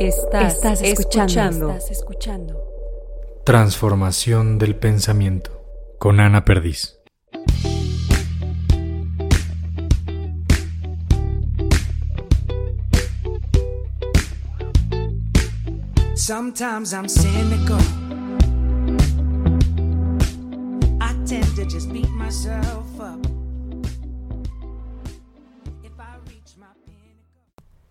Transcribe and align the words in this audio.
Estás, 0.00 0.80
escuchando. 0.80 1.68
Estás 1.68 1.90
escuchando. 1.90 2.58
Transformación 3.44 4.58
del 4.58 4.74
pensamiento 4.74 5.62
con 5.98 6.20
Ana 6.20 6.42
Perdiz. 6.42 6.96
Sometimes 16.14 16.94
I'm 16.94 17.06
cynical. 17.06 17.76
I 20.98 21.12
tend 21.26 21.44
to 21.56 21.66
just 21.66 21.92
beat 21.92 22.08
myself 22.08 22.98
up. 22.98 23.19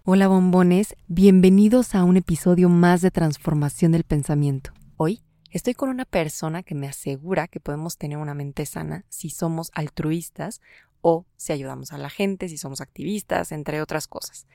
Hola 0.06 0.30
bombones, 0.30 0.96
bienvenidos 1.08 1.94
a 1.94 2.06
un 2.06 2.16
episodio 2.16 2.70
más 2.70 3.02
de 3.02 3.12
Transformación 3.12 3.92
del 3.92 4.06
Pensamiento. 4.06 4.72
Hoy 4.96 5.22
estoy 5.52 5.74
con 5.74 5.90
una 5.90 6.06
persona 6.06 6.64
que 6.64 6.74
me 6.74 6.88
asegura 6.88 7.50
que 7.50 7.60
podemos 7.60 7.98
tener 7.98 8.18
una 8.18 8.34
mente 8.34 8.66
sana 8.66 9.04
si 9.10 9.30
somos 9.30 9.72
altruistas 9.74 10.62
o 11.02 11.26
si 11.36 11.52
ayudamos 11.52 11.92
a 11.92 11.98
la 11.98 12.10
gente, 12.10 12.48
si 12.48 12.58
somos 12.58 12.80
activistas, 12.80 13.52
entre 13.52 13.82
otras 13.82 14.08
cosas. 14.08 14.48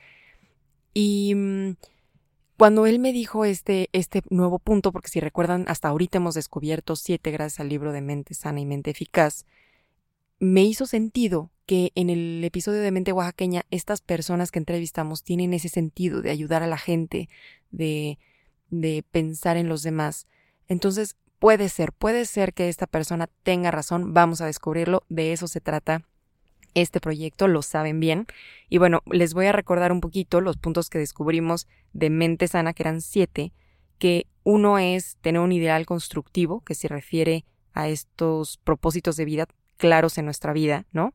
Y 0.95 1.35
mm, 1.35 1.75
cuando 2.57 2.87
él 2.87 2.97
me 2.97 3.13
dijo 3.13 3.45
este, 3.45 3.89
este 3.93 4.23
nuevo 4.31 4.57
punto, 4.57 4.91
porque 4.91 5.09
si 5.09 5.19
recuerdan, 5.19 5.65
hasta 5.67 5.89
ahorita 5.89 6.17
hemos 6.17 6.33
descubierto 6.33 6.95
siete 6.95 7.29
gracias 7.29 7.59
al 7.59 7.69
libro 7.69 7.91
de 7.91 8.01
Mente 8.01 8.33
Sana 8.33 8.59
y 8.59 8.65
Mente 8.65 8.89
Eficaz, 8.91 9.45
me 10.39 10.63
hizo 10.63 10.87
sentido 10.87 11.51
que 11.65 11.91
en 11.95 12.09
el 12.09 12.43
episodio 12.43 12.81
de 12.81 12.91
Mente 12.91 13.11
Oaxaqueña 13.11 13.63
estas 13.71 14.01
personas 14.01 14.51
que 14.51 14.59
entrevistamos 14.59 15.23
tienen 15.23 15.53
ese 15.53 15.69
sentido 15.69 16.21
de 16.21 16.31
ayudar 16.31 16.63
a 16.63 16.67
la 16.67 16.77
gente, 16.77 17.29
de, 17.71 18.19
de 18.69 19.03
pensar 19.11 19.57
en 19.57 19.69
los 19.69 19.81
demás. 19.81 20.27
Entonces, 20.67 21.15
puede 21.39 21.69
ser, 21.69 21.91
puede 21.91 22.25
ser 22.25 22.53
que 22.53 22.69
esta 22.69 22.87
persona 22.87 23.29
tenga 23.43 23.71
razón, 23.71 24.13
vamos 24.13 24.41
a 24.41 24.45
descubrirlo, 24.45 25.03
de 25.09 25.33
eso 25.33 25.47
se 25.47 25.61
trata 25.61 26.03
este 26.73 26.99
proyecto, 26.99 27.47
lo 27.47 27.61
saben 27.61 27.99
bien. 27.99 28.27
Y 28.69 28.77
bueno, 28.77 29.01
les 29.09 29.33
voy 29.33 29.47
a 29.47 29.51
recordar 29.51 29.91
un 29.91 30.01
poquito 30.01 30.41
los 30.41 30.57
puntos 30.57 30.89
que 30.89 30.99
descubrimos 30.99 31.67
de 31.93 32.09
mente 32.09 32.47
sana, 32.47 32.73
que 32.73 32.83
eran 32.83 33.01
siete, 33.01 33.53
que 33.97 34.27
uno 34.43 34.77
es 34.77 35.17
tener 35.21 35.41
un 35.41 35.51
ideal 35.51 35.85
constructivo, 35.85 36.61
que 36.61 36.75
se 36.75 36.87
refiere 36.87 37.45
a 37.73 37.87
estos 37.87 38.57
propósitos 38.57 39.15
de 39.15 39.25
vida 39.25 39.47
claros 39.77 40.17
en 40.17 40.25
nuestra 40.25 40.53
vida, 40.53 40.85
¿no? 40.91 41.13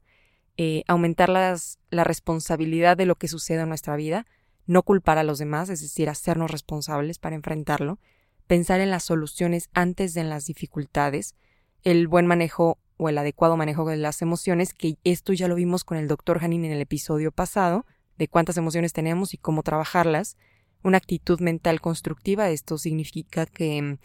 Eh, 0.62 0.84
aumentar 0.88 1.30
las, 1.30 1.78
la 1.88 2.04
responsabilidad 2.04 2.94
de 2.98 3.06
lo 3.06 3.14
que 3.14 3.28
sucede 3.28 3.62
en 3.62 3.70
nuestra 3.70 3.96
vida, 3.96 4.26
no 4.66 4.82
culpar 4.82 5.16
a 5.16 5.24
los 5.24 5.38
demás, 5.38 5.70
es 5.70 5.80
decir, 5.80 6.10
hacernos 6.10 6.50
responsables 6.50 7.18
para 7.18 7.34
enfrentarlo, 7.34 7.98
pensar 8.46 8.82
en 8.82 8.90
las 8.90 9.04
soluciones 9.04 9.70
antes 9.72 10.12
de 10.12 10.20
en 10.20 10.28
las 10.28 10.44
dificultades, 10.44 11.34
el 11.82 12.08
buen 12.08 12.26
manejo 12.26 12.76
o 12.98 13.08
el 13.08 13.16
adecuado 13.16 13.56
manejo 13.56 13.86
de 13.86 13.96
las 13.96 14.20
emociones, 14.20 14.74
que 14.74 14.98
esto 15.02 15.32
ya 15.32 15.48
lo 15.48 15.54
vimos 15.54 15.82
con 15.82 15.96
el 15.96 16.08
doctor 16.08 16.44
Hanin 16.44 16.66
en 16.66 16.72
el 16.72 16.82
episodio 16.82 17.32
pasado, 17.32 17.86
de 18.18 18.28
cuántas 18.28 18.58
emociones 18.58 18.92
tenemos 18.92 19.32
y 19.32 19.38
cómo 19.38 19.62
trabajarlas. 19.62 20.36
Una 20.82 20.98
actitud 20.98 21.40
mental 21.40 21.80
constructiva, 21.80 22.50
esto 22.50 22.76
significa 22.76 23.46
que 23.46 23.80
mm, 23.80 23.98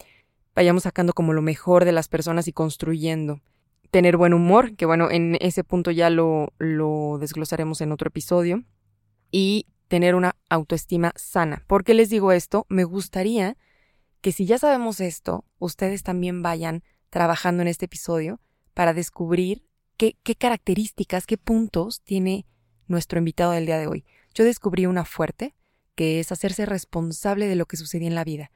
vayamos 0.54 0.84
sacando 0.84 1.12
como 1.12 1.34
lo 1.34 1.42
mejor 1.42 1.84
de 1.84 1.92
las 1.92 2.08
personas 2.08 2.48
y 2.48 2.54
construyendo. 2.54 3.42
Tener 3.90 4.16
buen 4.16 4.34
humor, 4.34 4.74
que 4.76 4.86
bueno, 4.86 5.10
en 5.10 5.36
ese 5.40 5.64
punto 5.64 5.90
ya 5.90 6.10
lo, 6.10 6.52
lo 6.58 7.18
desglosaremos 7.18 7.80
en 7.80 7.92
otro 7.92 8.08
episodio. 8.08 8.64
Y 9.30 9.66
tener 9.88 10.14
una 10.14 10.36
autoestima 10.48 11.12
sana. 11.16 11.64
¿Por 11.66 11.84
qué 11.84 11.94
les 11.94 12.10
digo 12.10 12.32
esto? 12.32 12.66
Me 12.68 12.84
gustaría 12.84 13.56
que 14.20 14.32
si 14.32 14.46
ya 14.46 14.58
sabemos 14.58 15.00
esto, 15.00 15.44
ustedes 15.58 16.02
también 16.02 16.42
vayan 16.42 16.82
trabajando 17.10 17.62
en 17.62 17.68
este 17.68 17.84
episodio 17.84 18.40
para 18.74 18.92
descubrir 18.92 19.64
qué, 19.96 20.16
qué 20.22 20.34
características, 20.34 21.26
qué 21.26 21.38
puntos 21.38 22.02
tiene 22.02 22.46
nuestro 22.88 23.18
invitado 23.18 23.52
del 23.52 23.66
día 23.66 23.78
de 23.78 23.86
hoy. 23.86 24.04
Yo 24.34 24.44
descubrí 24.44 24.86
una 24.86 25.04
fuerte, 25.04 25.54
que 25.94 26.20
es 26.20 26.30
hacerse 26.30 26.66
responsable 26.66 27.46
de 27.46 27.56
lo 27.56 27.66
que 27.66 27.76
sucedía 27.76 28.08
en 28.08 28.14
la 28.14 28.24
vida. 28.24 28.50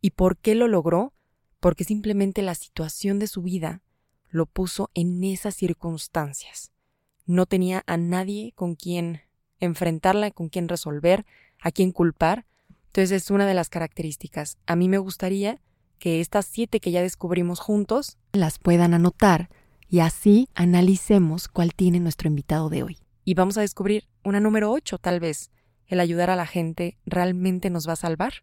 ¿Y 0.00 0.10
por 0.10 0.36
qué 0.36 0.54
lo 0.54 0.68
logró? 0.68 1.12
Porque 1.60 1.84
simplemente 1.84 2.42
la 2.42 2.54
situación 2.54 3.18
de 3.18 3.26
su 3.26 3.42
vida 3.42 3.82
lo 4.28 4.46
puso 4.46 4.90
en 4.94 5.22
esas 5.24 5.54
circunstancias. 5.54 6.72
No 7.26 7.46
tenía 7.46 7.82
a 7.86 7.96
nadie 7.96 8.52
con 8.54 8.74
quien 8.74 9.22
enfrentarla, 9.60 10.30
con 10.30 10.48
quien 10.48 10.68
resolver, 10.68 11.26
a 11.60 11.70
quien 11.70 11.92
culpar. 11.92 12.46
Entonces 12.86 13.10
es 13.22 13.30
una 13.30 13.46
de 13.46 13.54
las 13.54 13.68
características. 13.68 14.58
A 14.66 14.76
mí 14.76 14.88
me 14.88 14.98
gustaría 14.98 15.60
que 15.98 16.20
estas 16.20 16.46
siete 16.46 16.80
que 16.80 16.90
ya 16.90 17.02
descubrimos 17.02 17.60
juntos 17.60 18.18
las 18.32 18.58
puedan 18.58 18.94
anotar 18.94 19.48
y 19.88 20.00
así 20.00 20.48
analicemos 20.54 21.48
cuál 21.48 21.74
tiene 21.74 22.00
nuestro 22.00 22.28
invitado 22.28 22.68
de 22.68 22.82
hoy. 22.82 22.98
Y 23.24 23.34
vamos 23.34 23.56
a 23.58 23.62
descubrir 23.62 24.04
una 24.24 24.40
número 24.40 24.70
8 24.70 24.98
tal 24.98 25.20
vez. 25.20 25.50
El 25.86 26.00
ayudar 26.00 26.30
a 26.30 26.36
la 26.36 26.46
gente 26.46 26.98
realmente 27.06 27.70
nos 27.70 27.88
va 27.88 27.92
a 27.92 27.96
salvar. 27.96 28.34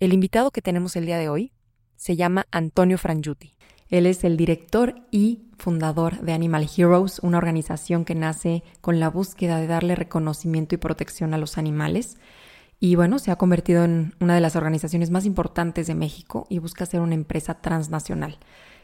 El 0.00 0.12
invitado 0.12 0.50
que 0.50 0.62
tenemos 0.62 0.96
el 0.96 1.06
día 1.06 1.18
de 1.18 1.28
hoy 1.28 1.52
se 1.96 2.16
llama 2.16 2.46
Antonio 2.50 2.98
Frangiuti. 2.98 3.56
Él 3.88 4.06
es 4.06 4.24
el 4.24 4.36
director 4.36 4.96
y 5.10 5.48
fundador 5.56 6.20
de 6.20 6.32
Animal 6.32 6.68
Heroes, 6.76 7.20
una 7.20 7.38
organización 7.38 8.04
que 8.04 8.14
nace 8.14 8.62
con 8.80 9.00
la 9.00 9.10
búsqueda 9.10 9.58
de 9.58 9.66
darle 9.66 9.94
reconocimiento 9.94 10.74
y 10.74 10.78
protección 10.78 11.34
a 11.34 11.38
los 11.38 11.58
animales. 11.58 12.18
Y 12.80 12.94
bueno, 12.94 13.18
se 13.18 13.30
ha 13.30 13.36
convertido 13.36 13.84
en 13.84 14.14
una 14.20 14.34
de 14.34 14.40
las 14.40 14.56
organizaciones 14.56 15.10
más 15.10 15.24
importantes 15.24 15.86
de 15.86 15.94
México 15.94 16.46
y 16.48 16.58
busca 16.58 16.86
ser 16.86 17.00
una 17.00 17.14
empresa 17.14 17.60
transnacional. 17.60 18.38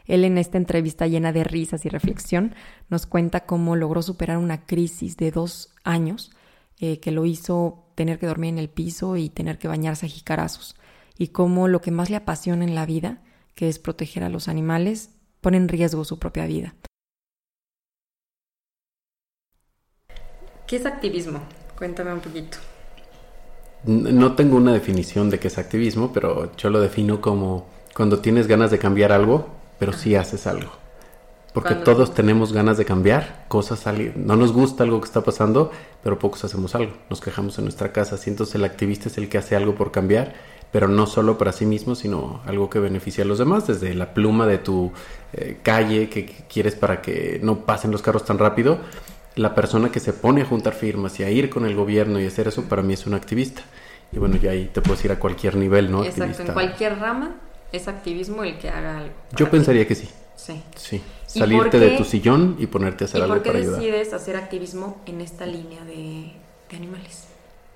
Él 0.05 0.23
en 0.23 0.37
esta 0.37 0.57
entrevista 0.57 1.07
llena 1.07 1.31
de 1.31 1.43
risas 1.43 1.85
y 1.85 1.89
reflexión 1.89 2.53
nos 2.89 3.05
cuenta 3.05 3.45
cómo 3.45 3.75
logró 3.75 4.01
superar 4.01 4.37
una 4.37 4.65
crisis 4.65 5.17
de 5.17 5.31
dos 5.31 5.73
años 5.83 6.31
eh, 6.79 6.99
que 6.99 7.11
lo 7.11 7.25
hizo 7.25 7.85
tener 7.95 8.19
que 8.19 8.27
dormir 8.27 8.49
en 8.49 8.59
el 8.59 8.69
piso 8.69 9.15
y 9.15 9.29
tener 9.29 9.57
que 9.57 9.67
bañarse 9.67 10.05
a 10.05 10.09
jicarazos 10.09 10.75
y 11.17 11.29
cómo 11.29 11.67
lo 11.67 11.81
que 11.81 11.91
más 11.91 12.09
le 12.09 12.17
apasiona 12.17 12.65
en 12.65 12.75
la 12.75 12.85
vida, 12.85 13.21
que 13.55 13.69
es 13.69 13.79
proteger 13.79 14.23
a 14.23 14.29
los 14.29 14.47
animales, 14.47 15.09
pone 15.41 15.57
en 15.57 15.67
riesgo 15.67 16.03
su 16.03 16.19
propia 16.19 16.45
vida. 16.45 16.75
¿Qué 20.67 20.77
es 20.77 20.85
activismo? 20.85 21.39
Cuéntame 21.77 22.13
un 22.13 22.19
poquito. 22.19 22.57
No 23.85 24.35
tengo 24.35 24.57
una 24.57 24.73
definición 24.73 25.29
de 25.29 25.39
qué 25.39 25.47
es 25.47 25.57
activismo, 25.57 26.11
pero 26.11 26.55
yo 26.55 26.69
lo 26.71 26.79
defino 26.79 27.21
como 27.21 27.67
cuando 27.93 28.19
tienes 28.19 28.47
ganas 28.47 28.71
de 28.71 28.79
cambiar 28.79 29.11
algo, 29.11 29.47
pero 29.77 29.93
sí 29.93 30.15
haces 30.15 30.47
algo. 30.47 30.71
Porque 31.53 31.75
todos 31.75 32.13
tenemos 32.13 32.51
ganas 32.51 32.77
de 32.77 32.83
cambiar 32.83 33.45
cosas, 33.47 33.85
no 34.15 34.35
nos 34.35 34.51
gusta 34.51 34.83
algo 34.83 34.99
que 34.99 35.05
está 35.05 35.21
pasando, 35.21 35.71
pero 36.03 36.19
pocos 36.19 36.43
hacemos 36.43 36.75
algo, 36.75 36.91
nos 37.09 37.21
quejamos 37.21 37.57
en 37.57 37.63
nuestra 37.63 37.93
casa, 37.93 38.15
así 38.15 38.29
entonces 38.29 38.55
el 38.55 38.65
activista 38.65 39.07
es 39.07 39.17
el 39.17 39.29
que 39.29 39.37
hace 39.37 39.55
algo 39.55 39.73
por 39.75 39.91
cambiar, 39.91 40.33
pero 40.75 40.89
no 40.89 41.07
solo 41.07 41.37
para 41.37 41.53
sí 41.53 41.65
mismo, 41.65 41.95
sino 41.95 42.41
algo 42.45 42.69
que 42.69 42.79
beneficia 42.79 43.23
a 43.23 43.27
los 43.27 43.37
demás, 43.39 43.65
desde 43.65 43.93
la 43.93 44.13
pluma 44.13 44.45
de 44.45 44.57
tu 44.57 44.91
eh, 45.31 45.59
calle 45.63 46.09
que, 46.09 46.25
que 46.25 46.43
quieres 46.49 46.75
para 46.75 47.01
que 47.01 47.39
no 47.41 47.59
pasen 47.59 47.91
los 47.91 48.01
carros 48.01 48.25
tan 48.25 48.37
rápido, 48.37 48.79
la 49.37 49.55
persona 49.55 49.89
que 49.89 50.01
se 50.01 50.11
pone 50.11 50.41
a 50.41 50.45
juntar 50.45 50.73
firmas 50.73 51.17
y 51.21 51.23
a 51.23 51.29
ir 51.29 51.49
con 51.49 51.65
el 51.65 51.75
gobierno 51.75 52.19
y 52.19 52.25
hacer 52.25 52.49
eso, 52.49 52.63
para 52.63 52.81
mí 52.81 52.93
es 52.93 53.07
un 53.07 53.13
activista. 53.13 53.61
Y 54.11 54.19
bueno, 54.19 54.35
ya 54.35 54.51
ahí 54.51 54.65
te 54.65 54.81
puedes 54.81 55.05
ir 55.05 55.13
a 55.13 55.15
cualquier 55.17 55.55
nivel, 55.55 55.89
¿no? 55.89 56.03
Exacto, 56.03 56.41
en 56.41 56.51
cualquier 56.51 56.99
rama 56.99 57.37
es 57.71 57.87
activismo 57.87 58.43
el 58.43 58.57
que 58.57 58.67
haga 58.67 58.97
algo. 58.97 59.13
Yo 59.33 59.49
pensaría 59.49 59.87
que 59.87 59.95
sí. 59.95 60.09
Sí. 60.35 60.61
Sí. 60.75 61.01
Salirte 61.25 61.79
de 61.79 61.91
tu 61.91 62.03
sillón 62.03 62.57
y 62.59 62.67
ponerte 62.67 63.05
a 63.05 63.07
hacer 63.07 63.21
algo 63.21 63.41
para 63.41 63.59
ayudar. 63.59 63.75
¿Por 63.75 63.81
qué 63.81 63.91
decides 63.93 64.13
hacer 64.13 64.35
activismo 64.35 65.01
en 65.05 65.21
esta 65.21 65.45
línea 65.45 65.85
de, 65.85 66.33
de 66.69 66.75
animales? 66.75 67.27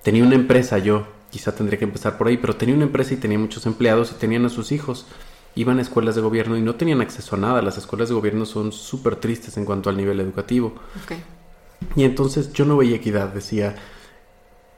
Tenía 0.02 0.22
una 0.22 0.34
empresa 0.34 0.76
yo, 0.76 1.06
quizá 1.30 1.54
tendría 1.54 1.78
que 1.78 1.84
empezar 1.84 2.18
por 2.18 2.28
ahí, 2.28 2.36
pero 2.36 2.56
tenía 2.56 2.74
una 2.74 2.84
empresa 2.84 3.14
y 3.14 3.18
tenía 3.18 3.38
muchos 3.38 3.66
empleados 3.66 4.12
y 4.12 4.14
tenían 4.14 4.44
a 4.44 4.48
sus 4.48 4.72
hijos. 4.72 5.06
Iban 5.54 5.78
a 5.78 5.82
escuelas 5.82 6.14
de 6.14 6.20
gobierno 6.20 6.56
y 6.56 6.62
no 6.62 6.76
tenían 6.76 7.00
acceso 7.00 7.36
a 7.36 7.38
nada. 7.38 7.62
Las 7.62 7.78
escuelas 7.78 8.08
de 8.08 8.14
gobierno 8.14 8.46
son 8.46 8.72
súper 8.72 9.16
tristes 9.16 9.56
en 9.56 9.64
cuanto 9.64 9.90
al 9.90 9.96
nivel 9.96 10.20
educativo. 10.20 10.74
Okay. 11.04 11.22
Y 11.96 12.04
entonces 12.04 12.52
yo 12.52 12.64
no 12.64 12.76
veía 12.76 12.96
equidad, 12.96 13.28
decía, 13.28 13.74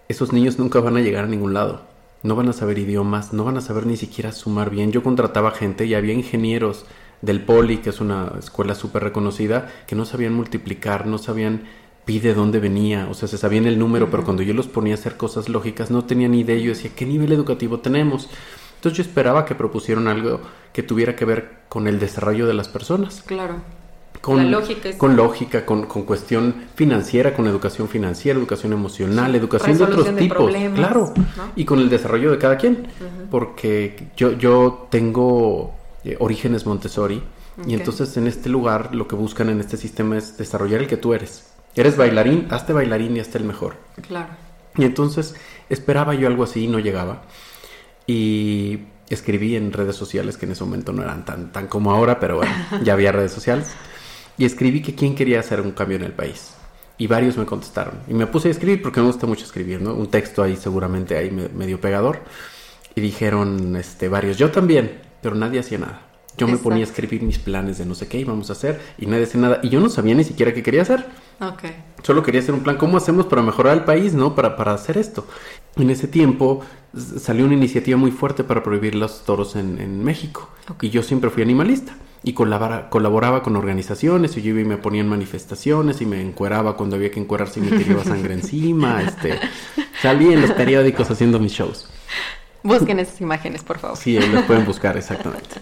esos 0.08 0.32
niños 0.32 0.58
nunca 0.58 0.80
van 0.80 0.96
a 0.96 1.00
llegar 1.00 1.24
a 1.24 1.28
ningún 1.28 1.52
lado 1.52 1.92
no 2.22 2.36
van 2.36 2.48
a 2.48 2.52
saber 2.52 2.78
idiomas, 2.78 3.32
no 3.32 3.44
van 3.44 3.56
a 3.56 3.60
saber 3.60 3.86
ni 3.86 3.96
siquiera 3.96 4.32
sumar 4.32 4.70
bien. 4.70 4.92
Yo 4.92 5.02
contrataba 5.02 5.50
gente 5.50 5.86
y 5.86 5.94
había 5.94 6.14
ingenieros 6.14 6.84
del 7.20 7.44
Poli, 7.44 7.78
que 7.78 7.90
es 7.90 8.00
una 8.00 8.32
escuela 8.38 8.74
súper 8.74 9.02
reconocida, 9.04 9.68
que 9.86 9.96
no 9.96 10.04
sabían 10.04 10.34
multiplicar, 10.34 11.06
no 11.06 11.18
sabían 11.18 11.64
pi 12.04 12.18
de 12.20 12.34
dónde 12.34 12.58
venía, 12.58 13.06
o 13.10 13.14
sea, 13.14 13.28
se 13.28 13.38
sabían 13.38 13.66
el 13.66 13.78
número, 13.78 14.10
pero 14.10 14.24
cuando 14.24 14.42
yo 14.42 14.54
los 14.54 14.66
ponía 14.66 14.94
a 14.94 14.98
hacer 14.98 15.16
cosas 15.16 15.48
lógicas 15.48 15.90
no 15.90 16.04
tenían 16.04 16.32
ni 16.32 16.40
idea. 16.40 16.56
Yo 16.56 16.70
decía, 16.70 16.90
¿qué 16.96 17.06
nivel 17.06 17.32
educativo 17.32 17.78
tenemos? 17.80 18.28
Entonces 18.76 18.96
yo 18.98 19.02
esperaba 19.02 19.44
que 19.44 19.54
propusieran 19.54 20.08
algo 20.08 20.40
que 20.72 20.82
tuviera 20.82 21.14
que 21.14 21.24
ver 21.24 21.60
con 21.68 21.86
el 21.86 22.00
desarrollo 22.00 22.46
de 22.46 22.54
las 22.54 22.68
personas. 22.68 23.22
Claro. 23.26 23.56
con 24.20 24.36
La 24.36 24.58
lógica 24.60 24.88
es- 24.88 24.96
con 24.96 25.16
lógica, 25.16 25.64
con, 25.66 25.86
con 25.86 26.02
cuestión 26.02 26.54
financiera, 26.76 27.34
con 27.34 27.46
educación 27.48 27.88
financiera, 27.88 28.38
educación 28.38 28.72
emocional, 28.72 29.34
educación 29.34 29.76
de 29.78 29.84
otros 29.84 30.04
de 30.06 30.12
tipos, 30.12 30.52
claro, 30.74 31.12
¿no? 31.16 31.44
y 31.56 31.64
con 31.64 31.80
el 31.80 31.88
desarrollo 31.88 32.30
de 32.30 32.38
cada 32.38 32.56
quien, 32.56 32.86
porque 33.30 34.08
yo, 34.16 34.32
yo 34.32 34.86
tengo 34.90 35.74
eh, 36.04 36.16
orígenes 36.20 36.66
Montessori 36.66 37.22
y 37.66 37.74
entonces 37.74 38.16
en 38.16 38.26
este 38.26 38.48
lugar 38.48 38.94
lo 38.94 39.08
que 39.08 39.14
buscan 39.16 39.48
en 39.48 39.60
este 39.60 39.76
sistema 39.76 40.16
es 40.18 40.36
desarrollar 40.38 40.80
el 40.82 40.86
que 40.86 40.96
tú 40.96 41.14
eres. 41.14 41.51
Eres 41.74 41.96
bailarín, 41.96 42.46
hazte 42.50 42.72
bailarín 42.72 43.16
y 43.16 43.20
hazte 43.20 43.38
el 43.38 43.44
mejor. 43.44 43.76
Claro. 44.06 44.28
Y 44.76 44.84
entonces 44.84 45.34
esperaba 45.68 46.14
yo 46.14 46.26
algo 46.28 46.44
así 46.44 46.64
y 46.64 46.68
no 46.68 46.78
llegaba. 46.78 47.22
Y 48.06 48.80
escribí 49.08 49.56
en 49.56 49.72
redes 49.72 49.96
sociales, 49.96 50.36
que 50.36 50.46
en 50.46 50.52
ese 50.52 50.64
momento 50.64 50.92
no 50.92 51.02
eran 51.02 51.24
tan, 51.24 51.52
tan 51.52 51.66
como 51.68 51.92
ahora, 51.92 52.18
pero 52.20 52.36
bueno, 52.38 52.52
ya 52.82 52.92
había 52.94 53.12
redes 53.12 53.32
sociales. 53.32 53.70
Y 54.38 54.44
escribí 54.44 54.82
que 54.82 54.94
quién 54.94 55.14
quería 55.14 55.40
hacer 55.40 55.60
un 55.60 55.72
cambio 55.72 55.96
en 55.96 56.04
el 56.04 56.12
país. 56.12 56.54
Y 56.98 57.06
varios 57.06 57.36
me 57.36 57.44
contestaron. 57.46 57.94
Y 58.08 58.14
me 58.14 58.26
puse 58.26 58.48
a 58.48 58.50
escribir 58.50 58.82
porque 58.82 59.00
me 59.00 59.06
gusta 59.06 59.26
mucho 59.26 59.44
escribir, 59.44 59.80
¿no? 59.82 59.94
Un 59.94 60.08
texto 60.08 60.42
ahí 60.42 60.56
seguramente 60.56 61.16
ahí 61.16 61.30
me- 61.30 61.48
medio 61.48 61.80
pegador. 61.80 62.20
Y 62.94 63.00
dijeron 63.00 63.74
este, 63.76 64.08
varios, 64.08 64.36
yo 64.36 64.50
también, 64.50 65.00
pero 65.22 65.34
nadie 65.34 65.60
hacía 65.60 65.78
nada. 65.78 66.02
Yo 66.36 66.48
me 66.48 66.56
ponía 66.56 66.80
a 66.84 66.86
escribir 66.86 67.22
mis 67.22 67.38
planes 67.38 67.76
de 67.78 67.84
no 67.84 67.94
sé 67.94 68.08
qué 68.08 68.18
íbamos 68.18 68.48
a 68.48 68.54
hacer 68.54 68.80
y 68.98 69.04
nadie 69.06 69.24
hacía 69.24 69.40
nada. 69.40 69.60
Y 69.62 69.68
yo 69.68 69.80
no 69.80 69.88
sabía 69.90 70.14
ni 70.14 70.24
siquiera 70.24 70.54
qué 70.54 70.62
quería 70.62 70.82
hacer. 70.82 71.04
Ok. 71.40 71.62
Solo 72.02 72.22
quería 72.22 72.40
hacer 72.40 72.54
un 72.54 72.62
plan, 72.62 72.76
¿cómo 72.76 72.96
hacemos 72.96 73.26
para 73.26 73.42
mejorar 73.42 73.76
el 73.76 73.84
país, 73.84 74.14
no? 74.14 74.34
Para, 74.34 74.56
para 74.56 74.74
hacer 74.74 74.98
esto. 74.98 75.26
En 75.76 75.90
ese 75.90 76.06
tiempo 76.08 76.60
salió 77.18 77.44
una 77.44 77.54
iniciativa 77.54 77.96
muy 77.96 78.10
fuerte 78.10 78.44
para 78.44 78.62
prohibir 78.62 78.94
los 78.94 79.24
toros 79.24 79.56
en, 79.56 79.80
en 79.80 80.02
México. 80.04 80.48
Ok. 80.68 80.84
Y 80.84 80.90
yo 80.90 81.02
siempre 81.02 81.30
fui 81.30 81.42
animalista. 81.42 81.96
Y 82.24 82.34
colabora- 82.34 82.88
colaboraba 82.88 83.42
con 83.42 83.56
organizaciones, 83.56 84.36
y 84.36 84.42
yo 84.42 84.50
iba 84.50 84.60
y 84.60 84.64
me 84.64 84.76
ponía 84.76 85.00
en 85.00 85.08
manifestaciones, 85.08 86.00
y 86.00 86.06
me 86.06 86.20
encueraba 86.20 86.76
cuando 86.76 86.94
había 86.94 87.10
que 87.10 87.18
encuerarse 87.18 87.58
y 87.58 87.64
me 87.64 87.76
tiraba 87.76 88.04
sangre 88.04 88.34
encima. 88.40 89.02
Este, 89.02 89.40
salí 90.00 90.32
en 90.32 90.40
los 90.42 90.52
periódicos 90.52 91.10
haciendo 91.10 91.40
mis 91.40 91.52
shows. 91.52 91.88
Busquen 92.62 93.00
esas 93.00 93.20
imágenes, 93.20 93.64
por 93.64 93.78
favor. 93.80 93.96
Sí, 93.96 94.20
los 94.20 94.44
pueden 94.44 94.64
buscar, 94.64 94.96
exactamente. 94.96 95.56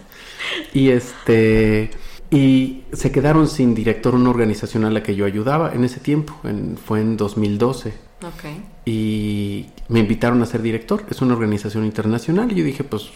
Y 0.73 0.89
este. 0.89 1.89
Y 2.33 2.83
se 2.93 3.11
quedaron 3.11 3.47
sin 3.47 3.75
director 3.75 4.15
una 4.15 4.29
organización 4.29 4.85
a 4.85 4.89
la 4.89 5.03
que 5.03 5.15
yo 5.15 5.25
ayudaba 5.25 5.73
en 5.73 5.83
ese 5.83 5.99
tiempo, 5.99 6.33
en- 6.45 6.77
fue 6.77 7.01
en 7.01 7.17
2012. 7.17 7.93
Ok. 8.25 8.45
Y 8.85 9.65
me 9.89 9.99
invitaron 9.99 10.41
a 10.41 10.45
ser 10.45 10.61
director, 10.61 11.03
es 11.09 11.21
una 11.21 11.33
organización 11.33 11.83
internacional. 11.85 12.49
Y 12.51 12.55
yo 12.55 12.63
dije, 12.63 12.83
pues 12.85 13.09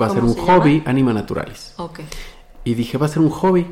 va 0.00 0.06
a 0.06 0.10
ser 0.10 0.18
¿Cómo 0.20 0.32
un 0.32 0.34
se 0.34 0.40
llama? 0.44 0.58
hobby, 0.58 0.82
Anima 0.84 1.12
Naturalis. 1.14 1.72
Ok. 1.78 2.00
Y 2.64 2.74
dije, 2.74 2.98
va 2.98 3.06
a 3.06 3.08
ser 3.08 3.20
un 3.22 3.30
hobby. 3.30 3.66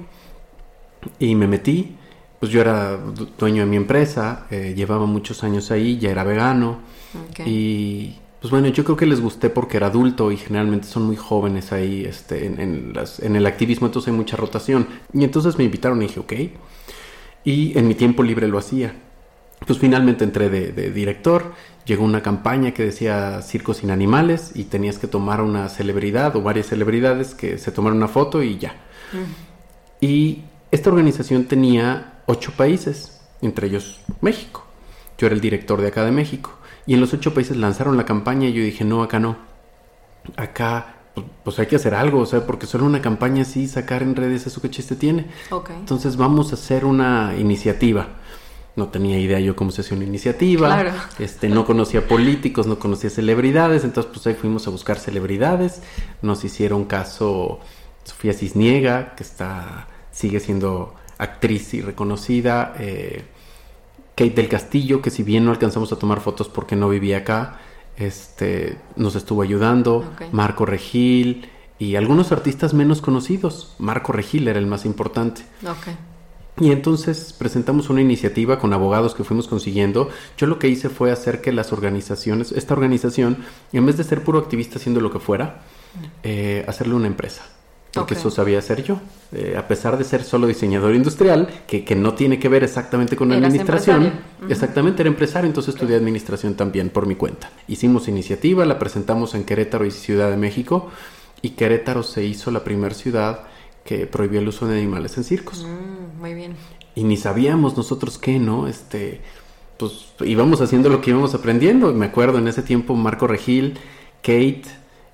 Y 1.18 1.34
me 1.34 1.46
metí, 1.46 1.94
pues 2.40 2.50
yo 2.50 2.60
era 2.62 2.96
du- 2.96 3.28
dueño 3.38 3.64
de 3.64 3.68
mi 3.68 3.76
empresa, 3.76 4.46
eh, 4.50 4.72
llevaba 4.74 5.04
muchos 5.04 5.44
años 5.44 5.70
ahí, 5.70 5.98
ya 5.98 6.10
era 6.10 6.24
vegano. 6.24 6.78
Ok. 7.30 7.46
Y 7.46 8.16
pues 8.40 8.50
bueno, 8.52 8.68
yo 8.68 8.84
creo 8.84 8.96
que 8.96 9.06
les 9.06 9.20
gusté 9.20 9.50
porque 9.50 9.76
era 9.78 9.88
adulto 9.88 10.30
y 10.30 10.36
generalmente 10.36 10.86
son 10.86 11.04
muy 11.04 11.16
jóvenes 11.16 11.72
ahí 11.72 12.04
este, 12.04 12.46
en, 12.46 12.60
en 12.60 12.92
las- 12.94 13.20
en 13.20 13.36
el 13.36 13.46
activismo, 13.46 13.86
entonces 13.88 14.08
hay 14.12 14.16
mucha 14.16 14.36
rotación. 14.36 14.86
Y 15.12 15.24
entonces 15.24 15.58
me 15.58 15.64
invitaron 15.64 16.00
y 16.02 16.06
dije, 16.06 16.20
ok. 16.20 16.32
Y 17.44 17.76
en 17.78 17.88
mi 17.88 17.94
tiempo 17.94 18.22
libre 18.22 18.48
lo 18.48 18.58
hacía. 18.58 18.94
Pues 19.66 19.78
finalmente 19.78 20.22
entré 20.24 20.48
de, 20.50 20.72
de 20.72 20.90
director, 20.92 21.52
llegó 21.84 22.04
una 22.04 22.22
campaña 22.22 22.72
que 22.72 22.84
decía 22.84 23.42
Circo 23.42 23.74
sin 23.74 23.90
animales 23.90 24.52
y 24.54 24.64
tenías 24.64 24.98
que 24.98 25.08
tomar 25.08 25.40
una 25.42 25.68
celebridad 25.68 26.36
o 26.36 26.42
varias 26.42 26.66
celebridades 26.68 27.34
que 27.34 27.58
se 27.58 27.72
tomaron 27.72 27.98
una 27.98 28.08
foto 28.08 28.42
y 28.42 28.58
ya. 28.58 28.76
Y 30.00 30.44
esta 30.70 30.90
organización 30.90 31.44
tenía 31.46 32.20
ocho 32.26 32.52
países, 32.56 33.20
entre 33.42 33.66
ellos 33.68 34.00
México. 34.20 34.64
Yo 35.18 35.26
era 35.26 35.34
el 35.34 35.40
director 35.40 35.80
de 35.80 35.88
acá 35.88 36.04
de 36.04 36.12
México. 36.12 36.57
Y 36.88 36.94
en 36.94 37.00
los 37.00 37.12
ocho 37.12 37.34
países 37.34 37.54
lanzaron 37.58 37.98
la 37.98 38.06
campaña 38.06 38.48
y 38.48 38.54
yo 38.54 38.62
dije, 38.62 38.82
no, 38.82 39.02
acá 39.02 39.20
no. 39.20 39.36
Acá, 40.38 40.94
pues, 41.14 41.26
pues 41.44 41.58
hay 41.58 41.66
que 41.66 41.76
hacer 41.76 41.94
algo, 41.94 42.20
o 42.20 42.24
sea, 42.24 42.46
porque 42.46 42.64
solo 42.64 42.86
una 42.86 43.02
campaña 43.02 43.42
así, 43.42 43.68
sacar 43.68 44.02
en 44.02 44.16
redes, 44.16 44.46
eso 44.46 44.62
qué 44.62 44.70
chiste 44.70 44.96
tiene. 44.96 45.26
Ok. 45.50 45.68
Entonces 45.68 46.16
vamos 46.16 46.50
a 46.50 46.54
hacer 46.54 46.86
una 46.86 47.34
iniciativa. 47.38 48.08
No 48.74 48.88
tenía 48.88 49.18
idea 49.18 49.38
yo 49.38 49.54
cómo 49.54 49.70
se 49.70 49.82
hacía 49.82 49.98
una 49.98 50.06
iniciativa. 50.06 50.68
Claro. 50.68 50.92
Este, 51.18 51.50
no 51.50 51.66
conocía 51.66 52.08
políticos, 52.08 52.66
no 52.66 52.78
conocía 52.78 53.10
celebridades. 53.10 53.84
Entonces, 53.84 54.10
pues 54.10 54.26
ahí 54.26 54.34
fuimos 54.34 54.66
a 54.66 54.70
buscar 54.70 54.98
celebridades. 54.98 55.82
Nos 56.22 56.42
hicieron 56.42 56.86
caso 56.86 57.60
Sofía 58.04 58.32
Cisniega, 58.32 59.14
que 59.14 59.24
está, 59.24 59.88
sigue 60.10 60.40
siendo 60.40 60.94
actriz 61.18 61.74
y 61.74 61.82
reconocida. 61.82 62.74
eh, 62.78 63.24
Kate 64.18 64.30
del 64.30 64.48
Castillo, 64.48 65.00
que 65.00 65.10
si 65.10 65.22
bien 65.22 65.44
no 65.44 65.52
alcanzamos 65.52 65.92
a 65.92 65.96
tomar 65.96 66.20
fotos 66.20 66.48
porque 66.48 66.74
no 66.74 66.88
vivía 66.88 67.18
acá, 67.18 67.60
este, 67.96 68.76
nos 68.96 69.14
estuvo 69.14 69.42
ayudando. 69.42 70.12
Marco 70.32 70.66
Regil 70.66 71.48
y 71.78 71.94
algunos 71.94 72.32
artistas 72.32 72.74
menos 72.74 73.00
conocidos. 73.00 73.76
Marco 73.78 74.10
Regil 74.12 74.48
era 74.48 74.58
el 74.58 74.66
más 74.66 74.84
importante. 74.86 75.42
Ok. 75.62 75.94
Y 76.60 76.72
entonces 76.72 77.32
presentamos 77.32 77.90
una 77.90 78.00
iniciativa 78.00 78.58
con 78.58 78.72
abogados 78.72 79.14
que 79.14 79.22
fuimos 79.22 79.46
consiguiendo. 79.46 80.08
Yo 80.36 80.48
lo 80.48 80.58
que 80.58 80.66
hice 80.66 80.88
fue 80.88 81.12
hacer 81.12 81.40
que 81.40 81.52
las 81.52 81.72
organizaciones, 81.72 82.50
esta 82.50 82.74
organización, 82.74 83.44
en 83.72 83.86
vez 83.86 83.96
de 83.96 84.02
ser 84.02 84.24
puro 84.24 84.40
activista 84.40 84.80
haciendo 84.80 85.00
lo 85.00 85.12
que 85.12 85.20
fuera, 85.20 85.60
eh, 86.24 86.64
hacerle 86.66 86.94
una 86.94 87.06
empresa. 87.06 87.44
Porque 87.92 88.14
Ok. 88.14 88.20
eso 88.20 88.30
sabía 88.30 88.58
hacer 88.58 88.84
yo. 88.84 89.00
Eh, 89.32 89.54
a 89.58 89.66
pesar 89.66 89.96
de 89.98 90.04
ser 90.04 90.22
solo 90.22 90.46
diseñador 90.46 90.94
industrial, 90.94 91.48
que, 91.66 91.84
que 91.84 91.94
no 91.96 92.14
tiene 92.14 92.38
que 92.38 92.48
ver 92.48 92.62
exactamente 92.64 93.16
con 93.16 93.32
Eras 93.32 93.44
administración. 93.44 94.12
Exactamente, 94.48 95.02
era 95.02 95.08
empresario, 95.08 95.48
entonces 95.48 95.74
estudié 95.74 95.96
administración 95.96 96.54
también 96.54 96.90
por 96.90 97.06
mi 97.06 97.14
cuenta. 97.14 97.50
Hicimos 97.66 98.06
iniciativa, 98.08 98.64
la 98.66 98.78
presentamos 98.78 99.34
en 99.34 99.44
Querétaro 99.44 99.84
y 99.86 99.90
Ciudad 99.90 100.30
de 100.30 100.36
México. 100.36 100.90
Y 101.40 101.50
Querétaro 101.50 102.02
se 102.02 102.24
hizo 102.24 102.50
la 102.50 102.62
primera 102.64 102.94
ciudad 102.94 103.44
que 103.84 104.06
prohibió 104.06 104.40
el 104.40 104.48
uso 104.48 104.66
de 104.66 104.76
animales 104.78 105.16
en 105.16 105.24
circos 105.24 105.64
Mm, 105.64 106.20
muy 106.20 106.34
bien. 106.34 106.56
y 106.94 107.04
ni 107.04 107.16
sabíamos 107.16 107.76
nosotros 107.76 108.18
qué, 108.18 108.38
¿no? 108.38 108.68
Este, 108.68 109.20
pues 109.78 110.12
íbamos 110.24 110.60
haciendo 110.60 110.88
lo 110.90 111.00
que 111.00 111.10
íbamos 111.10 111.34
aprendiendo. 111.34 111.94
Me 111.94 112.06
acuerdo 112.06 112.38
en 112.38 112.48
ese 112.48 112.62
tiempo 112.62 112.94
Marco 112.96 113.26
Regil, 113.26 113.78
Kate 114.20 114.62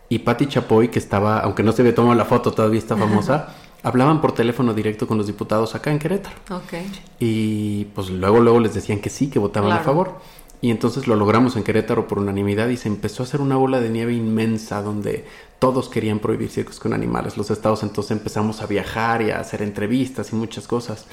y 0.08 0.20
Patti 0.20 0.46
Chapoy, 0.46 0.88
que 0.88 0.98
estaba, 0.98 1.40
aunque 1.40 1.62
no 1.62 1.72
se 1.72 1.82
había 1.82 1.94
tomado 1.94 2.14
la 2.14 2.24
foto, 2.24 2.52
todavía 2.52 2.78
está 2.78 2.96
famosa, 2.96 3.54
hablaban 3.82 4.20
por 4.20 4.32
teléfono 4.32 4.74
directo 4.74 5.06
con 5.06 5.18
los 5.18 5.26
diputados 5.26 5.74
acá 5.74 5.90
en 5.90 5.98
Querétaro. 5.98 6.36
Ok. 6.50 6.74
Y 7.18 7.86
pues 7.94 8.10
luego, 8.10 8.40
luego 8.40 8.60
les 8.60 8.74
decían 8.74 9.00
que 9.00 9.10
sí, 9.10 9.28
que 9.28 9.38
votaban 9.38 9.72
a 9.72 9.80
favor. 9.80 10.18
Y 10.60 10.70
entonces 10.70 11.06
lo 11.06 11.14
logramos 11.14 11.56
en 11.56 11.62
Querétaro 11.62 12.08
por 12.08 12.18
unanimidad 12.18 12.68
y 12.68 12.78
se 12.78 12.88
empezó 12.88 13.22
a 13.22 13.26
hacer 13.26 13.42
una 13.42 13.56
bola 13.56 13.80
de 13.80 13.90
nieve 13.90 14.14
inmensa 14.14 14.80
donde 14.80 15.26
todos 15.58 15.90
querían 15.90 16.20
prohibir 16.20 16.48
circos 16.48 16.78
con 16.78 16.94
animales. 16.94 17.36
Los 17.36 17.50
estados 17.50 17.82
entonces 17.82 18.12
empezamos 18.12 18.62
a 18.62 18.66
viajar 18.66 19.20
y 19.20 19.30
a 19.30 19.40
hacer 19.40 19.60
entrevistas 19.60 20.32
y 20.32 20.36
muchas 20.36 20.66
cosas. 20.66 21.04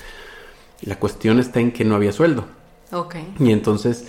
La 0.81 0.97
cuestión 0.97 1.39
está 1.39 1.59
en 1.59 1.73
que 1.73 1.83
no 1.83 1.95
había 1.95 2.13
sueldo. 2.13 2.45
Ok. 2.93 3.15
Y 3.39 3.51
entonces 3.51 4.05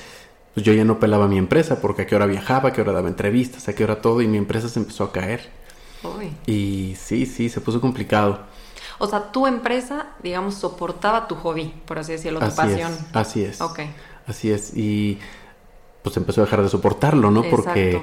pues 0.54 0.64
yo 0.66 0.72
ya 0.72 0.84
no 0.84 0.98
pelaba 1.00 1.28
mi 1.28 1.38
empresa 1.38 1.80
porque 1.80 2.02
a 2.02 2.06
qué 2.06 2.14
hora 2.14 2.26
viajaba, 2.26 2.70
a 2.70 2.72
qué 2.72 2.80
hora 2.80 2.92
daba 2.92 3.08
entrevistas, 3.08 3.68
a 3.68 3.74
qué 3.74 3.84
hora 3.84 4.00
todo 4.00 4.20
y 4.22 4.28
mi 4.28 4.38
empresa 4.38 4.68
se 4.68 4.78
empezó 4.80 5.04
a 5.04 5.12
caer. 5.12 5.48
Uy. 6.02 6.32
Y 6.46 6.96
sí, 7.00 7.26
sí, 7.26 7.48
se 7.48 7.60
puso 7.60 7.80
complicado. 7.80 8.40
O 8.98 9.06
sea, 9.06 9.32
tu 9.32 9.46
empresa, 9.46 10.08
digamos, 10.22 10.54
soportaba 10.54 11.26
tu 11.26 11.34
hobby, 11.36 11.72
por 11.86 11.98
así 11.98 12.12
decirlo, 12.12 12.38
tu 12.40 12.46
Así 12.46 12.56
pasión. 12.56 12.92
es, 12.92 13.16
así 13.16 13.44
es. 13.44 13.60
Ok. 13.60 13.80
Así 14.26 14.50
es. 14.50 14.76
Y 14.76 15.18
pues 16.02 16.16
empezó 16.16 16.42
a 16.42 16.44
dejar 16.44 16.62
de 16.62 16.68
soportarlo, 16.68 17.30
¿no? 17.30 17.42
Porque 17.44 18.00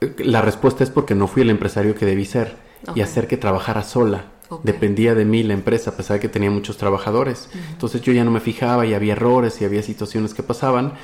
Exacto. 0.00 0.22
la 0.24 0.40
respuesta 0.42 0.84
es 0.84 0.90
porque 0.90 1.14
no 1.14 1.26
fui 1.28 1.42
el 1.42 1.50
empresario 1.50 1.94
que 1.94 2.06
debí 2.06 2.24
ser 2.24 2.56
y 2.94 3.00
hacer 3.00 3.26
que 3.28 3.36
trabajara 3.36 3.82
sola. 3.82 4.26
Dependía 4.62 5.14
de 5.14 5.24
mí 5.24 5.42
la 5.42 5.54
empresa, 5.54 5.90
a 5.90 5.96
pesar 5.96 6.16
de 6.16 6.20
que 6.20 6.28
tenía 6.28 6.50
muchos 6.50 6.76
trabajadores. 6.76 7.48
Entonces 7.72 8.02
yo 8.02 8.12
ya 8.12 8.24
no 8.24 8.30
me 8.30 8.40
fijaba 8.40 8.86
y 8.86 8.94
había 8.94 9.14
errores 9.14 9.60
y 9.60 9.64
había 9.64 9.82
situaciones 9.82 10.34
que 10.34 10.42
pasaban 10.42 10.94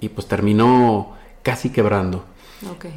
y 0.00 0.08
pues 0.10 0.26
terminó 0.26 1.12
casi 1.42 1.70
quebrando. 1.70 2.24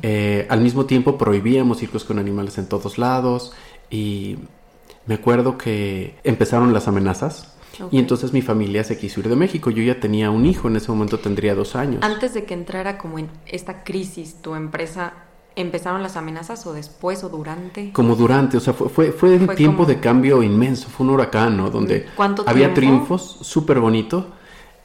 Eh, 0.01 0.47
al 0.49 0.61
mismo 0.61 0.85
tiempo 0.85 1.17
prohibíamos 1.17 1.79
circos 1.79 2.05
con 2.05 2.19
animales 2.19 2.57
en 2.57 2.67
todos 2.69 2.97
lados 2.97 3.51
y 3.89 4.37
me 5.05 5.15
acuerdo 5.15 5.57
que 5.57 6.15
empezaron 6.23 6.73
las 6.73 6.87
amenazas 6.87 7.53
y 7.91 7.99
entonces 7.99 8.31
mi 8.33 8.41
familia 8.41 8.83
se 8.85 8.97
quiso 8.97 9.19
ir 9.19 9.27
de 9.29 9.35
México. 9.35 9.69
Yo 9.69 9.83
ya 9.83 9.99
tenía 9.99 10.31
un 10.31 10.45
hijo, 10.45 10.67
en 10.69 10.77
ese 10.77 10.89
momento 10.91 11.19
tendría 11.19 11.53
dos 11.53 11.75
años. 11.75 11.99
Antes 12.01 12.33
de 12.33 12.45
que 12.45 12.53
entrara 12.53 12.97
como 12.97 13.19
en 13.19 13.29
esta 13.45 13.83
crisis, 13.83 14.37
tu 14.41 14.55
empresa, 14.55 15.13
¿empezaron 15.55 16.01
las 16.01 16.15
amenazas 16.15 16.65
o 16.65 16.71
después 16.73 17.23
o 17.25 17.29
durante? 17.29 17.91
Como 17.91 18.15
durante, 18.15 18.57
o 18.57 18.59
sea, 18.61 18.73
fue, 18.73 18.87
fue, 18.89 19.11
fue 19.11 19.35
un 19.37 19.45
Fue 19.47 19.55
tiempo 19.55 19.83
como- 19.83 19.89
de 19.89 19.99
cambio 19.99 20.41
inmenso, 20.43 20.87
fue 20.89 21.05
un 21.05 21.13
huracán, 21.13 21.57
¿no? 21.57 21.69
Donde 21.69 22.05
¿Cuánto 22.15 22.43
había 22.47 22.73
triunfos, 22.73 23.37
súper 23.41 23.79
bonito, 23.79 24.27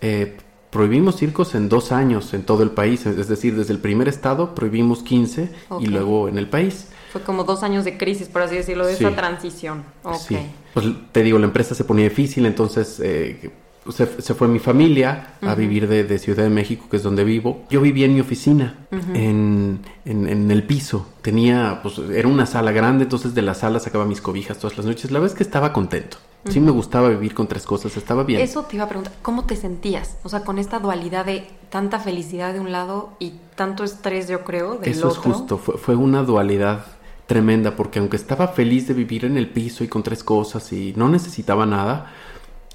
eh, 0.00 0.36
prohibimos 0.72 1.16
circos 1.16 1.54
en 1.54 1.68
dos 1.68 1.92
años 1.92 2.32
en 2.34 2.42
todo 2.42 2.62
el 2.64 2.70
país, 2.70 3.04
es 3.06 3.28
decir, 3.28 3.54
desde 3.54 3.72
el 3.74 3.78
primer 3.78 4.08
estado 4.08 4.54
prohibimos 4.54 5.02
15 5.04 5.50
Ok. 5.68 5.82
y 5.82 5.86
luego 5.86 6.28
en 6.28 6.38
el 6.38 6.48
país. 6.48 6.88
Fue 7.12 7.20
como 7.20 7.44
dos 7.44 7.62
años 7.62 7.84
de 7.84 7.98
crisis, 7.98 8.26
por 8.28 8.40
así 8.42 8.56
decirlo, 8.56 8.86
de 8.86 8.96
Sí. 8.96 9.04
esa 9.04 9.14
transición. 9.14 9.84
Ok. 10.02 10.16
Sí. 10.16 10.38
Pues 10.72 10.86
te 11.12 11.22
digo, 11.22 11.38
la 11.38 11.44
empresa 11.46 11.74
se 11.74 11.84
ponía 11.84 12.04
difícil, 12.04 12.46
entonces 12.46 12.98
eh, 13.04 13.50
se, 13.90 14.22
se 14.22 14.32
fue 14.34 14.48
mi 14.48 14.60
familia 14.60 15.34
a 15.42 15.54
vivir 15.54 15.86
de, 15.88 16.04
de 16.04 16.18
Ciudad 16.18 16.42
de 16.44 16.48
México, 16.48 16.86
que 16.90 16.96
es 16.96 17.02
donde 17.02 17.22
vivo. 17.24 17.64
Yo 17.68 17.82
vivía 17.82 18.06
en 18.06 18.14
mi 18.14 18.20
oficina, 18.20 18.86
en, 19.12 19.80
en- 20.06 20.26
en 20.26 20.50
el 20.50 20.62
piso. 20.62 21.06
Tenía, 21.20 21.80
pues 21.82 21.98
era 21.98 22.28
una 22.28 22.46
sala 22.46 22.72
grande, 22.72 23.04
entonces 23.04 23.34
de 23.34 23.42
la 23.42 23.52
sala 23.54 23.78
sacaba 23.78 24.06
mis 24.06 24.22
cobijas 24.22 24.56
todas 24.58 24.78
las 24.78 24.86
noches. 24.86 25.10
La 25.10 25.18
verdad 25.18 25.34
es 25.34 25.36
que 25.36 25.42
estaba 25.44 25.72
contento. 25.74 26.16
Sí 26.48 26.60
me 26.60 26.72
gustaba 26.72 27.08
vivir 27.08 27.34
con 27.34 27.46
tres 27.46 27.64
cosas, 27.64 27.96
estaba 27.96 28.24
bien. 28.24 28.40
Eso 28.40 28.62
te 28.62 28.76
iba 28.76 28.84
a 28.84 28.88
preguntar, 28.88 29.12
¿cómo 29.22 29.44
te 29.44 29.54
sentías? 29.54 30.16
O 30.24 30.28
sea, 30.28 30.42
con 30.44 30.58
esta 30.58 30.80
dualidad 30.80 31.24
de 31.24 31.46
tanta 31.70 32.00
felicidad 32.00 32.52
de 32.52 32.58
un 32.58 32.72
lado 32.72 33.10
y 33.20 33.34
tanto 33.54 33.84
estrés, 33.84 34.28
yo 34.28 34.42
creo, 34.42 34.74
del 34.74 34.90
Eso 34.90 35.08
es 35.08 35.18
otro. 35.18 35.32
justo, 35.32 35.58
fue, 35.58 35.78
fue 35.78 35.94
una 35.94 36.24
dualidad 36.24 36.84
tremenda, 37.26 37.76
porque 37.76 38.00
aunque 38.00 38.16
estaba 38.16 38.48
feliz 38.48 38.88
de 38.88 38.94
vivir 38.94 39.24
en 39.24 39.36
el 39.36 39.48
piso 39.48 39.84
y 39.84 39.88
con 39.88 40.02
tres 40.02 40.24
cosas 40.24 40.72
y 40.72 40.92
no 40.96 41.08
necesitaba 41.08 41.64
nada, 41.64 42.12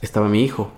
estaba 0.01 0.29
mi 0.29 0.43
hijo. 0.43 0.71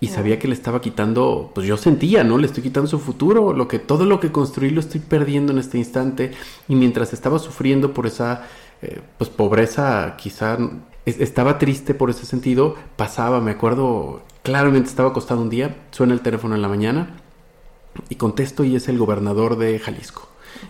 Y 0.00 0.08
sabía 0.08 0.38
que 0.38 0.48
le 0.48 0.54
estaba 0.54 0.82
quitando, 0.82 1.50
pues 1.54 1.66
yo 1.66 1.78
sentía, 1.78 2.24
¿no? 2.24 2.36
Le 2.36 2.46
estoy 2.46 2.62
quitando 2.62 2.86
su 2.86 2.98
futuro, 2.98 3.54
lo 3.54 3.68
que, 3.68 3.78
todo 3.78 4.04
lo 4.04 4.20
que 4.20 4.30
construí 4.30 4.68
lo 4.68 4.80
estoy 4.80 5.00
perdiendo 5.00 5.52
en 5.52 5.58
este 5.58 5.78
instante. 5.78 6.32
Y 6.68 6.74
mientras 6.74 7.14
estaba 7.14 7.38
sufriendo 7.38 7.94
por 7.94 8.06
esa, 8.06 8.42
eh, 8.82 9.00
pues 9.18 9.30
pobreza, 9.30 10.16
quizá 10.16 10.58
es- 11.06 11.20
estaba 11.20 11.58
triste 11.58 11.94
por 11.94 12.10
ese 12.10 12.26
sentido, 12.26 12.76
pasaba, 12.96 13.40
me 13.40 13.50
acuerdo, 13.52 14.22
claramente 14.42 14.88
estaba 14.88 15.10
acostado 15.10 15.40
un 15.42 15.50
día, 15.50 15.76
suena 15.90 16.14
el 16.14 16.20
teléfono 16.20 16.54
en 16.54 16.62
la 16.62 16.68
mañana 16.68 17.16
y 18.08 18.16
contesto 18.16 18.64
y 18.64 18.76
es 18.76 18.88
el 18.88 18.98
gobernador 18.98 19.56
de 19.56 19.78
Jalisco. 19.78 20.28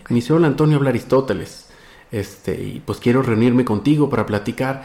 Me 0.09 0.15
dice, 0.15 0.33
hola 0.33 0.47
Antonio, 0.47 0.77
habla 0.77 0.89
Aristóteles. 0.89 1.67
Este, 2.11 2.53
y 2.61 2.81
pues 2.85 2.99
quiero 2.99 3.21
reunirme 3.21 3.65
contigo 3.65 4.09
para 4.09 4.25
platicar. 4.25 4.83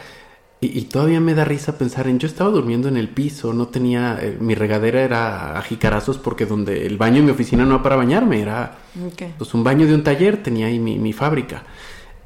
Y, 0.59 0.77
y 0.77 0.83
todavía 0.85 1.19
me 1.19 1.33
da 1.33 1.45
risa 1.45 1.77
pensar 1.77 2.07
en, 2.07 2.19
yo 2.19 2.27
estaba 2.27 2.49
durmiendo 2.51 2.87
en 2.87 2.97
el 2.97 3.09
piso, 3.09 3.53
no 3.53 3.67
tenía, 3.67 4.19
eh, 4.21 4.37
mi 4.39 4.53
regadera 4.55 5.01
era 5.01 5.57
a 5.57 5.61
jicarazos 5.63 6.17
porque 6.17 6.45
donde 6.45 6.85
el 6.85 6.97
baño 6.97 7.17
en 7.19 7.25
mi 7.25 7.31
oficina 7.31 7.65
no 7.65 7.75
era 7.75 7.83
para 7.83 7.95
bañarme, 7.95 8.41
era 8.41 8.77
Ok. 9.07 9.23
pues 9.37 9.53
un 9.53 9.63
baño 9.63 9.87
de 9.87 9.95
un 9.95 10.03
taller, 10.03 10.43
tenía 10.43 10.67
ahí 10.67 10.79
mi, 10.79 10.99
mi 10.99 11.13
fábrica. 11.13 11.63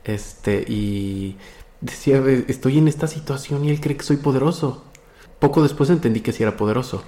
Este, 0.06 0.64
y 0.68 1.38
decía, 1.82 2.18
"Eh, 2.18 2.46
estoy 2.48 2.78
en 2.78 2.88
esta 2.88 3.08
situación 3.08 3.66
y 3.66 3.70
él 3.70 3.82
cree 3.82 3.98
que 3.98 4.04
soy 4.04 4.18
poderoso. 4.18 4.84
Poco 5.40 5.62
después 5.64 5.90
entendí 5.90 6.22
que 6.22 6.32
sí 6.32 6.44
era 6.44 6.58
poderoso. 6.58 7.04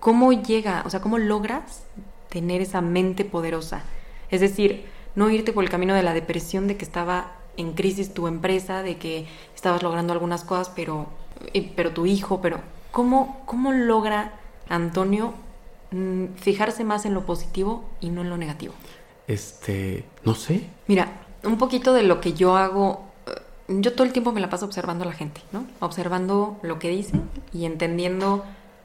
¿Cómo 0.00 0.32
llega, 0.32 0.82
o 0.86 0.90
sea, 0.90 1.00
cómo 1.00 1.18
logras 1.18 1.84
tener 2.30 2.60
esa 2.60 2.80
mente 2.80 3.24
poderosa? 3.24 3.82
Es 4.30 4.40
decir, 4.40 4.86
no 5.14 5.30
irte 5.30 5.52
por 5.52 5.64
el 5.64 5.70
camino 5.70 5.94
de 5.94 6.02
la 6.02 6.14
depresión 6.14 6.66
de 6.66 6.76
que 6.76 6.84
estaba 6.84 7.32
en 7.56 7.74
crisis 7.74 8.14
tu 8.14 8.26
empresa, 8.26 8.82
de 8.82 8.96
que 8.96 9.26
estabas 9.54 9.82
logrando 9.82 10.12
algunas 10.12 10.44
cosas, 10.44 10.70
pero, 10.74 11.08
pero 11.76 11.92
tu 11.92 12.06
hijo, 12.06 12.40
pero 12.40 12.60
¿cómo, 12.90 13.42
cómo 13.44 13.72
logra 13.72 14.32
Antonio 14.68 15.34
mm, 15.90 16.34
fijarse 16.36 16.84
más 16.84 17.04
en 17.04 17.14
lo 17.14 17.26
positivo 17.26 17.84
y 18.00 18.10
no 18.10 18.22
en 18.22 18.30
lo 18.30 18.36
negativo? 18.36 18.74
Este, 19.26 20.04
no 20.24 20.34
sé, 20.34 20.64
Mira, 20.86 21.08
un 21.44 21.58
poquito 21.58 21.92
de 21.92 22.02
lo 22.02 22.20
que 22.20 22.32
yo 22.32 22.56
hago, 22.56 23.04
eh, 23.26 23.40
yo 23.68 23.92
todo 23.92 24.04
el 24.04 24.12
tiempo 24.12 24.32
me 24.32 24.40
la 24.40 24.50
paso 24.50 24.66
observando 24.66 25.04
a 25.04 25.06
la 25.06 25.14
gente, 25.14 25.40
¿no? 25.52 25.66
Observando 25.80 26.58
lo 26.62 26.78
que 26.78 26.88
dice 26.88 27.20
y 27.52 27.64
entendiendo 27.64 28.44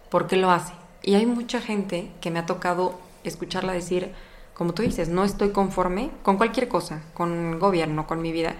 por 0.10 0.28
qué 0.28 0.38
lo 0.38 0.52
hace. 0.52 0.74
Y 1.04 1.16
hay 1.16 1.26
mucha 1.26 1.62
gente 1.62 2.12
que 2.22 2.32
me 2.32 2.40
ha 2.40 2.46
tocado 2.46 3.00
escucharla 3.24 3.74
decir, 3.74 4.12
como 4.54 4.74
tú 4.74 4.82
dices, 4.84 5.10
no 5.10 5.24
estoy 5.24 5.50
conforme 5.50 6.10
con 6.24 6.38
cualquier 6.38 6.68
cosa, 6.68 7.02
con 7.14 7.60
gobierno, 7.60 8.08
con 8.08 8.22
mi 8.22 8.32
vida. 8.32 8.56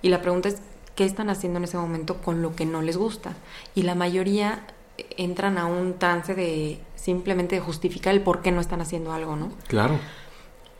Y 0.00 0.08
la 0.08 0.22
pregunta 0.22 0.48
es, 0.48 0.62
¿qué 0.94 1.04
están 1.04 1.30
haciendo 1.30 1.58
en 1.58 1.64
ese 1.64 1.76
momento 1.76 2.18
con 2.18 2.42
lo 2.42 2.54
que 2.54 2.66
no 2.66 2.82
les 2.82 2.96
gusta? 2.96 3.34
Y 3.74 3.82
la 3.82 3.94
mayoría 3.94 4.64
entran 5.16 5.58
a 5.58 5.66
un 5.66 5.98
trance 5.98 6.34
de 6.34 6.80
simplemente 6.94 7.58
justificar 7.60 8.14
el 8.14 8.22
por 8.22 8.42
qué 8.42 8.52
no 8.52 8.60
están 8.60 8.80
haciendo 8.80 9.12
algo, 9.12 9.36
¿no? 9.36 9.50
claro. 9.66 9.98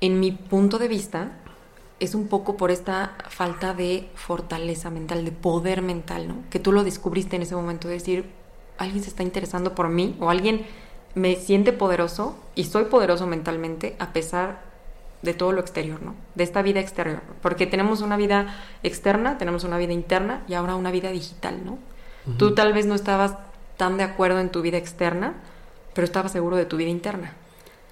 en 0.00 0.20
mi 0.20 0.32
punto 0.32 0.78
de 0.78 0.88
vista, 0.88 1.32
es 2.02 2.14
un 2.14 2.26
poco 2.28 2.56
por 2.56 2.70
esta 2.70 3.12
falta 3.28 3.74
de 3.74 4.08
fortaleza 4.14 4.90
mental, 4.90 5.24
de 5.24 5.32
poder 5.32 5.82
mental, 5.82 6.28
¿no? 6.28 6.36
Que 6.50 6.58
tú 6.58 6.72
lo 6.72 6.82
descubriste 6.84 7.36
en 7.36 7.42
ese 7.42 7.54
momento 7.54 7.86
de 7.88 7.94
decir, 7.94 8.30
alguien 8.78 9.02
se 9.02 9.10
está 9.10 9.22
interesando 9.22 9.74
por 9.74 9.88
mí 9.88 10.16
o 10.20 10.28
alguien 10.30 10.66
me 11.14 11.36
siente 11.36 11.72
poderoso 11.72 12.36
y 12.54 12.64
soy 12.64 12.86
poderoso 12.86 13.26
mentalmente 13.26 13.94
a 13.98 14.12
pesar 14.12 14.62
de 15.22 15.34
todo 15.34 15.52
lo 15.52 15.60
exterior, 15.60 16.02
¿no? 16.02 16.14
De 16.34 16.42
esta 16.42 16.62
vida 16.62 16.80
exterior. 16.80 17.20
Porque 17.40 17.66
tenemos 17.66 18.00
una 18.00 18.16
vida 18.16 18.56
externa, 18.82 19.38
tenemos 19.38 19.62
una 19.62 19.78
vida 19.78 19.92
interna 19.92 20.42
y 20.48 20.54
ahora 20.54 20.74
una 20.74 20.90
vida 20.90 21.10
digital, 21.10 21.60
¿no? 21.64 21.78
Tú 22.38 22.54
tal 22.54 22.72
vez 22.72 22.86
no 22.86 22.94
estabas 22.96 23.36
tan 23.76 23.96
de 23.96 24.02
acuerdo 24.04 24.40
en 24.40 24.50
tu 24.50 24.62
vida 24.62 24.78
externa, 24.78 25.34
pero 25.94 26.04
estabas 26.04 26.32
seguro 26.32 26.56
de 26.56 26.64
tu 26.64 26.76
vida 26.76 26.88
interna. 26.90 27.34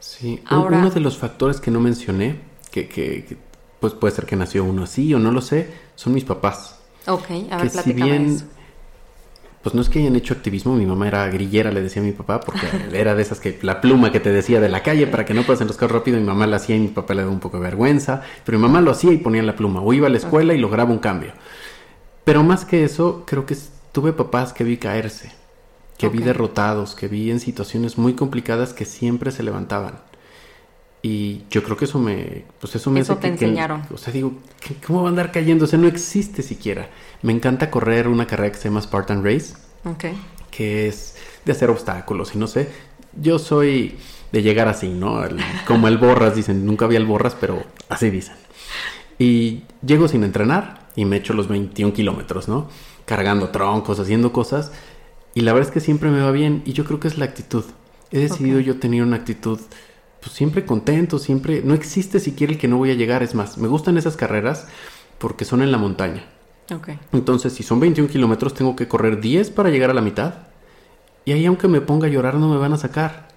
Sí, 0.01 0.43
Ahora- 0.47 0.79
uno 0.79 0.91
de 0.91 1.01
los 1.01 1.19
factores 1.19 1.61
que 1.61 1.71
no 1.71 1.79
mencioné, 1.81 2.41
que, 2.73 2.89
que- 2.89 3.25
que, 3.27 3.37
pues 3.81 3.95
puede 3.95 4.15
ser 4.15 4.27
que 4.27 4.37
nació 4.37 4.65
uno 4.65 4.85
así 4.85 5.13
o 5.15 5.19
no 5.19 5.33
lo 5.33 5.41
sé, 5.41 5.73
son 5.97 6.13
mis 6.15 6.25
papás. 6.25 6.79
Ok, 7.07 7.31
a 7.51 7.57
ver, 7.57 7.71
que 7.71 7.79
si 7.83 7.93
bien, 7.95 8.27
eso. 8.27 8.45
pues 9.63 9.75
no 9.75 9.81
es 9.81 9.89
que 9.89 10.01
hayan 10.01 10.15
hecho 10.17 10.35
activismo, 10.35 10.77
mi 10.77 10.85
mamá 10.85 11.09
era 11.09 11.27
grillera, 11.29 11.73
le 11.73 11.81
decía 11.81 12.03
a 12.03 12.05
mi 12.05 12.13
papá, 12.13 12.41
porque 12.41 12.67
era 12.93 13.15
de 13.15 13.23
esas 13.23 13.41
que 13.41 13.59
la 13.63 13.81
pluma 13.81 14.13
que 14.13 14.21
te 14.21 14.31
decía 14.31 14.61
de 14.61 14.69
la 14.69 14.83
calle 14.83 15.07
para 15.07 15.25
que 15.25 15.33
no 15.33 15.43
puedas 15.43 15.63
enroscar 15.63 15.91
rápido, 15.91 16.19
mi 16.19 16.27
mamá 16.27 16.47
la 16.47 16.57
hacía 16.57 16.77
y 16.77 16.81
mi 16.81 16.89
papá 16.89 17.15
le 17.15 17.23
daba 17.23 17.33
un 17.33 17.41
poco 17.41 17.57
de 17.57 17.65
vergüenza, 17.65 18.23
pero 18.45 18.59
mi 18.59 18.63
mamá 18.63 18.83
lo 18.83 18.91
hacía 18.91 19.13
y 19.13 19.17
ponía 19.17 19.43
la 19.43 19.57
pluma, 19.57 19.81
o 19.81 19.93
iba 19.95 20.07
a 20.07 20.11
la 20.11 20.19
escuela 20.19 20.53
y 20.53 20.59
lograba 20.59 20.91
un 20.91 20.99
cambio. 20.99 21.33
Pero 22.25 22.43
más 22.43 22.67
que 22.67 22.85
eso, 22.85 23.25
creo 23.27 23.47
que 23.47 23.57
tuve 23.93 24.13
papás 24.13 24.53
que 24.53 24.63
vi 24.63 24.77
caerse, 24.77 25.33
que 25.97 26.09
vi 26.09 26.19
derrotados, 26.19 26.95
que 26.95 27.09
vi 27.09 27.31
en 27.31 27.41
situaciones 27.41 27.97
muy 27.97 28.13
complicadas 28.13 28.75
que 28.75 28.85
siempre 28.85 29.33
se 29.33 29.43
levantaban. 29.43 30.10
Y 31.03 31.43
yo 31.51 31.63
creo 31.63 31.77
que 31.79 31.87
eso 31.87 31.99
me, 31.99 32.45
pues 32.61 32.75
eso 32.75 32.91
me 32.91 33.01
Eso 33.01 33.15
hace 33.15 33.23
te 33.23 33.31
que- 33.33 33.39
que- 33.39 33.45
enseñaron. 33.47 33.83
o 33.93 33.97
sea, 33.97 34.13
digo, 34.13 34.33
¿qué- 34.61 34.75
¿cómo 34.87 35.01
va 35.03 35.09
a 35.09 35.11
andar 35.11 35.33
cayendo? 35.33 35.65
O 35.65 35.69
sea, 35.69 35.79
no 35.79 35.89
existe 35.89 36.43
siquiera. 36.43 36.91
Me 37.23 37.33
encanta 37.33 37.71
correr 37.71 38.07
una 38.07 38.27
carrera 38.27 38.53
que 38.53 38.59
se 38.59 38.65
llama 38.69 38.83
Spartan 38.83 39.25
Race, 39.25 39.55
Ok. 39.85 40.05
que 40.51 40.89
es 40.89 41.17
de 41.47 41.53
hacer 41.53 41.71
obstáculos 41.71 42.35
y 42.35 42.39
no 42.39 42.47
sé. 42.47 42.69
Yo 43.19 43.39
soy 43.39 43.97
de 44.31 44.43
llegar 44.43 44.69
así, 44.69 44.89
¿no? 44.91 45.25
El- 45.25 45.39
como 45.67 45.89
el 45.89 45.97
borras, 45.97 46.37
dicen. 46.37 46.67
Nunca 46.67 46.87
vi 46.87 46.97
el 46.97 47.07
borras, 47.07 47.35
pero 47.41 47.63
así 47.89 48.11
dicen. 48.11 48.37
Y 49.19 49.63
llego 49.85 50.07
sin 50.07 50.23
entrenar 50.23 50.89
y 50.97 51.05
me 51.07 51.17
echo 51.17 51.33
los 51.35 51.49
21 51.49 51.93
kilómetros, 51.95 52.47
¿no? 52.49 52.69
Cargando 53.07 53.49
troncos, 53.49 53.99
haciendo 54.01 54.33
cosas. 54.33 54.71
Y 55.35 55.41
la 55.43 55.53
verdad 55.55 55.69
es 55.69 55.73
que 55.75 55.81
siempre 55.81 56.11
me 56.11 56.21
va 56.21 56.31
bien 56.31 56.63
y 56.67 56.73
yo 56.75 56.85
creo 56.85 57.01
que 57.01 57.09
es 57.09 57.17
la 57.19 57.25
actitud. 57.25 57.65
He 58.13 58.19
decidido 58.19 58.59
Ok. 58.59 58.65
yo 58.65 58.79
tener 58.79 59.03
una 59.03 59.17
actitud 59.17 59.61
pues 60.21 60.33
siempre 60.35 60.65
contento, 60.67 61.19
siempre... 61.19 61.63
No 61.65 61.75
existe 61.75 62.21
siquiera 62.21 62.53
el 62.53 62.59
que 62.59 62.69
no 62.69 62.77
voy 62.77 62.91
a 62.91 62.95
llegar. 62.95 63.23
Es 63.23 63.35
más, 63.35 63.57
me 63.59 63.69
gustan 63.69 63.97
esas 63.99 64.17
carreras 64.17 64.67
porque 65.19 65.45
son 65.45 65.63
en 65.63 65.73
la 65.73 65.79
montaña. 65.79 66.25
Ok. 66.75 66.91
Entonces, 67.13 67.53
si 67.53 67.63
son 67.63 67.81
21 67.81 68.09
kilómetros, 68.11 68.55
tengo 68.55 68.77
que 68.77 68.87
correr 68.87 69.21
10 69.21 69.51
para 69.51 69.71
llegar 69.71 69.91
a 69.91 69.95
la 69.95 70.03
mitad. 70.03 70.35
Y 71.25 71.33
ahí, 71.33 71.45
aunque 71.47 71.69
me 71.69 71.81
ponga 71.81 72.07
a 72.07 72.11
llorar, 72.11 72.35
no 72.35 72.49
me 72.49 72.57
van 72.59 72.73
a 72.73 72.77
sacar. 72.77 73.29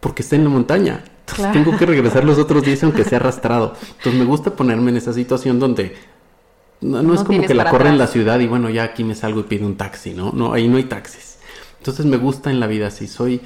Porque 0.00 0.22
está 0.22 0.36
en 0.36 0.44
la 0.44 0.50
montaña. 0.50 1.02
Entonces, 1.20 1.36
Claro. 1.36 1.52
tengo 1.52 1.76
que 1.78 1.84
regresar 1.86 2.24
los 2.24 2.38
otros 2.38 2.62
10 2.62 2.84
aunque 2.84 3.04
sea 3.04 3.18
arrastrado. 3.18 3.74
Entonces, 3.98 4.14
me 4.14 4.24
gusta 4.24 4.54
ponerme 4.54 4.90
en 4.90 4.96
esa 4.98 5.12
situación 5.12 5.58
donde... 5.58 5.96
No, 6.80 7.02
no 7.02 7.08
No 7.08 7.14
es 7.14 7.22
como 7.24 7.42
que 7.44 7.54
la 7.54 7.68
corre 7.70 7.88
en 7.88 7.98
la 7.98 8.04
atrás. 8.04 8.12
ciudad 8.12 8.38
y 8.38 8.46
bueno, 8.46 8.70
ya 8.70 8.84
aquí 8.84 9.02
me 9.02 9.14
salgo 9.16 9.40
y 9.40 9.42
pido 9.44 9.66
un 9.66 9.76
taxi, 9.76 10.14
¿no? 10.14 10.30
No, 10.32 10.52
ahí 10.52 10.68
no 10.68 10.76
hay 10.76 10.84
taxis. 10.84 11.38
Entonces, 11.78 12.06
me 12.06 12.16
gusta 12.16 12.50
en 12.50 12.60
la 12.60 12.66
vida 12.68 12.86
así. 12.86 13.08
Soy 13.08 13.40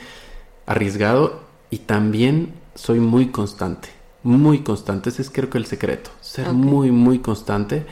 arriesgado 0.66 1.40
y 1.70 1.78
también 1.78 2.52
soy 2.74 3.00
muy 3.00 3.30
constante. 3.30 3.88
Muy 4.22 4.62
constante. 4.62 5.10
Ese 5.10 5.22
es 5.22 5.30
creo 5.30 5.50
que 5.50 5.58
el 5.58 5.66
secreto. 5.66 6.10
Ser 6.20 6.52
muy, 6.52 6.90
muy 6.90 7.18
constante. 7.18 7.86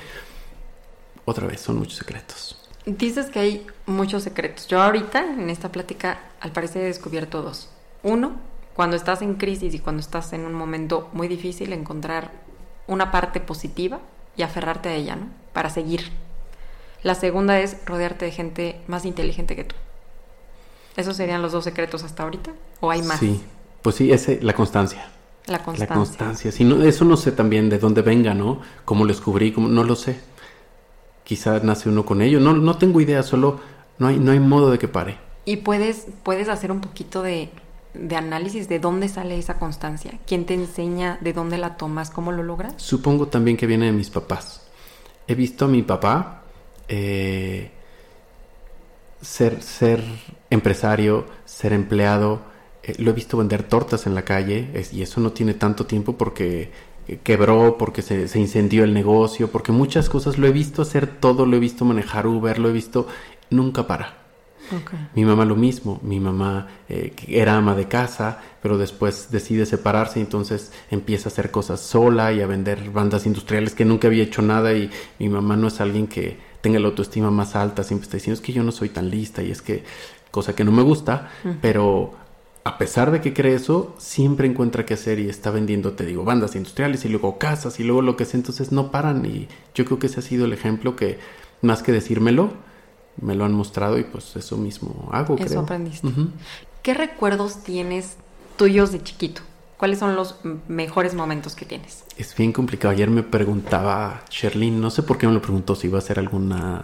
Otra 1.24 1.46
vez, 1.46 1.60
son 1.60 1.78
muchos 1.78 1.96
secretos. 1.96 2.56
Dices 2.86 3.26
que 3.26 3.40
hay 3.40 3.66
muchos 3.86 4.22
secretos. 4.22 4.66
Yo 4.68 4.80
ahorita, 4.80 5.24
en 5.24 5.50
esta 5.50 5.70
plática, 5.70 6.20
al 6.40 6.52
parecer 6.52 6.82
he 6.82 6.86
descubierto 6.86 7.42
dos. 7.42 7.68
Uno, 8.02 8.36
cuando 8.74 8.96
estás 8.96 9.22
en 9.22 9.34
crisis 9.34 9.74
y 9.74 9.78
cuando 9.80 10.00
estás 10.00 10.32
en 10.32 10.44
un 10.44 10.54
momento 10.54 11.08
muy 11.12 11.28
difícil, 11.28 11.72
encontrar 11.72 12.30
una 12.86 13.10
parte 13.10 13.40
positiva 13.40 14.00
y 14.36 14.42
aferrarte 14.42 14.88
a 14.88 14.94
ella, 14.94 15.16
¿no? 15.16 15.26
Para 15.52 15.70
seguir. 15.70 16.10
La 17.02 17.14
segunda 17.14 17.60
es 17.60 17.76
rodearte 17.84 18.24
de 18.24 18.30
gente 18.30 18.80
más 18.86 19.04
inteligente 19.04 19.56
que 19.56 19.64
tú. 19.64 19.76
¿Esos 20.96 21.16
serían 21.16 21.42
los 21.42 21.52
dos 21.52 21.64
secretos 21.64 22.04
hasta 22.04 22.22
ahorita? 22.22 22.52
¿O 22.80 22.90
hay 22.90 23.02
más? 23.02 23.20
Sí, 23.20 23.42
pues 23.82 23.96
sí, 23.96 24.12
ese, 24.12 24.40
la 24.42 24.54
constancia. 24.54 25.10
La 25.46 25.62
constancia. 25.62 25.94
La 25.94 25.94
constancia. 25.94 26.52
Si 26.52 26.64
no, 26.64 26.82
eso 26.82 27.04
no 27.04 27.16
sé 27.16 27.32
también 27.32 27.68
de 27.68 27.78
dónde 27.78 28.02
venga, 28.02 28.34
¿no? 28.34 28.60
Cómo 28.84 29.04
lo 29.04 29.12
descubrí, 29.12 29.52
cómo, 29.52 29.68
no 29.68 29.84
lo 29.84 29.96
sé. 29.96 30.20
Quizá 31.24 31.60
nace 31.60 31.88
uno 31.88 32.04
con 32.04 32.22
ello. 32.22 32.40
No, 32.40 32.52
no 32.52 32.76
tengo 32.76 33.00
idea, 33.00 33.22
solo 33.22 33.60
no 33.98 34.08
hay, 34.08 34.18
no 34.18 34.32
hay 34.32 34.40
modo 34.40 34.70
de 34.70 34.78
que 34.78 34.88
pare. 34.88 35.18
Y 35.44 35.58
puedes, 35.58 36.06
puedes 36.22 36.48
hacer 36.48 36.70
un 36.70 36.80
poquito 36.80 37.22
de 37.22 37.50
de 37.94 38.16
análisis 38.16 38.68
de 38.68 38.78
dónde 38.78 39.08
sale 39.08 39.38
esa 39.38 39.58
constancia. 39.58 40.12
¿Quién 40.26 40.46
te 40.46 40.54
enseña 40.54 41.18
de 41.20 41.32
dónde 41.32 41.58
la 41.58 41.76
tomas? 41.76 42.10
¿Cómo 42.10 42.32
lo 42.32 42.42
logras? 42.42 42.74
Supongo 42.76 43.28
también 43.28 43.56
que 43.56 43.66
viene 43.66 43.86
de 43.86 43.92
mis 43.92 44.10
papás. 44.10 44.66
He 45.26 45.34
visto 45.34 45.64
a 45.64 45.68
mi 45.68 45.82
papá 45.82 46.42
eh, 46.88 47.70
ser, 49.20 49.62
ser 49.62 50.02
empresario, 50.50 51.26
ser 51.44 51.72
empleado. 51.72 52.42
Eh, 52.82 52.94
lo 52.98 53.10
he 53.10 53.14
visto 53.14 53.36
vender 53.36 53.62
tortas 53.64 54.06
en 54.06 54.14
la 54.14 54.22
calle 54.22 54.68
es- 54.74 54.92
y 54.92 55.02
eso 55.02 55.20
no 55.20 55.32
tiene 55.32 55.54
tanto 55.54 55.86
tiempo 55.86 56.16
porque 56.16 56.70
eh, 57.08 57.18
quebró, 57.22 57.76
porque 57.78 58.02
se, 58.02 58.28
se 58.28 58.38
incendió 58.40 58.84
el 58.84 58.94
negocio, 58.94 59.50
porque 59.50 59.72
muchas 59.72 60.08
cosas 60.08 60.38
lo 60.38 60.46
he 60.46 60.52
visto 60.52 60.82
hacer 60.82 61.06
todo, 61.06 61.46
lo 61.46 61.56
he 61.56 61.60
visto 61.60 61.84
manejar 61.84 62.26
Uber, 62.26 62.58
lo 62.58 62.68
he 62.68 62.72
visto, 62.72 63.06
nunca 63.50 63.86
para. 63.86 64.18
Mi 65.14 65.24
mamá 65.24 65.44
lo 65.44 65.56
mismo, 65.56 65.98
mi 66.04 66.20
mamá 66.20 66.68
eh, 66.88 67.12
era 67.26 67.56
ama 67.56 67.74
de 67.74 67.88
casa, 67.88 68.40
pero 68.62 68.78
después 68.78 69.28
decide 69.32 69.66
separarse 69.66 70.20
y 70.20 70.22
entonces 70.22 70.70
empieza 70.90 71.28
a 71.28 71.32
hacer 71.32 71.50
cosas 71.50 71.80
sola 71.80 72.32
y 72.32 72.40
a 72.42 72.46
vender 72.46 72.90
bandas 72.90 73.26
industriales 73.26 73.74
que 73.74 73.84
nunca 73.84 74.06
había 74.06 74.22
hecho 74.22 74.40
nada 74.42 74.72
y 74.72 74.88
mi 75.18 75.28
mamá 75.28 75.56
no 75.56 75.66
es 75.68 75.80
alguien 75.80 76.06
que 76.06 76.38
tenga 76.60 76.78
la 76.78 76.88
autoestima 76.88 77.30
más 77.32 77.56
alta, 77.56 77.82
siempre 77.82 78.04
está 78.04 78.18
diciendo 78.18 78.40
es 78.40 78.46
que 78.46 78.52
yo 78.52 78.62
no 78.62 78.70
soy 78.70 78.90
tan 78.90 79.10
lista 79.10 79.42
y 79.42 79.50
es 79.50 79.62
que 79.62 79.82
cosa 80.30 80.54
que 80.54 80.62
no 80.64 80.70
me 80.70 80.82
gusta, 80.82 81.28
pero 81.60 82.14
a 82.64 82.78
pesar 82.78 83.10
de 83.10 83.20
que 83.20 83.32
cree 83.32 83.54
eso, 83.54 83.94
siempre 83.98 84.46
encuentra 84.46 84.84
qué 84.84 84.94
hacer 84.94 85.18
y 85.18 85.28
está 85.28 85.50
vendiendo, 85.50 85.92
te 85.92 86.04
digo, 86.04 86.24
bandas 86.24 86.54
industriales 86.56 87.04
y 87.04 87.08
luego 87.08 87.38
casas 87.38 87.80
y 87.80 87.84
luego 87.84 88.02
lo 88.02 88.16
que 88.16 88.24
sea, 88.24 88.38
entonces 88.38 88.70
no 88.72 88.90
paran 88.90 89.24
y 89.24 89.48
yo 89.74 89.84
creo 89.84 89.98
que 89.98 90.08
ese 90.08 90.20
ha 90.20 90.22
sido 90.22 90.44
el 90.44 90.52
ejemplo 90.52 90.94
que 90.96 91.18
más 91.62 91.82
que 91.82 91.92
decírmelo, 91.92 92.52
me 93.20 93.34
lo 93.34 93.44
han 93.44 93.52
mostrado 93.52 93.98
y 93.98 94.04
pues 94.04 94.36
eso 94.36 94.56
mismo 94.56 95.08
hago, 95.12 95.36
Eso 95.36 95.46
creo. 95.46 95.60
aprendiste. 95.60 96.08
¿Qué 96.82 96.94
recuerdos 96.94 97.62
tienes 97.62 98.16
tuyos 98.56 98.92
de 98.92 99.02
chiquito? 99.02 99.42
¿Cuáles 99.76 99.98
son 99.98 100.14
los 100.14 100.36
mejores 100.68 101.14
momentos 101.14 101.54
que 101.54 101.64
tienes? 101.64 102.04
Es 102.18 102.36
bien 102.36 102.52
complicado. 102.52 102.92
Ayer 102.92 103.08
me 103.08 103.22
preguntaba 103.22 104.22
Sherlyn, 104.30 104.78
no 104.80 104.90
sé 104.90 105.02
por 105.02 105.16
qué 105.16 105.26
me 105.26 105.32
lo 105.32 105.40
preguntó, 105.40 105.74
si 105.74 105.86
iba 105.86 105.96
a 105.96 106.00
hacer 106.02 106.18
alguna... 106.18 106.82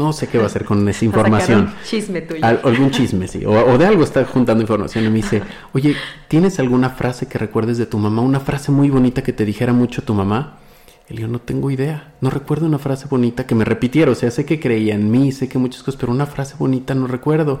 No 0.00 0.12
sé 0.12 0.26
qué 0.28 0.38
va 0.38 0.44
a 0.44 0.46
hacer 0.46 0.64
con 0.64 0.88
esa 0.88 1.04
información. 1.10 1.60
Un 1.60 1.74
chisme 1.84 2.20
tuyo. 2.22 2.44
Al- 2.44 2.60
algún 2.64 2.90
chisme, 2.90 3.28
sí. 3.28 3.44
O, 3.44 3.50
o 3.52 3.78
de 3.78 3.86
algo 3.86 4.02
está 4.02 4.24
juntando 4.24 4.62
información 4.62 5.04
y 5.04 5.08
me 5.08 5.16
dice, 5.16 5.42
oye, 5.74 5.94
¿tienes 6.28 6.58
alguna 6.58 6.90
frase 6.90 7.26
que 7.26 7.38
recuerdes 7.38 7.78
de 7.78 7.86
tu 7.86 7.98
mamá? 7.98 8.22
Una 8.22 8.40
frase 8.40 8.72
muy 8.72 8.90
bonita 8.90 9.22
que 9.22 9.32
te 9.32 9.44
dijera 9.44 9.72
mucho 9.72 10.02
tu 10.02 10.14
mamá. 10.14 10.56
Y 11.08 11.16
digo, 11.16 11.28
no 11.28 11.40
tengo 11.40 11.70
idea. 11.70 12.14
No 12.20 12.30
recuerdo 12.30 12.66
una 12.66 12.78
frase 12.78 13.06
bonita 13.10 13.44
que 13.46 13.54
me 13.56 13.64
repitiera. 13.64 14.12
O 14.12 14.14
sea, 14.14 14.30
sé 14.30 14.44
que 14.44 14.60
creía 14.60 14.94
en 14.94 15.10
mí, 15.10 15.32
sé 15.32 15.48
que 15.48 15.58
muchas 15.58 15.82
cosas, 15.82 15.98
pero 16.00 16.12
una 16.12 16.26
frase 16.26 16.54
bonita 16.58 16.94
no 16.94 17.06
recuerdo. 17.08 17.60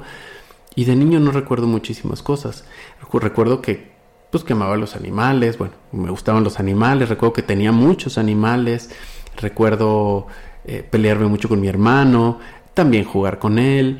Y 0.76 0.84
de 0.84 0.94
niño 0.94 1.18
no 1.18 1.32
recuerdo 1.32 1.66
muchísimas 1.66 2.22
cosas. 2.22 2.64
Recu- 3.02 3.18
Recuerdo 3.20 3.60
que, 3.60 3.90
pues, 4.30 4.44
que 4.44 4.52
amaba 4.52 4.74
a 4.74 4.76
los 4.76 4.94
animales. 4.94 5.58
Bueno, 5.58 5.74
me 5.90 6.10
gustaban 6.10 6.44
los 6.44 6.60
animales. 6.60 7.08
Recuerdo 7.08 7.32
que 7.32 7.42
tenía 7.42 7.72
muchos 7.72 8.18
animales. 8.18 8.90
Recuerdo 9.36 10.28
eh, 10.70 10.82
pelearme 10.88 11.26
mucho 11.26 11.48
con 11.48 11.60
mi 11.60 11.68
hermano. 11.68 12.38
También 12.74 13.04
jugar 13.04 13.38
con 13.38 13.58
él. 13.58 13.98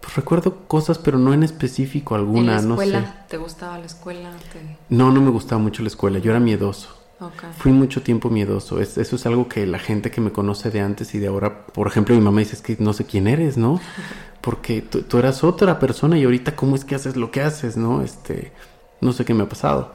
Pues 0.00 0.16
recuerdo 0.16 0.66
cosas, 0.66 0.98
pero 0.98 1.18
no 1.18 1.32
en 1.34 1.42
específico 1.42 2.14
alguna. 2.14 2.40
¿En 2.40 2.46
la 2.46 2.62
no 2.62 2.76
sé. 2.76 2.84
escuela? 2.84 3.26
¿Te 3.28 3.36
gustaba 3.36 3.78
la 3.78 3.86
escuela? 3.86 4.30
Te- 4.52 4.76
No, 4.94 5.10
no 5.12 5.20
me 5.20 5.30
gustaba 5.30 5.60
mucho 5.60 5.82
la 5.82 5.88
escuela. 5.88 6.18
Yo 6.18 6.30
era 6.30 6.40
miedoso. 6.40 6.94
Fui 7.56 7.72
mucho 7.72 8.02
tiempo 8.02 8.30
miedoso. 8.30 8.80
Es- 8.80 8.96
eso 8.96 9.16
es 9.16 9.26
algo 9.26 9.48
que 9.48 9.66
la 9.66 9.78
gente 9.80 10.10
que 10.10 10.20
me 10.20 10.30
conoce 10.30 10.70
de 10.70 10.80
antes 10.80 11.14
y 11.14 11.18
de 11.18 11.26
ahora, 11.26 11.66
por 11.66 11.88
ejemplo, 11.88 12.14
mi 12.14 12.20
mamá 12.20 12.38
dice 12.40 12.54
es 12.54 12.62
que 12.62 12.76
no 12.78 12.92
sé 12.92 13.06
quién 13.06 13.26
eres, 13.26 13.56
¿no? 13.56 13.80
Porque 14.40 14.82
tú, 14.82 15.02
tú 15.02 15.18
eras 15.18 15.42
otra 15.42 15.80
persona 15.80 16.16
y 16.16 16.22
ahorita 16.24 16.54
cómo 16.54 16.76
es 16.76 16.84
que 16.84 16.94
haces 16.94 17.16
lo 17.16 17.32
que 17.32 17.42
haces, 17.42 17.76
¿no? 17.76 18.02
Este, 18.02 18.52
no 19.00 19.12
sé 19.12 19.24
qué 19.24 19.34
me 19.34 19.42
ha 19.42 19.48
pasado, 19.48 19.92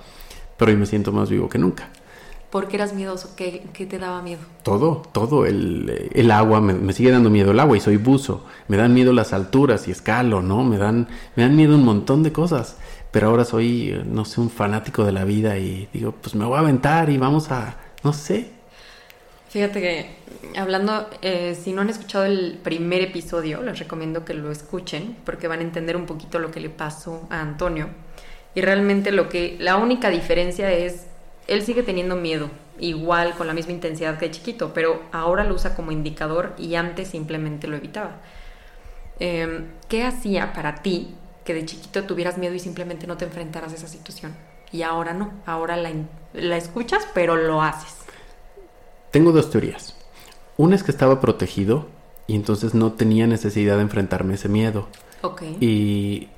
pero 0.58 0.72
hoy 0.72 0.78
me 0.78 0.86
siento 0.86 1.14
más 1.14 1.30
vivo 1.30 1.48
que 1.48 1.58
nunca. 1.58 1.90
¿Por 2.54 2.68
qué 2.68 2.76
eras 2.76 2.94
miedoso? 2.94 3.32
¿Qué, 3.36 3.64
qué 3.74 3.88
te 3.88 3.98
daba 3.98 4.22
miedo? 4.22 4.42
Todo, 4.62 5.02
todo, 5.12 5.48
el, 5.48 6.12
el 6.14 6.30
agua, 6.30 6.62
me, 6.62 6.76
me 6.76 6.94
sigue 6.94 7.10
dando 7.10 7.32
miedo 7.32 7.50
el 7.50 7.60
agua 7.60 7.76
y 7.76 7.80
soy 7.80 7.98
buzo. 7.98 8.46
Me 8.68 8.78
dan 8.78 8.94
miedo 8.94 9.12
las 9.12 9.34
alturas 9.34 9.88
y 9.88 9.92
escalo, 9.92 10.44
¿no? 10.44 10.64
Me 10.64 10.78
dan, 10.78 11.08
me 11.36 11.42
dan 11.42 11.56
miedo 11.56 11.74
un 11.74 11.84
montón 11.84 12.22
de 12.22 12.32
cosas. 12.32 12.78
Pero 13.10 13.30
ahora 13.30 13.44
soy, 13.44 13.90
eh, 13.90 14.04
no 14.06 14.24
sé, 14.24 14.40
un 14.40 14.52
fanático 14.52 15.04
de 15.04 15.14
la 15.14 15.26
vida 15.26 15.58
y 15.58 15.90
digo, 15.94 16.12
pues 16.12 16.36
me 16.36 16.46
voy 16.46 16.58
a 16.58 16.60
aventar 16.60 17.10
y 17.10 17.18
vamos 17.18 17.50
a, 17.50 17.76
no 18.04 18.14
sé, 18.14 18.52
Fíjate 19.50 19.82
que 19.82 20.60
hablando, 20.60 21.08
eh, 21.22 21.56
si 21.56 21.74
no 21.74 21.82
han 21.82 21.90
escuchado 21.90 22.26
el 22.26 22.60
primer 22.64 23.02
episodio, 23.04 23.62
les 23.62 23.78
recomiendo 23.78 24.26
que 24.26 24.34
lo 24.34 24.52
escuchen 24.52 25.16
porque 25.26 25.48
van 25.48 25.60
a 25.60 25.62
entender 25.62 25.96
un 25.96 26.08
poquito 26.08 26.40
lo 26.40 26.50
que 26.50 26.60
le 26.60 26.70
pasó 26.70 27.28
a 27.30 27.40
Antonio. 27.40 27.90
Y 28.56 28.62
realmente 28.62 29.12
lo 29.12 29.30
que, 29.30 29.56
la 29.60 29.78
única 29.78 30.10
diferencia 30.10 30.72
es, 30.72 31.06
él 31.48 31.62
sigue 31.64 31.84
teniendo 31.84 32.16
miedo, 32.16 32.50
igual 32.80 33.36
con 33.36 33.48
la 33.48 33.54
misma 33.54 33.74
intensidad 33.74 34.18
que 34.18 34.28
de 34.28 34.32
chiquito, 34.32 34.74
pero 34.74 35.02
ahora 35.12 35.44
lo 35.44 35.56
usa 35.56 35.76
como 35.76 35.92
indicador 35.92 36.54
y 36.58 36.76
antes 36.76 37.10
simplemente 37.10 37.68
lo 37.68 37.76
evitaba. 37.76 38.18
Eh, 39.20 39.66
¿Qué 39.88 40.04
hacía 40.04 40.54
para 40.54 40.76
ti 40.76 41.16
que 41.44 41.54
de 41.54 41.66
chiquito 41.66 42.04
tuvieras 42.04 42.38
miedo 42.38 42.56
y 42.56 42.60
simplemente 42.60 43.08
no 43.08 43.18
te 43.18 43.26
enfrentaras 43.26 43.74
a 43.74 43.76
esa 43.76 43.88
situación? 43.88 44.36
Y 44.72 44.82
ahora 44.82 45.14
no, 45.14 45.32
ahora 45.46 45.78
la, 45.78 46.58
escuchas, 46.58 47.08
pero 47.14 47.36
lo 47.36 47.62
haces. 47.62 47.96
Tengo 49.12 49.32
dos 49.32 49.52
teorías. 49.52 49.96
Una 50.58 50.76
es 50.76 50.84
que 50.84 50.92
estaba 50.92 51.22
protegido 51.22 51.88
y 52.26 52.36
entonces 52.36 52.74
no 52.74 52.94
tenía 52.94 53.28
necesidad 53.28 53.76
de 53.76 53.84
enfrentarme 53.84 54.34
a 54.34 54.36
ese 54.36 54.50
miedo. 54.50 54.88
Ok. 55.22 55.44
Y 55.60 56.30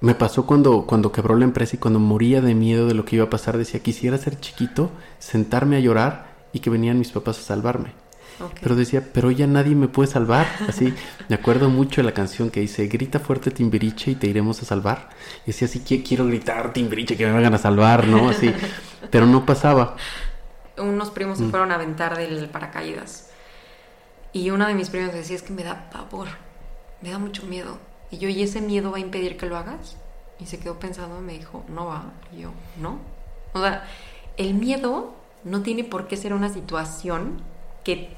me 0.00 0.14
pasó 0.14 0.46
cuando, 0.46 0.86
cuando 0.86 1.12
quebró 1.12 1.36
la 1.36 1.44
empresa 1.44 1.76
y 1.76 1.78
cuando 1.78 2.00
moría 2.00 2.40
de 2.40 2.54
miedo 2.54 2.86
de 2.86 2.94
lo 2.94 3.04
que 3.04 3.16
iba 3.16 3.26
a 3.26 3.30
pasar, 3.30 3.58
decía, 3.58 3.80
quisiera 3.80 4.16
ser 4.16 4.40
chiquito, 4.40 4.90
sentarme 5.18 5.76
a 5.76 5.80
llorar 5.80 6.34
y 6.52 6.60
que 6.60 6.70
venían 6.70 6.98
mis 6.98 7.10
papás 7.10 7.38
a 7.38 7.42
salvarme. 7.42 7.92
Pero 8.62 8.74
decía, 8.74 9.06
pero 9.12 9.30
ya 9.30 9.46
nadie 9.46 9.74
me 9.74 9.88
puede 9.88 10.10
salvar. 10.10 10.46
Así, 10.66 10.94
me 11.28 11.36
acuerdo 11.36 11.68
mucho 11.68 12.00
de 12.00 12.06
la 12.06 12.14
canción 12.14 12.50
que 12.50 12.60
dice, 12.60 12.86
grita 12.86 13.18
fuerte 13.18 13.50
Timbiriche 13.50 14.12
y 14.12 14.14
te 14.14 14.28
iremos 14.28 14.62
a 14.62 14.64
salvar. 14.64 15.10
Y 15.44 15.48
decía, 15.48 15.68
así 15.68 15.80
que 15.80 16.02
quiero 16.02 16.26
gritar 16.26 16.72
Timbiriche, 16.72 17.18
que 17.18 17.26
me 17.26 17.32
vengan 17.32 17.54
a 17.54 17.58
salvar, 17.58 18.06
¿no? 18.06 18.30
Así, 18.30 18.50
pero 19.10 19.26
no 19.26 19.44
pasaba. 19.44 19.96
unos 20.78 21.10
primos 21.10 21.38
se 21.38 21.48
fueron 21.48 21.70
a 21.72 21.74
aventar 21.74 22.16
del 22.16 22.48
paracaídas. 22.48 23.28
Y 24.32 24.50
una 24.50 24.68
de 24.68 24.74
mis 24.74 24.88
primos 24.88 25.12
decía, 25.12 25.36
es 25.36 25.42
que 25.42 25.52
me 25.52 25.64
da 25.64 25.90
pavor, 25.90 26.28
me 27.02 27.10
da 27.10 27.18
mucho 27.18 27.44
miedo. 27.44 27.89
Y 28.10 28.18
yo, 28.18 28.28
¿y 28.28 28.42
ese 28.42 28.60
miedo 28.60 28.90
va 28.90 28.98
a 28.98 29.00
impedir 29.00 29.36
que 29.36 29.46
lo 29.46 29.56
hagas? 29.56 29.96
Y 30.38 30.46
se 30.46 30.58
quedó 30.58 30.78
pensando 30.78 31.18
y 31.18 31.22
me 31.22 31.32
dijo, 31.32 31.64
no 31.68 31.86
va. 31.86 32.12
Y 32.36 32.42
yo, 32.42 32.50
no. 32.80 32.98
O 33.52 33.60
sea, 33.60 33.84
el 34.36 34.54
miedo 34.54 35.14
no 35.44 35.62
tiene 35.62 35.84
por 35.84 36.08
qué 36.08 36.16
ser 36.16 36.32
una 36.32 36.48
situación 36.48 37.42
que 37.84 38.16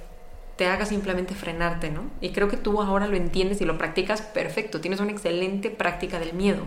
te 0.56 0.66
haga 0.66 0.86
simplemente 0.86 1.34
frenarte, 1.34 1.90
¿no? 1.90 2.04
Y 2.20 2.30
creo 2.30 2.48
que 2.48 2.56
tú 2.56 2.80
ahora 2.80 3.06
lo 3.06 3.16
entiendes 3.16 3.60
y 3.60 3.64
lo 3.64 3.78
practicas 3.78 4.22
perfecto. 4.22 4.80
Tienes 4.80 5.00
una 5.00 5.12
excelente 5.12 5.70
práctica 5.70 6.18
del 6.18 6.34
miedo. 6.34 6.64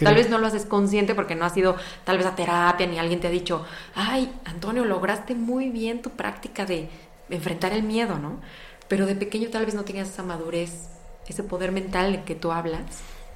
Tal 0.00 0.16
vez 0.16 0.28
no 0.28 0.38
lo 0.38 0.46
haces 0.46 0.66
consciente 0.66 1.14
porque 1.14 1.36
no 1.36 1.44
has 1.44 1.56
ido 1.56 1.76
tal 2.04 2.18
vez 2.18 2.26
a 2.26 2.34
terapia 2.34 2.86
ni 2.86 2.98
alguien 2.98 3.20
te 3.20 3.28
ha 3.28 3.30
dicho, 3.30 3.64
ay, 3.94 4.32
Antonio, 4.44 4.84
lograste 4.84 5.36
muy 5.36 5.70
bien 5.70 6.02
tu 6.02 6.10
práctica 6.10 6.66
de 6.66 6.88
enfrentar 7.30 7.72
el 7.72 7.84
miedo, 7.84 8.18
¿no? 8.18 8.40
Pero 8.88 9.06
de 9.06 9.14
pequeño 9.14 9.50
tal 9.50 9.64
vez 9.66 9.74
no 9.74 9.84
tenías 9.84 10.08
esa 10.08 10.24
madurez, 10.24 10.88
ese 11.28 11.42
poder 11.42 11.72
mental 11.72 12.12
de 12.12 12.22
que 12.24 12.34
tú 12.34 12.52
hablas 12.52 12.82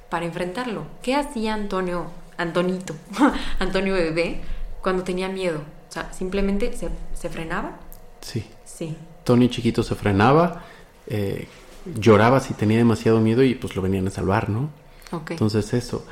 para 0.09 0.25
enfrentarlo. 0.25 0.83
¿Qué 1.01 1.15
hacía 1.15 1.53
Antonio, 1.53 2.07
Antonito, 2.37 2.95
Antonio 3.59 3.93
bebé, 3.93 4.41
cuando 4.81 5.03
tenía 5.03 5.29
miedo? 5.29 5.59
O 5.89 5.91
sea, 5.91 6.11
simplemente 6.13 6.75
se, 6.75 6.89
se 7.13 7.29
frenaba. 7.29 7.79
Sí. 8.21 8.45
Sí. 8.65 8.95
Tony 9.23 9.49
chiquito 9.49 9.83
se 9.83 9.95
frenaba, 9.95 10.63
eh, 11.07 11.47
lloraba 11.95 12.39
si 12.39 12.53
tenía 12.53 12.77
demasiado 12.77 13.19
miedo 13.19 13.43
y 13.43 13.55
pues 13.55 13.75
lo 13.75 13.81
venían 13.81 14.07
a 14.07 14.11
salvar, 14.11 14.49
¿no? 14.49 14.69
Ok. 15.11 15.31
Entonces 15.31 15.73
eso. 15.73 16.05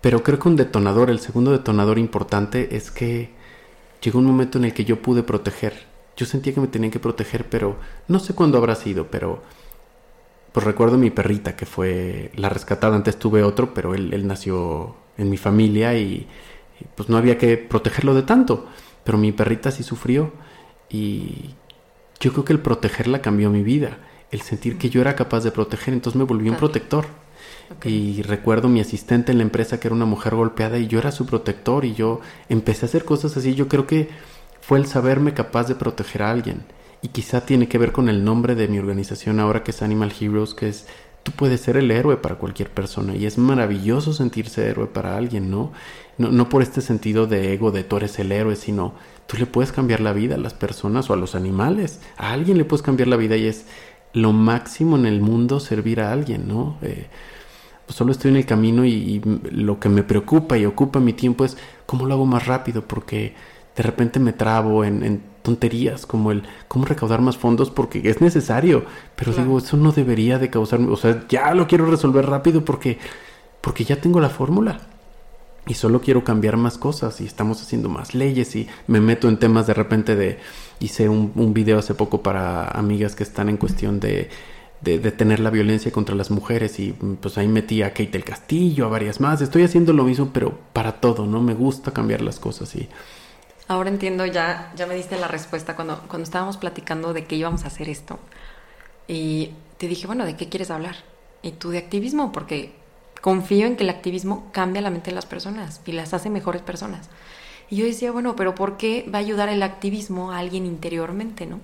Pero 0.00 0.22
creo 0.22 0.38
que 0.38 0.48
un 0.48 0.56
detonador, 0.56 1.10
el 1.10 1.20
segundo 1.20 1.52
detonador 1.52 1.98
importante 1.98 2.76
es 2.76 2.90
que 2.90 3.30
llegó 4.02 4.18
un 4.18 4.26
momento 4.26 4.58
en 4.58 4.64
el 4.64 4.74
que 4.74 4.84
yo 4.84 5.00
pude 5.00 5.22
proteger. 5.22 5.86
Yo 6.16 6.26
sentía 6.26 6.52
que 6.52 6.60
me 6.60 6.66
tenían 6.66 6.90
que 6.90 6.98
proteger, 6.98 7.48
pero 7.48 7.76
no 8.08 8.18
sé 8.18 8.34
cuándo 8.34 8.58
habrá 8.58 8.74
sido, 8.74 9.06
pero 9.06 9.42
pues 10.52 10.66
recuerdo 10.66 10.98
mi 10.98 11.10
perrita 11.10 11.56
que 11.56 11.66
fue 11.66 12.30
la 12.36 12.48
rescatada. 12.48 12.96
Antes 12.96 13.18
tuve 13.18 13.42
otro, 13.42 13.74
pero 13.74 13.94
él, 13.94 14.12
él 14.12 14.26
nació 14.26 14.94
en 15.16 15.30
mi 15.30 15.36
familia 15.36 15.94
y, 15.98 16.26
y, 16.80 16.86
pues 16.94 17.08
no 17.08 17.16
había 17.16 17.38
que 17.38 17.56
protegerlo 17.56 18.14
de 18.14 18.22
tanto. 18.22 18.66
Pero 19.04 19.18
mi 19.18 19.32
perrita 19.32 19.70
sí 19.70 19.82
sufrió 19.82 20.32
y 20.88 21.54
yo 22.20 22.32
creo 22.32 22.44
que 22.44 22.52
el 22.52 22.60
protegerla 22.60 23.22
cambió 23.22 23.50
mi 23.50 23.62
vida. 23.62 23.98
El 24.30 24.42
sentir 24.42 24.78
que 24.78 24.90
yo 24.90 25.00
era 25.00 25.16
capaz 25.16 25.44
de 25.44 25.50
proteger, 25.50 25.92
entonces 25.94 26.18
me 26.18 26.24
volví 26.24 26.48
un 26.48 26.56
protector. 26.56 27.06
Y 27.84 28.22
recuerdo 28.22 28.68
mi 28.68 28.80
asistente 28.80 29.32
en 29.32 29.38
la 29.38 29.44
empresa 29.44 29.80
que 29.80 29.88
era 29.88 29.94
una 29.94 30.04
mujer 30.04 30.34
golpeada 30.34 30.78
y 30.78 30.86
yo 30.86 30.98
era 30.98 31.10
su 31.10 31.26
protector 31.26 31.84
y 31.84 31.94
yo 31.94 32.20
empecé 32.48 32.84
a 32.84 32.88
hacer 32.88 33.04
cosas 33.04 33.36
así. 33.36 33.54
Yo 33.54 33.68
creo 33.68 33.86
que 33.86 34.08
fue 34.60 34.78
el 34.78 34.86
saberme 34.86 35.34
capaz 35.34 35.64
de 35.64 35.74
proteger 35.74 36.22
a 36.22 36.30
alguien. 36.30 36.64
Y 37.02 37.08
quizá 37.08 37.44
tiene 37.44 37.68
que 37.68 37.78
ver 37.78 37.92
con 37.92 38.08
el 38.08 38.24
nombre 38.24 38.54
de 38.54 38.68
mi 38.68 38.78
organización 38.78 39.40
ahora 39.40 39.64
que 39.64 39.72
es 39.72 39.82
Animal 39.82 40.12
Heroes, 40.18 40.54
que 40.54 40.68
es 40.68 40.86
tú 41.22 41.32
puedes 41.32 41.60
ser 41.60 41.76
el 41.76 41.90
héroe 41.90 42.16
para 42.16 42.36
cualquier 42.36 42.70
persona 42.70 43.14
y 43.14 43.26
es 43.26 43.38
maravilloso 43.38 44.12
sentirse 44.12 44.68
héroe 44.68 44.86
para 44.86 45.16
alguien, 45.16 45.50
¿no? 45.50 45.72
No, 46.18 46.30
no 46.30 46.48
por 46.48 46.62
este 46.62 46.80
sentido 46.80 47.26
de 47.26 47.52
ego 47.52 47.70
de 47.70 47.84
tú 47.84 47.96
eres 47.96 48.18
el 48.18 48.32
héroe, 48.32 48.56
sino 48.56 48.94
tú 49.26 49.36
le 49.36 49.46
puedes 49.46 49.72
cambiar 49.72 50.00
la 50.00 50.12
vida 50.12 50.34
a 50.34 50.38
las 50.38 50.54
personas 50.54 51.10
o 51.10 51.14
a 51.14 51.16
los 51.16 51.34
animales. 51.34 52.00
A 52.16 52.32
alguien 52.32 52.58
le 52.58 52.64
puedes 52.64 52.82
cambiar 52.82 53.08
la 53.08 53.16
vida 53.16 53.36
y 53.36 53.46
es 53.46 53.66
lo 54.12 54.32
máximo 54.32 54.96
en 54.96 55.06
el 55.06 55.20
mundo 55.20 55.60
servir 55.60 56.00
a 56.00 56.12
alguien, 56.12 56.48
¿no? 56.48 56.78
Eh, 56.82 57.06
pues 57.86 57.96
solo 57.96 58.12
estoy 58.12 58.30
en 58.30 58.36
el 58.36 58.46
camino 58.46 58.84
y, 58.84 59.20
lo 59.50 59.80
que 59.80 59.88
me 59.88 60.02
preocupa 60.02 60.56
y 60.58 60.66
ocupa 60.66 61.00
mi 61.00 61.12
tiempo 61.12 61.44
es 61.44 61.56
cómo 61.86 62.06
lo 62.06 62.14
hago 62.14 62.26
más 62.26 62.46
rápido 62.46 62.82
porque 62.86 63.34
de 63.76 63.82
repente 63.82 64.20
me 64.20 64.32
trabo 64.32 64.84
en, 64.84 65.02
en 65.02 65.22
tonterías 65.42 66.06
como 66.06 66.32
el 66.32 66.44
cómo 66.68 66.84
recaudar 66.86 67.20
más 67.20 67.36
fondos 67.36 67.70
porque 67.70 68.00
es 68.08 68.20
necesario, 68.20 68.84
pero 69.16 69.32
Claro. 69.32 69.42
digo, 69.44 69.58
eso 69.58 69.76
no 69.76 69.92
debería 69.92 70.38
de 70.38 70.50
causarme, 70.50 70.90
o 70.92 70.96
sea, 70.96 71.24
ya 71.28 71.54
lo 71.54 71.66
quiero 71.66 71.86
resolver 71.86 72.26
rápido 72.26 72.64
porque 72.64 72.98
porque 73.60 73.84
ya 73.84 74.00
tengo 74.00 74.20
la 74.20 74.30
fórmula. 74.30 74.80
Y 75.66 75.74
solo 75.74 76.00
quiero 76.00 76.24
cambiar 76.24 76.56
más 76.56 76.76
cosas 76.76 77.20
y 77.20 77.24
estamos 77.26 77.62
haciendo 77.62 77.88
más 77.88 78.14
leyes 78.16 78.56
y 78.56 78.66
me 78.88 79.00
meto 79.00 79.28
en 79.28 79.38
temas 79.38 79.66
de 79.68 79.74
repente 79.74 80.16
de... 80.16 80.40
Hice 80.80 81.08
un, 81.08 81.30
un 81.36 81.54
video 81.54 81.78
hace 81.78 81.94
poco 81.94 82.22
para 82.22 82.66
amigas 82.68 83.14
que 83.14 83.22
están 83.22 83.48
en 83.48 83.56
cuestión 83.56 84.00
de, 84.00 84.28
de 84.80 84.98
detener 84.98 85.38
la 85.38 85.50
violencia 85.50 85.92
contra 85.92 86.16
las 86.16 86.32
mujeres 86.32 86.80
y 86.80 86.94
mm, 87.00 87.14
pues 87.20 87.38
ahí 87.38 87.46
metí 87.46 87.82
a 87.82 87.90
Kate 87.90 88.10
del 88.10 88.24
Castillo, 88.24 88.86
a 88.86 88.88
varias 88.88 89.20
más. 89.20 89.40
Estoy 89.40 89.62
haciendo 89.62 89.92
lo 89.92 90.02
mismo 90.04 90.30
pero 90.32 90.58
para 90.72 91.00
todo, 91.00 91.26
¿no? 91.26 91.40
Me 91.40 91.54
gusta 91.54 91.92
cambiar 91.92 92.22
las 92.22 92.40
cosas 92.40 92.74
y... 92.74 92.88
Ahora 93.72 93.88
entiendo, 93.88 94.26
ya, 94.26 94.70
ya 94.76 94.86
me 94.86 94.94
diste 94.94 95.18
la 95.18 95.28
respuesta 95.28 95.74
cuando, 95.74 95.98
cuando 96.06 96.24
estábamos 96.24 96.58
platicando 96.58 97.14
de 97.14 97.24
que 97.24 97.36
íbamos 97.36 97.64
a 97.64 97.68
hacer 97.68 97.88
esto. 97.88 98.18
Y 99.08 99.52
te 99.78 99.88
dije, 99.88 100.06
bueno, 100.06 100.26
¿de 100.26 100.36
qué 100.36 100.50
quieres 100.50 100.70
hablar? 100.70 100.96
Y 101.40 101.52
tú 101.52 101.70
de 101.70 101.78
activismo, 101.78 102.32
porque 102.32 102.74
confío 103.22 103.66
en 103.66 103.76
que 103.76 103.84
el 103.84 103.88
activismo 103.88 104.50
cambia 104.52 104.82
la 104.82 104.90
mente 104.90 105.10
de 105.10 105.14
las 105.14 105.24
personas 105.24 105.80
y 105.86 105.92
las 105.92 106.12
hace 106.12 106.28
mejores 106.28 106.60
personas. 106.60 107.08
Y 107.70 107.76
yo 107.76 107.86
decía, 107.86 108.12
bueno, 108.12 108.36
pero 108.36 108.54
¿por 108.54 108.76
qué 108.76 109.08
va 109.08 109.20
a 109.20 109.22
ayudar 109.22 109.48
el 109.48 109.62
activismo 109.62 110.32
a 110.32 110.38
alguien 110.40 110.66
interiormente, 110.66 111.46
no? 111.46 111.58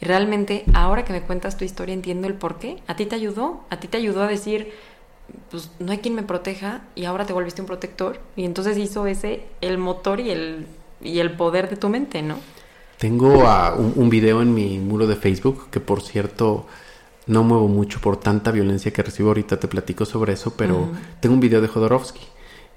Y 0.00 0.06
realmente, 0.06 0.64
ahora 0.72 1.04
que 1.04 1.12
me 1.12 1.20
cuentas 1.20 1.58
tu 1.58 1.66
historia, 1.66 1.92
entiendo 1.92 2.28
el 2.28 2.34
por 2.34 2.60
qué. 2.60 2.82
A 2.86 2.96
ti 2.96 3.04
te 3.04 3.14
ayudó, 3.14 3.66
a 3.68 3.78
ti 3.78 3.88
te 3.88 3.98
ayudó 3.98 4.22
a 4.22 4.26
decir, 4.26 4.72
pues 5.50 5.70
no 5.80 5.92
hay 5.92 5.98
quien 5.98 6.14
me 6.14 6.22
proteja 6.22 6.80
y 6.94 7.04
ahora 7.04 7.26
te 7.26 7.34
volviste 7.34 7.60
un 7.60 7.66
protector. 7.66 8.20
Y 8.36 8.46
entonces 8.46 8.78
hizo 8.78 9.06
ese 9.06 9.44
el 9.60 9.76
motor 9.76 10.18
y 10.18 10.30
el, 10.30 10.66
y 11.02 11.18
el 11.18 11.32
poder 11.32 11.68
de 11.68 11.76
tu 11.76 11.88
mente, 11.88 12.22
¿no? 12.22 12.36
Tengo 12.98 13.46
ah, 13.46 13.74
un, 13.76 13.92
un 13.96 14.10
video 14.10 14.42
en 14.42 14.54
mi 14.54 14.78
muro 14.78 15.06
de 15.06 15.16
Facebook 15.16 15.68
que 15.70 15.80
por 15.80 16.02
cierto 16.02 16.66
no 17.26 17.44
muevo 17.44 17.68
mucho 17.68 18.00
por 18.00 18.16
tanta 18.18 18.50
violencia 18.50 18.92
que 18.92 19.02
recibo 19.02 19.28
ahorita, 19.28 19.58
te 19.58 19.68
platico 19.68 20.04
sobre 20.04 20.32
eso, 20.32 20.54
pero 20.56 20.88
tengo 21.20 21.34
un 21.34 21.40
video 21.40 21.60
de 21.60 21.68
Jodorowsky 21.68 22.22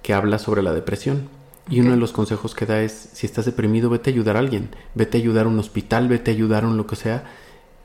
que 0.02 0.14
habla 0.14 0.40
sobre 0.40 0.62
la 0.62 0.74
depresión. 0.74 1.30
Y 1.68 1.80
uno 1.80 1.92
de 1.92 1.98
los 1.98 2.12
consejos 2.12 2.54
que 2.54 2.68
da 2.68 2.82
es, 2.82 3.10
si 3.14 3.26
estás 3.26 3.46
deprimido, 3.46 3.90
vete 3.90 4.12
a 4.12 4.14
ayudar 4.14 4.36
a 4.36 4.40
alguien, 4.40 4.70
vete 4.94 5.18
a 5.18 5.22
ayudar 5.22 5.48
a 5.48 5.50
un 5.50 5.58
hospital, 5.58 6.08
vete 6.08 6.30
a 6.30 6.34
ayudar 6.36 6.64
a 6.64 6.68
un 6.68 6.78
lo 6.78 6.86
que 6.86 6.96
sea. 6.96 7.24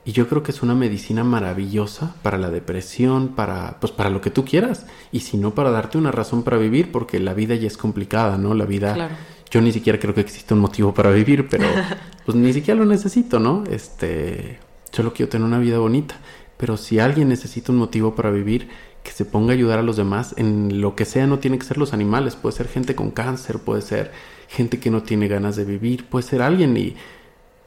Y 0.04 0.12
yo 0.12 0.28
creo 0.28 0.42
que 0.42 0.50
es 0.50 0.62
una 0.62 0.74
medicina 0.74 1.24
maravillosa 1.24 2.14
para 2.22 2.36
la 2.36 2.50
depresión, 2.50 3.28
para 3.28 3.80
pues 3.80 3.90
para 3.90 4.10
lo 4.10 4.20
que 4.20 4.30
tú 4.30 4.44
quieras, 4.44 4.86
y 5.12 5.20
si 5.20 5.38
no 5.38 5.54
para 5.54 5.70
darte 5.70 5.96
una 5.96 6.10
razón 6.10 6.42
para 6.42 6.58
vivir, 6.58 6.92
porque 6.92 7.20
la 7.20 7.32
vida 7.32 7.54
ya 7.54 7.66
es 7.66 7.78
complicada, 7.78 8.36
¿no? 8.36 8.52
La 8.52 8.66
vida 8.66 8.94
Claro. 8.94 9.14
Yo 9.50 9.60
ni 9.60 9.72
siquiera 9.72 9.98
creo 9.98 10.14
que 10.14 10.20
exista 10.20 10.54
un 10.54 10.60
motivo 10.60 10.94
para 10.94 11.10
vivir, 11.10 11.48
pero 11.48 11.64
pues 12.24 12.36
ni 12.36 12.52
siquiera 12.52 12.78
lo 12.78 12.86
necesito, 12.86 13.38
¿no? 13.38 13.64
Este, 13.70 14.58
solo 14.92 15.12
quiero 15.12 15.30
tener 15.30 15.46
una 15.46 15.58
vida 15.58 15.78
bonita. 15.78 16.16
Pero 16.56 16.76
si 16.76 16.98
alguien 16.98 17.28
necesita 17.28 17.72
un 17.72 17.78
motivo 17.78 18.14
para 18.14 18.30
vivir, 18.30 18.68
que 19.02 19.12
se 19.12 19.24
ponga 19.24 19.52
a 19.52 19.54
ayudar 19.54 19.78
a 19.78 19.82
los 19.82 19.96
demás 19.96 20.34
en 20.36 20.80
lo 20.80 20.94
que 20.94 21.04
sea, 21.04 21.26
no 21.26 21.38
tiene 21.38 21.58
que 21.58 21.64
ser 21.64 21.78
los 21.78 21.92
animales, 21.92 22.36
puede 22.36 22.54
ser 22.54 22.68
gente 22.68 22.94
con 22.94 23.10
cáncer, 23.10 23.58
puede 23.60 23.80
ser 23.82 24.12
gente 24.48 24.78
que 24.78 24.90
no 24.90 25.02
tiene 25.02 25.26
ganas 25.26 25.56
de 25.56 25.64
vivir, 25.64 26.06
puede 26.06 26.26
ser 26.26 26.42
alguien 26.42 26.76
y 26.76 26.96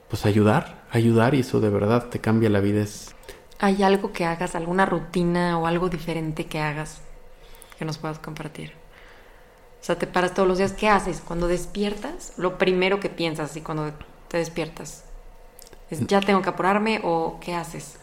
pues 0.10 0.26
ayudar, 0.28 0.84
ayudar 0.92 1.34
y 1.34 1.40
eso 1.40 1.60
de 1.60 1.70
verdad 1.70 2.10
te 2.10 2.20
cambia 2.20 2.50
la 2.50 2.60
vida. 2.60 2.82
Es 2.84 3.16
¿Hay 3.60 3.82
algo 3.82 4.12
que 4.12 4.26
hagas, 4.26 4.56
alguna 4.56 4.86
rutina 4.86 5.58
o 5.58 5.66
algo 5.66 5.90
diferente 5.90 6.46
que 6.46 6.60
hagas 6.60 7.02
que 7.80 7.86
nos 7.86 7.98
puedas 7.98 8.20
compartir? 8.20 8.83
O 9.84 9.86
sea, 9.86 10.00
te 10.00 10.08
paras 10.08 10.34
todos 10.34 10.48
los 10.48 10.60
días, 10.60 10.72
¿qué 10.72 10.88
haces? 10.88 11.20
Cuando 11.20 11.50
despiertas, 11.50 12.32
lo 12.38 12.58
primero 12.58 13.02
que 13.02 13.10
piensas 13.10 13.58
y 13.58 13.62
cuando 13.62 13.92
te 14.30 14.38
despiertas. 14.38 15.04
¿Es 15.90 16.08
ya 16.08 16.22
tengo 16.22 16.42
que 16.42 16.48
apurarme 16.48 17.02
o 17.04 17.38
qué 17.42 17.54
haces? 17.54 17.98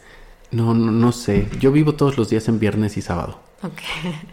no, 0.51 0.75
no, 0.75 0.91
no 0.91 1.11
sé. 1.11 1.47
Yo 1.59 1.71
vivo 1.71 1.95
todos 1.95 2.19
los 2.19 2.29
días 2.29 2.47
en 2.49 2.59
viernes 2.59 2.97
y 2.97 3.01
sábado. 3.01 3.39
Ok. 3.63 3.79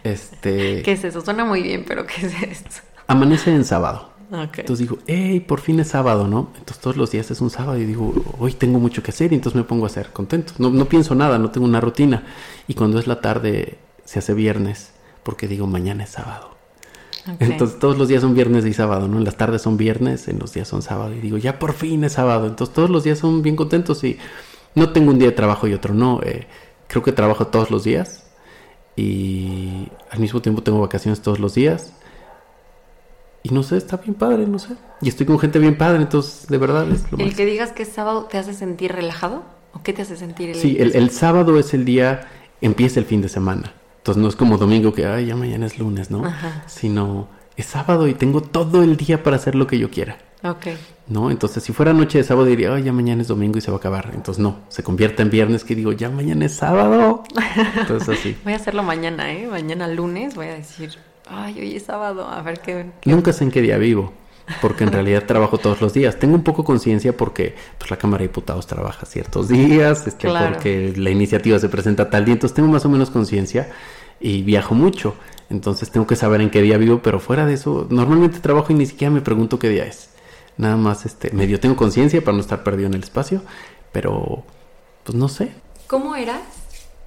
Este, 0.03 0.81
¿Qué 0.85 0.91
es 0.91 1.03
eso? 1.03 1.21
Suena 1.21 1.43
muy 1.43 1.63
bien, 1.63 1.85
pero 1.87 2.05
¿qué 2.05 2.27
es 2.27 2.43
esto? 2.43 2.75
amanece 3.07 3.49
en 3.51 3.65
sábado. 3.65 4.11
Ok. 4.31 4.59
Entonces 4.59 4.87
digo, 4.87 4.99
hey, 5.07 5.39
por 5.39 5.59
fin 5.59 5.79
es 5.79 5.87
sábado, 5.87 6.27
¿no? 6.27 6.51
Entonces 6.55 6.79
todos 6.79 6.97
los 6.97 7.09
días 7.09 7.31
es 7.31 7.41
un 7.41 7.49
sábado 7.49 7.79
y 7.79 7.85
digo, 7.85 8.13
hoy 8.37 8.53
tengo 8.53 8.77
mucho 8.77 9.01
que 9.01 9.09
hacer 9.09 9.31
y 9.31 9.35
entonces 9.35 9.57
me 9.57 9.63
pongo 9.63 9.85
a 9.85 9.87
hacer 9.87 10.11
contento. 10.11 10.53
No, 10.59 10.69
no 10.69 10.85
pienso 10.85 11.15
nada, 11.15 11.39
no 11.39 11.49
tengo 11.49 11.65
una 11.65 11.81
rutina. 11.81 12.27
Y 12.67 12.75
cuando 12.75 12.99
es 12.99 13.07
la 13.07 13.21
tarde 13.21 13.79
se 14.05 14.19
hace 14.19 14.35
viernes 14.35 14.91
porque 15.23 15.47
digo, 15.47 15.65
mañana 15.65 16.03
es 16.03 16.11
sábado. 16.11 16.58
Entonces 17.39 17.79
todos 17.79 17.97
los 17.97 18.07
días 18.07 18.21
son 18.21 18.33
viernes 18.33 18.65
y 18.65 18.73
sábado, 18.73 19.07
¿no? 19.07 19.17
En 19.17 19.23
las 19.25 19.35
tardes 19.37 19.61
son 19.61 19.77
viernes, 19.77 20.27
en 20.27 20.39
los 20.39 20.53
días 20.53 20.67
son 20.67 20.81
sábado 20.81 21.13
y 21.13 21.19
digo, 21.19 21.37
ya 21.37 21.59
por 21.59 21.73
fin 21.73 22.03
es 22.03 22.13
sábado. 22.13 22.47
Entonces 22.47 22.73
todos 22.73 22.89
los 22.89 23.03
días 23.03 23.19
son 23.19 23.41
bien 23.41 23.55
contentos 23.55 24.03
y 24.03 24.17
no 24.75 24.91
tengo 24.91 25.11
un 25.11 25.19
día 25.19 25.29
de 25.29 25.35
trabajo 25.35 25.67
y 25.67 25.73
otro 25.73 25.93
no. 25.93 26.21
Eh, 26.23 26.47
creo 26.87 27.03
que 27.03 27.11
trabajo 27.11 27.47
todos 27.47 27.71
los 27.71 27.83
días 27.83 28.25
y 28.95 29.87
al 30.09 30.19
mismo 30.19 30.41
tiempo 30.41 30.63
tengo 30.63 30.79
vacaciones 30.81 31.21
todos 31.21 31.39
los 31.39 31.53
días. 31.55 31.93
Y 33.41 33.49
no 33.51 33.63
sé, 33.63 33.77
está 33.77 33.97
bien 33.97 34.15
padre, 34.15 34.45
no 34.45 34.59
sé. 34.59 34.75
Y 35.01 35.07
estoy 35.07 35.25
con 35.25 35.39
gente 35.39 35.59
bien 35.59 35.77
padre, 35.77 36.01
entonces 36.01 36.47
de 36.47 36.57
verdad 36.57 36.89
es 36.91 37.09
lo 37.11 37.17
¿El 37.17 37.27
más. 37.27 37.35
que 37.35 37.45
digas 37.45 37.71
que 37.71 37.83
es 37.83 37.89
sábado 37.89 38.25
te 38.25 38.37
hace 38.37 38.53
sentir 38.53 38.91
relajado? 38.91 39.43
¿O 39.73 39.81
qué 39.81 39.93
te 39.93 40.01
hace 40.01 40.17
sentir 40.17 40.49
el 40.49 40.55
Sí, 40.55 40.77
el, 40.79 40.95
el 40.95 41.09
sábado 41.11 41.57
es 41.57 41.73
el 41.73 41.85
día, 41.85 42.27
empieza 42.59 42.99
el 42.99 43.05
fin 43.05 43.21
de 43.21 43.29
semana. 43.29 43.73
Entonces 43.99 44.21
no 44.21 44.27
es 44.29 44.35
como 44.35 44.57
domingo 44.57 44.93
que, 44.93 45.05
ay, 45.05 45.27
ya 45.27 45.35
mañana 45.35 45.65
es 45.65 45.77
lunes, 45.77 46.09
¿no? 46.11 46.25
Ajá. 46.25 46.63
Sino 46.67 47.27
es 47.55 47.65
sábado 47.67 48.07
y 48.07 48.13
tengo 48.13 48.41
todo 48.41 48.81
el 48.83 48.97
día 48.97 49.21
para 49.23 49.35
hacer 49.35 49.55
lo 49.55 49.67
que 49.67 49.77
yo 49.77 49.89
quiera. 49.91 50.17
Ok. 50.43 50.67
¿No? 51.07 51.29
Entonces, 51.31 51.61
si 51.63 51.73
fuera 51.73 51.91
noche 51.91 52.17
de 52.19 52.23
sábado, 52.23 52.45
diría, 52.45 52.73
ay, 52.73 52.83
ya 52.83 52.93
mañana 52.93 53.21
es 53.21 53.27
domingo 53.27 53.57
y 53.57 53.61
se 53.61 53.71
va 53.71 53.77
a 53.77 53.79
acabar. 53.79 54.11
Entonces, 54.13 54.41
no, 54.41 54.59
se 54.69 54.83
convierte 54.83 55.21
en 55.21 55.29
viernes 55.29 55.63
que 55.65 55.75
digo, 55.75 55.91
ya 55.91 56.09
mañana 56.09 56.45
es 56.45 56.55
sábado. 56.55 57.23
Entonces, 57.77 58.17
así. 58.17 58.37
Voy 58.45 58.53
a 58.53 58.55
hacerlo 58.55 58.83
mañana, 58.83 59.33
¿eh? 59.33 59.47
Mañana 59.51 59.87
lunes 59.89 60.35
voy 60.35 60.47
a 60.47 60.53
decir, 60.53 60.91
ay, 61.29 61.59
hoy 61.59 61.75
es 61.75 61.83
sábado, 61.83 62.27
a 62.29 62.41
ver 62.41 62.61
qué... 62.61 62.85
qué- 63.01 63.09
Nunca 63.09 63.33
sé 63.33 63.43
en 63.43 63.51
qué 63.51 63.61
día 63.61 63.77
vivo, 63.77 64.13
porque 64.61 64.83
en 64.83 64.91
realidad 64.91 65.25
trabajo 65.25 65.57
todos 65.57 65.81
los 65.81 65.93
días. 65.93 66.17
Tengo 66.19 66.35
un 66.35 66.43
poco 66.43 66.63
conciencia 66.63 67.15
porque 67.15 67.55
pues, 67.77 67.89
la 67.91 67.97
Cámara 67.97 68.21
de 68.21 68.27
Diputados 68.27 68.67
trabaja 68.67 69.05
ciertos 69.05 69.47
días, 69.47 70.07
este, 70.07 70.27
Claro. 70.27 70.53
porque 70.53 70.93
la 70.95 71.09
iniciativa 71.09 71.59
se 71.59 71.69
presenta 71.69 72.09
tal 72.09 72.25
día. 72.25 72.33
Entonces, 72.33 72.55
tengo 72.55 72.69
más 72.69 72.85
o 72.85 72.89
menos 72.89 73.09
conciencia 73.09 73.69
y 74.19 74.41
viajo 74.43 74.75
mucho. 74.75 75.15
Entonces, 75.49 75.89
tengo 75.91 76.05
que 76.05 76.15
saber 76.15 76.41
en 76.41 76.49
qué 76.49 76.61
día 76.61 76.77
vivo, 76.77 77.01
pero 77.01 77.19
fuera 77.19 77.45
de 77.45 77.53
eso, 77.53 77.87
normalmente 77.89 78.39
trabajo 78.39 78.71
y 78.71 78.75
ni 78.75 78.85
siquiera 78.85 79.11
me 79.11 79.21
pregunto 79.21 79.57
qué 79.59 79.69
día 79.69 79.85
es. 79.85 80.09
Nada 80.57 80.75
más, 80.75 81.05
este, 81.05 81.31
medio 81.31 81.59
tengo 81.59 81.75
conciencia 81.75 82.21
para 82.21 82.35
no 82.35 82.41
estar 82.41 82.63
perdido 82.63 82.87
en 82.87 82.93
el 82.95 83.03
espacio, 83.03 83.41
pero 83.91 84.43
pues 85.03 85.17
no 85.17 85.27
sé. 85.29 85.51
¿Cómo 85.87 86.15
eras 86.15 86.41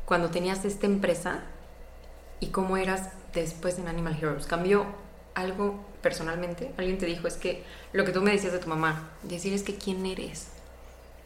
cuando 0.06 0.30
tenías 0.30 0.64
esta 0.64 0.86
empresa 0.86 1.40
y 2.40 2.46
cómo 2.46 2.76
eras 2.78 3.10
después 3.34 3.78
en 3.78 3.88
Animal 3.88 4.16
Heroes? 4.20 4.46
¿Cambió 4.46 4.86
algo 5.34 5.78
personalmente? 6.02 6.72
¿Alguien 6.76 6.98
te 6.98 7.06
dijo, 7.06 7.26
es 7.28 7.34
que 7.34 7.62
lo 7.92 8.04
que 8.04 8.12
tú 8.12 8.20
me 8.20 8.32
decías 8.32 8.52
de 8.52 8.58
tu 8.58 8.68
mamá, 8.68 9.10
decir 9.22 9.52
es 9.52 9.62
que 9.62 9.76
quién 9.76 10.04
eres? 10.04 10.48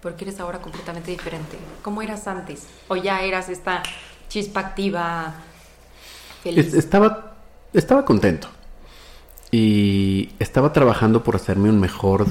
Porque 0.03 0.25
eres 0.25 0.39
ahora 0.41 0.61
completamente 0.61 1.11
diferente. 1.11 1.57
¿Cómo 1.83 2.03
eras 2.03 2.27
antes? 2.29 2.65
¿O 2.89 2.97
ya 2.97 3.23
eras 3.23 3.49
esta 3.49 3.83
chispa 4.29 4.61
activa, 4.61 5.35
feliz? 6.43 6.67
Es- 6.69 6.75
estaba, 6.75 7.37
estaba 7.73 8.05
contento. 8.05 8.49
Y 9.51 10.31
estaba 10.39 10.73
trabajando 10.73 11.23
por 11.23 11.37
hacerme 11.37 11.71
un 11.71 11.81
mejor 11.81 12.27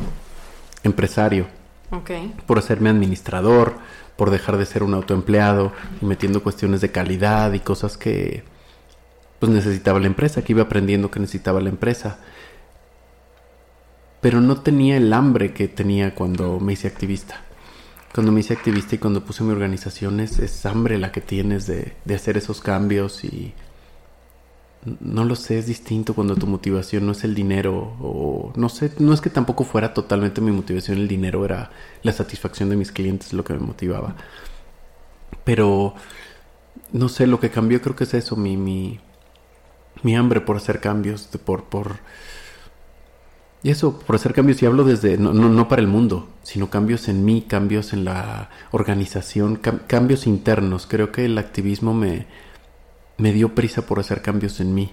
empresario, 0.84 1.48
Ok. 1.92 2.12
por 2.46 2.60
hacerme 2.60 2.90
administrador, 2.90 3.74
por 4.18 4.30
dejar 4.30 4.58
de 4.58 4.66
ser 4.66 4.84
un 4.84 4.94
autoempleado 4.94 5.72
y 6.02 6.06
metiendo 6.06 6.44
cuestiones 6.44 6.82
de 6.82 6.92
calidad 6.92 7.54
y 7.54 7.60
cosas 7.60 7.98
que 7.98 8.44
pues 9.40 9.52
necesitaba 9.52 10.00
la 10.00 10.08
empresa, 10.08 10.44
que 10.44 10.54
iba 10.54 10.64
aprendiendo 10.64 11.12
que 11.12 11.20
necesitaba 11.20 11.60
la 11.62 11.70
empresa. 11.70 12.18
Pero 14.26 14.42
no 14.42 14.60
tenía 14.60 14.98
el 14.98 15.14
hambre 15.14 15.54
que 15.54 15.68
tenía 15.68 16.16
cuando 16.16 16.60
me 16.60 16.74
hice 16.74 16.88
activista. 16.88 17.44
Cuando 18.12 18.32
me 18.32 18.40
hice 18.40 18.54
activista 18.54 18.96
y 18.96 18.98
cuando 18.98 19.24
puse 19.24 19.44
mi 19.44 19.52
organización 19.52 20.20
es, 20.20 20.40
es 20.40 20.66
hambre 20.66 20.98
la 20.98 21.12
que 21.12 21.22
tienes 21.22 21.68
de, 21.68 21.94
de 22.06 22.16
hacer 22.16 22.36
esos 22.36 22.60
cambios 22.60 23.24
y 23.24 23.54
no 25.00 25.26
lo 25.26 25.36
sé, 25.36 25.60
es 25.60 25.68
distinto 25.68 26.16
cuando 26.16 26.36
tu 26.36 26.48
motivación 26.48 27.06
no 27.06 27.12
es 27.12 27.24
el 27.24 27.36
dinero 27.36 27.96
o 28.02 28.52
no 28.56 28.68
sé, 28.68 28.94
no 28.98 29.14
es 29.14 29.22
que 29.22 29.30
tampoco 29.30 29.64
fuera 29.64 29.94
totalmente 29.94 30.42
mi 30.42 30.52
motivación 30.52 30.98
el 30.98 31.08
dinero, 31.08 31.46
era 31.46 31.70
la 32.02 32.12
satisfacción 32.12 32.70
de 32.70 32.78
mis 32.78 32.92
clientes 32.92 33.32
lo 33.32 33.44
que 33.44 33.54
me 33.54 33.60
motivaba. 33.60 34.16
Pero 35.44 35.94
no 36.92 37.10
sé, 37.10 37.28
lo 37.28 37.40
que 37.40 37.52
cambió 37.52 37.80
creo 37.80 37.96
que 37.96 38.06
es 38.06 38.16
eso, 38.16 38.36
mi, 38.36 38.58
mi, 38.58 39.00
mi 40.02 40.16
hambre 40.16 40.42
por 40.42 40.58
hacer 40.58 40.80
cambios, 40.80 41.30
por, 41.46 41.66
por... 41.66 41.98
Y 43.66 43.72
eso, 43.72 43.98
por 43.98 44.16
hacer 44.16 44.34
cambios, 44.34 44.62
y 44.62 44.68
hablo 44.68 44.84
desde, 44.84 45.18
no, 45.18 45.34
no, 45.34 45.50
no 45.50 45.68
para 45.68 45.82
el 45.82 45.88
mundo, 45.88 46.30
sino 46.44 46.70
cambios 46.70 47.08
en 47.08 47.26
mí, 47.26 47.42
cambios 47.48 47.94
en 47.94 48.06
la 48.06 48.52
organización, 48.70 49.60
cam- 49.60 49.88
cambios 49.88 50.28
internos. 50.28 50.86
Creo 50.86 51.12
que 51.12 51.26
el 51.26 51.36
activismo 51.40 51.96
me, 51.96 52.28
me 53.18 53.34
dio 53.34 53.56
prisa 53.56 53.88
por 53.88 54.00
hacer 54.00 54.22
cambios 54.22 54.60
en 54.60 54.76
mí. 54.76 54.92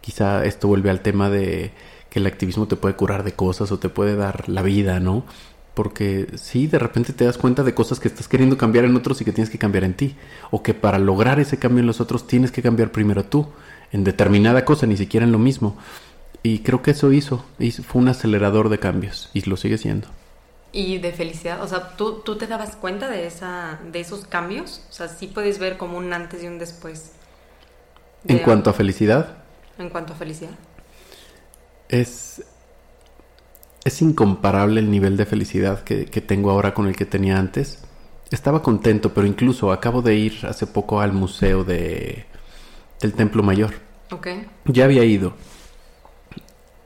Quizá 0.00 0.44
esto 0.44 0.66
vuelve 0.66 0.90
al 0.90 1.02
tema 1.02 1.30
de 1.30 1.70
que 2.10 2.18
el 2.18 2.26
activismo 2.26 2.66
te 2.66 2.74
puede 2.74 2.96
curar 2.96 3.22
de 3.22 3.30
cosas 3.30 3.70
o 3.70 3.78
te 3.78 3.88
puede 3.88 4.16
dar 4.16 4.48
la 4.48 4.62
vida, 4.62 4.98
¿no? 4.98 5.24
Porque 5.74 6.26
sí, 6.34 6.66
de 6.66 6.80
repente 6.80 7.12
te 7.12 7.26
das 7.26 7.38
cuenta 7.38 7.62
de 7.62 7.74
cosas 7.74 8.00
que 8.00 8.08
estás 8.08 8.26
queriendo 8.26 8.58
cambiar 8.58 8.86
en 8.86 8.96
otros 8.96 9.20
y 9.20 9.24
que 9.24 9.30
tienes 9.30 9.50
que 9.50 9.58
cambiar 9.58 9.84
en 9.84 9.94
ti. 9.94 10.16
O 10.50 10.64
que 10.64 10.74
para 10.74 10.98
lograr 10.98 11.38
ese 11.38 11.58
cambio 11.60 11.78
en 11.78 11.86
los 11.86 12.00
otros 12.00 12.26
tienes 12.26 12.50
que 12.50 12.60
cambiar 12.60 12.90
primero 12.90 13.24
tú. 13.24 13.46
En 13.92 14.02
determinada 14.02 14.64
cosa, 14.64 14.86
ni 14.86 14.96
siquiera 14.96 15.24
en 15.24 15.30
lo 15.30 15.38
mismo. 15.38 15.76
Y 16.42 16.60
creo 16.60 16.82
que 16.82 16.90
eso 16.92 17.12
hizo. 17.12 17.44
hizo- 17.58 17.82
Fue 17.82 18.02
un 18.02 18.08
acelerador 18.08 18.68
de 18.68 18.78
cambios. 18.78 19.30
Y 19.32 19.42
lo 19.48 19.56
sigue 19.56 19.78
siendo. 19.78 20.08
Y 20.72 20.98
de 20.98 21.12
felicidad, 21.12 21.62
o 21.62 21.68
sea, 21.68 21.96
¿tú, 21.96 22.22
tú 22.22 22.36
te 22.38 22.46
dabas 22.46 22.76
cuenta 22.76 23.08
de, 23.08 23.26
esa, 23.26 23.80
de 23.92 24.00
esos 24.00 24.26
cambios? 24.26 24.82
O 24.88 24.92
sea, 24.92 25.08
sí 25.08 25.26
puedes 25.26 25.58
ver 25.58 25.76
como 25.76 25.98
un 25.98 26.12
antes 26.12 26.42
y 26.44 26.46
un 26.46 26.58
después. 26.58 27.12
En 28.26 28.38
cuanto 28.38 28.70
a 28.70 28.72
felicidad, 28.72 29.44
En 29.78 29.88
cuanto 29.90 30.12
a 30.12 30.16
felicidad. 30.16 30.56
es, 31.88 32.42
es 33.84 34.02
incomparable 34.02 34.80
el 34.80 34.90
nivel 34.90 35.16
de 35.16 35.26
felicidad 35.26 35.82
que, 35.82 36.06
que 36.06 36.20
tengo 36.20 36.50
ahora 36.50 36.74
con 36.74 36.86
el 36.86 36.96
que 36.96 37.06
tenía 37.06 37.38
antes. 37.38 37.82
Estaba 38.30 38.62
contento, 38.62 39.12
pero 39.14 39.26
incluso 39.26 39.72
acabo 39.72 40.02
de 40.02 40.14
ir 40.16 40.46
hace 40.46 40.66
poco 40.66 41.00
al 41.00 41.12
museo 41.12 41.64
de, 41.64 42.26
del 43.00 43.14
Templo 43.14 43.42
Mayor. 43.42 43.74
Ok. 44.10 44.26
Ya 44.66 44.84
había 44.84 45.04
ido. 45.04 45.34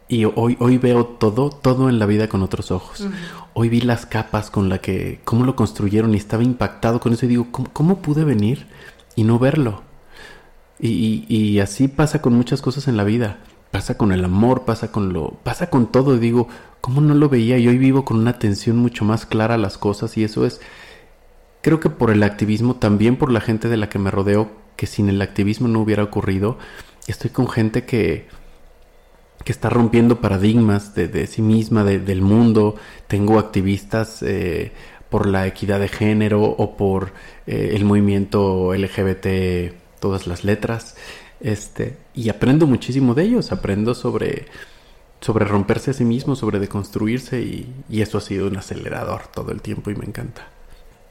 Y 0.09 0.27
hoy, 0.27 0.57
hoy 0.61 0.77
veo 0.79 1.05
todo, 1.07 1.49
todo 1.51 1.89
en 1.89 1.99
la 1.99 2.07
vida 2.07 2.29
con 2.29 2.43
otros 2.43 2.71
ojos. 2.71 3.07
Hoy 3.55 3.69
vi 3.71 3.81
las 3.81 4.05
capas 4.07 4.51
con 4.51 4.69
la 4.69 4.79
que, 4.79 5.21
cómo 5.25 5.45
lo 5.45 5.57
construyeron 5.57 6.13
y 6.15 6.19
estaba 6.19 6.43
impactado 6.43 7.01
con 7.01 7.13
eso 7.15 7.25
y 7.25 7.29
digo, 7.31 7.47
¿cómo, 7.51 7.69
cómo 7.73 7.99
pude 8.03 8.25
venir 8.25 8.67
y 9.17 9.25
no 9.25 9.39
verlo? 9.39 9.83
Y, 10.79 11.25
y- 11.29 11.35
y 11.49 11.61
así 11.61 11.89
pasa 11.89 12.21
con 12.21 12.35
muchas 12.35 12.61
cosas 12.61 12.87
en 12.89 12.97
la 12.97 13.05
vida. 13.05 13.39
Pasa 13.71 13.97
con 13.97 14.13
el 14.13 14.25
amor, 14.25 14.65
pasa 14.65 14.93
con 14.93 15.13
lo, 15.13 15.31
pasa 15.43 15.71
con 15.71 15.91
todo. 15.91 16.15
Y 16.15 16.19
digo, 16.19 16.49
¿cómo 16.81 17.01
no 17.01 17.15
lo 17.15 17.29
veía? 17.29 17.57
Y 17.59 17.67
hoy 17.67 17.79
vivo 17.79 18.05
con 18.05 18.19
una 18.19 18.31
atención 18.33 18.77
mucho 18.77 19.05
más 19.05 19.25
clara 19.27 19.55
a 19.55 19.59
las 19.59 19.79
cosas 19.79 20.17
y 20.19 20.23
eso 20.25 20.45
es, 20.47 20.61
creo 21.63 21.81
que 21.81 21.89
por 21.91 22.11
el 22.11 22.23
activismo, 22.23 22.77
también 22.77 23.17
por 23.17 23.33
la 23.33 23.41
gente 23.41 23.69
de 23.69 23.77
la 23.79 23.89
que 23.89 23.99
me 23.99 24.11
rodeo, 24.11 24.51
que 24.77 24.87
sin 24.87 25.09
el 25.09 25.23
activismo 25.23 25.67
no 25.67 25.81
hubiera 25.81 26.03
ocurrido. 26.05 26.59
Estoy 27.07 27.31
con 27.31 27.49
gente 27.49 27.85
que, 27.85 28.29
que 29.45 29.53
está 29.53 29.71
rompiendo 29.71 30.21
paradigmas 30.21 30.95
de, 30.95 31.09
de 31.09 31.27
sí 31.27 31.43
misma, 31.43 31.85
de- 31.85 31.99
del 32.01 32.23
mundo. 32.23 32.77
Tengo 33.09 33.39
activistas 33.39 34.23
eh, 34.23 34.73
por 35.11 35.27
la 35.27 35.47
equidad 35.47 35.81
de 35.81 35.89
género 35.89 36.43
o 36.45 36.77
por 36.77 37.13
eh, 37.47 37.73
el 37.75 37.85
movimiento 37.85 38.75
LGBT, 38.75 39.75
todas 40.01 40.27
las 40.27 40.45
letras. 40.45 40.97
Este, 41.41 41.99
y 42.15 42.29
aprendo 42.31 42.67
muchísimo 42.67 43.15
de 43.15 43.25
ellos, 43.25 43.53
aprendo 43.53 43.95
sobre, 43.95 44.47
sobre 45.21 45.45
romperse 45.47 45.91
a 45.93 45.95
sí 45.95 46.05
mismo, 46.05 46.37
sobre 46.37 46.59
deconstruirse 46.61 47.41
y, 47.43 47.85
y 47.89 48.03
eso 48.03 48.19
ha 48.19 48.21
sido 48.23 48.49
un 48.49 48.57
acelerador 48.57 49.29
todo 49.29 49.53
el 49.53 49.63
tiempo 49.63 49.91
y 49.91 49.97
me 49.97 50.07
encanta. 50.07 50.49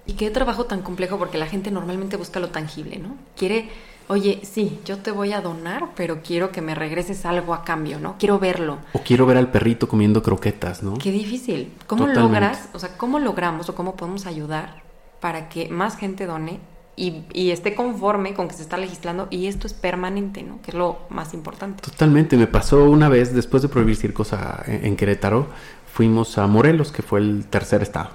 Y 0.05 0.13
qué 0.15 0.29
trabajo 0.31 0.65
tan 0.65 0.81
complejo 0.81 1.17
porque 1.17 1.37
la 1.37 1.47
gente 1.47 1.71
normalmente 1.71 2.17
busca 2.17 2.39
lo 2.41 2.49
tangible, 2.49 2.97
¿no? 2.99 3.15
Quiere, 3.37 3.69
oye, 4.07 4.41
sí, 4.43 4.79
yo 4.85 4.97
te 4.97 5.11
voy 5.11 5.33
a 5.33 5.41
donar, 5.41 5.89
pero 5.95 6.21
quiero 6.23 6.51
que 6.51 6.61
me 6.61 6.75
regreses 6.75 7.25
algo 7.25 7.53
a 7.53 7.63
cambio, 7.63 7.99
¿no? 7.99 8.15
Quiero 8.19 8.39
verlo. 8.39 8.77
O 8.93 8.99
quiero 8.99 9.25
ver 9.25 9.37
al 9.37 9.49
perrito 9.51 9.87
comiendo 9.87 10.21
croquetas, 10.21 10.83
¿no? 10.83 10.95
Qué 10.97 11.11
difícil. 11.11 11.71
¿Cómo 11.87 12.05
Totalmente. 12.07 12.39
logras, 12.39 12.69
o 12.73 12.79
sea, 12.79 12.97
cómo 12.97 13.19
logramos 13.19 13.69
o 13.69 13.75
cómo 13.75 13.95
podemos 13.95 14.25
ayudar 14.25 14.81
para 15.19 15.49
que 15.49 15.69
más 15.69 15.95
gente 15.97 16.25
done 16.25 16.59
y, 16.95 17.23
y 17.33 17.51
esté 17.51 17.73
conforme 17.75 18.33
con 18.35 18.47
que 18.47 18.53
se 18.53 18.61
está 18.61 18.77
legislando 18.77 19.27
y 19.31 19.47
esto 19.47 19.65
es 19.67 19.73
permanente, 19.73 20.43
¿no? 20.43 20.61
Que 20.61 20.71
es 20.71 20.75
lo 20.77 20.99
más 21.09 21.33
importante. 21.33 21.81
Totalmente, 21.81 22.37
me 22.37 22.45
pasó 22.47 22.83
una 22.89 23.09
vez 23.09 23.33
después 23.33 23.63
de 23.63 23.69
prohibir 23.69 23.95
circos 23.95 24.33
a- 24.33 24.63
en, 24.67 24.85
en 24.85 24.95
Querétaro, 24.95 25.47
fuimos 25.91 26.37
a 26.37 26.45
Morelos, 26.47 26.91
que 26.91 27.01
fue 27.01 27.19
el 27.19 27.45
tercer 27.49 27.81
estado. 27.81 28.09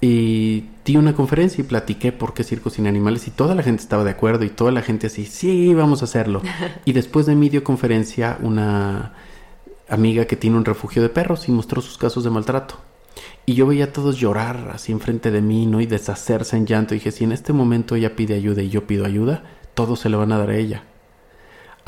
Y 0.00 0.64
di 0.84 0.96
una 0.96 1.14
conferencia 1.14 1.62
y 1.62 1.66
platiqué 1.66 2.12
por 2.12 2.32
qué 2.32 2.44
circos 2.44 2.74
sin 2.74 2.86
animales 2.86 3.26
y 3.26 3.32
toda 3.32 3.54
la 3.54 3.62
gente 3.62 3.82
estaba 3.82 4.04
de 4.04 4.12
acuerdo 4.12 4.44
y 4.44 4.50
toda 4.50 4.70
la 4.70 4.82
gente 4.82 5.08
así, 5.08 5.26
sí, 5.26 5.74
vamos 5.74 6.02
a 6.02 6.04
hacerlo. 6.04 6.42
y 6.84 6.92
después 6.92 7.26
de 7.26 7.34
mi 7.34 7.48
dio 7.48 7.64
conferencia, 7.64 8.38
una 8.40 9.14
amiga 9.88 10.26
que 10.26 10.36
tiene 10.36 10.56
un 10.56 10.64
refugio 10.64 11.02
de 11.02 11.08
perros 11.08 11.48
y 11.48 11.52
mostró 11.52 11.80
sus 11.80 11.98
casos 11.98 12.22
de 12.24 12.30
maltrato. 12.30 12.76
Y 13.44 13.54
yo 13.54 13.66
veía 13.66 13.86
a 13.86 13.92
todos 13.92 14.18
llorar 14.18 14.70
así 14.72 14.92
enfrente 14.92 15.30
de 15.30 15.40
mí, 15.40 15.66
¿no? 15.66 15.80
Y 15.80 15.86
deshacerse 15.86 16.56
en 16.56 16.66
llanto. 16.66 16.94
Y 16.94 16.98
dije, 16.98 17.10
si 17.10 17.24
en 17.24 17.32
este 17.32 17.52
momento 17.52 17.96
ella 17.96 18.14
pide 18.14 18.34
ayuda 18.34 18.62
y 18.62 18.68
yo 18.68 18.86
pido 18.86 19.04
ayuda, 19.04 19.42
todos 19.74 20.00
se 20.00 20.08
le 20.08 20.16
van 20.16 20.32
a 20.32 20.38
dar 20.38 20.50
a 20.50 20.56
ella 20.56 20.84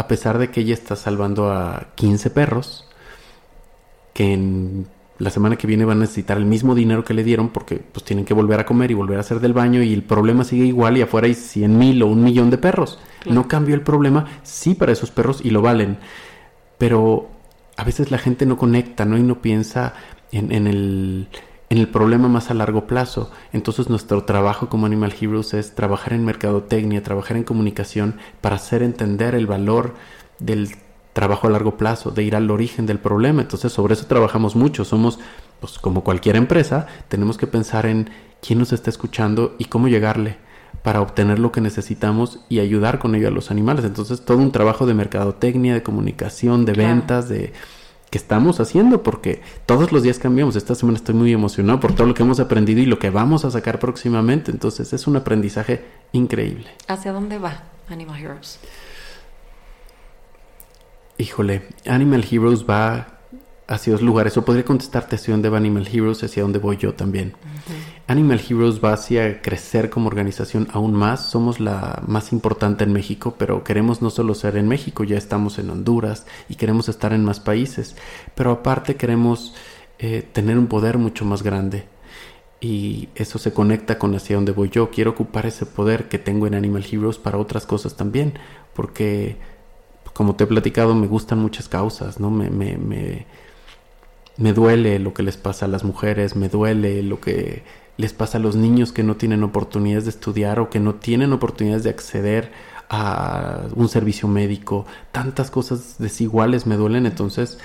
a 0.00 0.08
pesar 0.08 0.38
de 0.38 0.50
que 0.50 0.62
ella 0.62 0.72
está 0.72 0.96
salvando 0.96 1.52
a 1.52 1.88
15 1.94 2.30
perros, 2.30 2.86
que 4.14 4.32
en 4.32 4.86
la 5.20 5.30
semana 5.30 5.56
que 5.56 5.66
viene 5.66 5.84
van 5.84 5.98
a 5.98 6.00
necesitar 6.00 6.38
el 6.38 6.46
mismo 6.46 6.74
dinero 6.74 7.04
que 7.04 7.12
le 7.12 7.22
dieron 7.22 7.50
porque 7.50 7.76
pues 7.76 8.04
tienen 8.04 8.24
que 8.24 8.32
volver 8.32 8.58
a 8.58 8.64
comer 8.64 8.90
y 8.90 8.94
volver 8.94 9.18
a 9.18 9.20
hacer 9.20 9.38
del 9.38 9.52
baño 9.52 9.82
y 9.82 9.92
el 9.92 10.02
problema 10.02 10.44
sigue 10.44 10.64
igual 10.64 10.96
y 10.96 11.02
afuera 11.02 11.26
hay 11.26 11.34
100 11.34 11.78
mil 11.78 12.02
o 12.02 12.06
un 12.06 12.24
millón 12.24 12.48
de 12.48 12.56
perros. 12.56 12.98
Claro. 13.20 13.34
No 13.34 13.46
cambió 13.46 13.74
el 13.74 13.82
problema, 13.82 14.26
sí 14.42 14.74
para 14.74 14.92
esos 14.92 15.10
perros 15.10 15.42
y 15.44 15.50
lo 15.50 15.60
valen, 15.60 15.98
pero 16.78 17.28
a 17.76 17.84
veces 17.84 18.10
la 18.10 18.16
gente 18.16 18.46
no 18.46 18.56
conecta, 18.56 19.04
¿no? 19.04 19.18
Y 19.18 19.22
no 19.22 19.42
piensa 19.42 19.92
en, 20.32 20.52
en 20.52 20.66
el, 20.66 21.28
en 21.68 21.78
el 21.78 21.88
problema 21.88 22.28
más 22.28 22.50
a 22.50 22.54
largo 22.54 22.86
plazo. 22.86 23.30
Entonces 23.52 23.90
nuestro 23.90 24.24
trabajo 24.24 24.70
como 24.70 24.86
Animal 24.86 25.14
Heroes 25.20 25.52
es 25.52 25.74
trabajar 25.74 26.14
en 26.14 26.24
mercadotecnia, 26.24 27.02
trabajar 27.02 27.36
en 27.36 27.44
comunicación 27.44 28.16
para 28.40 28.56
hacer 28.56 28.82
entender 28.82 29.34
el 29.34 29.46
valor 29.46 29.94
del 30.38 30.70
trabajo 31.12 31.46
a 31.46 31.50
largo 31.50 31.76
plazo, 31.76 32.10
de 32.10 32.22
ir 32.22 32.36
al 32.36 32.50
origen 32.50 32.86
del 32.86 32.98
problema. 32.98 33.42
Entonces 33.42 33.72
sobre 33.72 33.94
eso 33.94 34.06
trabajamos 34.06 34.56
mucho. 34.56 34.84
Somos, 34.84 35.18
pues 35.60 35.78
como 35.78 36.04
cualquier 36.04 36.36
empresa, 36.36 36.86
tenemos 37.08 37.36
que 37.36 37.46
pensar 37.46 37.86
en 37.86 38.10
quién 38.40 38.58
nos 38.58 38.72
está 38.72 38.90
escuchando 38.90 39.54
y 39.58 39.64
cómo 39.66 39.88
llegarle 39.88 40.36
para 40.82 41.00
obtener 41.02 41.38
lo 41.38 41.52
que 41.52 41.60
necesitamos 41.60 42.40
y 42.48 42.60
ayudar 42.60 42.98
con 43.00 43.14
ello 43.14 43.28
a 43.28 43.32
los 43.32 43.50
animales. 43.50 43.84
Entonces 43.84 44.24
todo 44.24 44.38
un 44.38 44.52
trabajo 44.52 44.86
de 44.86 44.94
mercadotecnia, 44.94 45.74
de 45.74 45.82
comunicación, 45.82 46.64
de 46.64 46.72
Claro. 46.72 46.88
ventas, 46.88 47.28
de 47.28 47.52
que 48.08 48.18
estamos 48.18 48.58
haciendo 48.60 49.02
porque 49.04 49.40
todos 49.66 49.92
los 49.92 50.02
días 50.02 50.18
cambiamos. 50.18 50.56
Esta 50.56 50.74
semana 50.74 50.96
estoy 50.98 51.14
muy 51.14 51.32
emocionado 51.32 51.78
por 51.80 51.92
todo 51.94 52.06
lo 52.06 52.14
que 52.14 52.22
hemos 52.22 52.40
aprendido 52.40 52.80
y 52.80 52.86
lo 52.86 52.98
que 52.98 53.10
vamos 53.10 53.44
a 53.44 53.50
sacar 53.50 53.78
próximamente. 53.78 54.50
Entonces 54.50 54.92
es 54.92 55.06
un 55.06 55.16
aprendizaje 55.16 55.84
increíble. 56.12 56.66
¿Hacia 56.88 57.12
dónde 57.12 57.38
va 57.38 57.62
Animal 57.88 58.20
Heroes? 58.20 58.58
Híjole, 61.20 61.60
Animal 61.86 62.24
Heroes 62.30 62.64
va 62.64 63.18
hacia 63.68 63.92
dos 63.92 64.00
lugares. 64.00 64.38
O 64.38 64.44
podría 64.46 64.64
contestarte 64.64 65.16
hacia 65.16 65.34
dónde 65.34 65.50
va 65.50 65.58
Animal 65.58 65.86
Heroes, 65.86 66.22
hacia 66.24 66.42
dónde 66.42 66.58
voy 66.58 66.78
yo 66.78 66.94
también. 66.94 67.34
Animal 68.06 68.40
Heroes 68.40 68.82
va 68.82 68.94
hacia 68.94 69.42
crecer 69.42 69.90
como 69.90 70.08
organización 70.08 70.68
aún 70.72 70.94
más. 70.94 71.28
Somos 71.28 71.60
la 71.60 72.02
más 72.06 72.32
importante 72.32 72.84
en 72.84 72.94
México, 72.94 73.34
pero 73.36 73.62
queremos 73.64 74.00
no 74.00 74.08
solo 74.08 74.34
ser 74.34 74.56
en 74.56 74.66
México, 74.66 75.04
ya 75.04 75.18
estamos 75.18 75.58
en 75.58 75.68
Honduras 75.68 76.24
y 76.48 76.54
queremos 76.54 76.88
estar 76.88 77.12
en 77.12 77.22
más 77.22 77.38
países. 77.38 77.96
Pero 78.34 78.50
aparte 78.50 78.96
queremos 78.96 79.54
eh, 79.98 80.26
tener 80.32 80.56
un 80.56 80.68
poder 80.68 80.96
mucho 80.96 81.26
más 81.26 81.42
grande. 81.42 81.84
Y 82.62 83.10
eso 83.14 83.38
se 83.38 83.52
conecta 83.52 83.98
con 83.98 84.14
hacia 84.14 84.36
dónde 84.36 84.52
voy 84.52 84.70
yo. 84.70 84.88
Quiero 84.88 85.10
ocupar 85.10 85.44
ese 85.44 85.66
poder 85.66 86.08
que 86.08 86.18
tengo 86.18 86.46
en 86.46 86.54
Animal 86.54 86.86
Heroes 86.90 87.18
para 87.18 87.36
otras 87.36 87.66
cosas 87.66 87.94
también. 87.94 88.38
Porque, 88.72 89.36
como 90.20 90.36
te 90.36 90.44
he 90.44 90.46
platicado, 90.46 90.94
me 90.94 91.06
gustan 91.06 91.38
muchas 91.38 91.66
causas, 91.66 92.20
¿no? 92.20 92.30
Me, 92.30 92.50
me, 92.50 92.76
me, 92.76 93.24
me 94.36 94.52
duele 94.52 94.98
lo 94.98 95.14
que 95.14 95.22
les 95.22 95.38
pasa 95.38 95.64
a 95.64 95.68
las 95.68 95.82
mujeres, 95.82 96.36
me 96.36 96.50
duele 96.50 97.02
lo 97.02 97.22
que 97.22 97.62
les 97.96 98.12
pasa 98.12 98.36
a 98.36 98.40
los 98.42 98.54
niños 98.54 98.92
que 98.92 99.02
no 99.02 99.16
tienen 99.16 99.42
oportunidades 99.42 100.04
de 100.04 100.10
estudiar 100.10 100.60
o 100.60 100.68
que 100.68 100.78
no 100.78 100.96
tienen 100.96 101.32
oportunidades 101.32 101.84
de 101.84 101.88
acceder 101.88 102.52
a 102.90 103.62
un 103.74 103.88
servicio 103.88 104.28
médico. 104.28 104.84
Tantas 105.10 105.50
cosas 105.50 105.94
desiguales 105.98 106.66
me 106.66 106.76
duelen, 106.76 107.06
entonces 107.06 107.58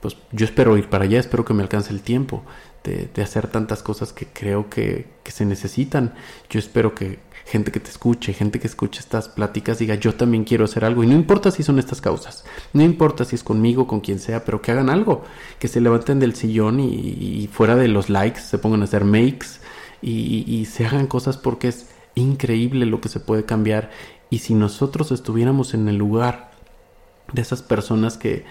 pues 0.00 0.16
yo 0.32 0.44
espero 0.44 0.76
ir 0.76 0.88
para 0.88 1.04
allá, 1.04 1.18
espero 1.18 1.44
que 1.44 1.54
me 1.54 1.62
alcance 1.62 1.92
el 1.92 2.02
tiempo 2.02 2.42
de, 2.84 3.10
hacer 3.20 3.48
tantas 3.48 3.82
cosas 3.82 4.12
que 4.12 4.26
creo 4.26 4.70
que, 4.70 5.06
se 5.24 5.44
necesitan. 5.44 6.14
Yo 6.48 6.58
espero 6.58 6.94
que 6.94 7.18
gente 7.44 7.72
que 7.72 7.80
te 7.80 7.90
escuche, 7.90 8.32
gente 8.32 8.60
que 8.60 8.66
escuche 8.66 9.00
estas 9.00 9.28
pláticas 9.28 9.78
diga 9.78 9.94
yo 9.94 10.14
también 10.14 10.44
quiero 10.44 10.64
hacer 10.64 10.84
algo 10.84 11.04
y 11.04 11.06
no 11.06 11.14
importa 11.14 11.50
si 11.50 11.62
son 11.62 11.78
estas 11.78 12.00
causas, 12.00 12.44
no 12.72 12.82
importa 12.82 13.24
si 13.24 13.36
es 13.36 13.44
conmigo, 13.44 13.86
con 13.86 14.00
quien 14.00 14.18
sea, 14.18 14.44
pero 14.44 14.62
que 14.62 14.72
hagan 14.72 14.90
algo, 14.90 15.24
que 15.58 15.68
se 15.68 15.80
levanten 15.80 16.20
del 16.20 16.34
sillón 16.34 16.80
y, 16.80 16.90
y 16.90 17.48
fuera 17.52 17.76
de 17.76 17.88
los 17.88 18.08
likes 18.08 18.40
se 18.40 18.58
pongan 18.58 18.82
a 18.82 18.84
hacer 18.84 19.04
makes 19.04 19.60
y, 20.02 20.44
y 20.46 20.64
se 20.66 20.86
hagan 20.86 21.06
cosas 21.06 21.36
porque 21.36 21.68
es, 21.68 21.86
increíble 22.16 22.86
lo 22.86 23.00
que 23.00 23.08
se 23.08 23.20
puede 23.20 23.44
cambiar. 23.44 23.90
Y 24.28 24.40
si 24.40 24.54
nosotros 24.54 25.12
estuviéramos 25.12 25.74
en 25.74 25.88
el 25.88 25.96
lugar 25.96 26.50
de 27.32 27.42
esas 27.42 27.62
personas 27.62 28.18
que, 28.18 28.44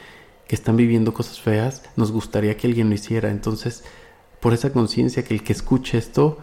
que 0.48 0.56
están 0.56 0.76
viviendo 0.78 1.14
cosas 1.14 1.40
feas, 1.40 1.84
nos 1.96 2.12
gustaría 2.12 2.56
que 2.58 2.68
alguien 2.68 2.90
lo 2.90 2.96
hiciera. 2.96 3.30
Entonces, 3.32 3.84
por 4.40 4.54
esa 4.54 4.72
conciencia 4.72 5.24
que 5.24 5.34
el 5.34 5.44
que 5.44 5.54
escuche 5.54 5.98
esto, 5.98 6.38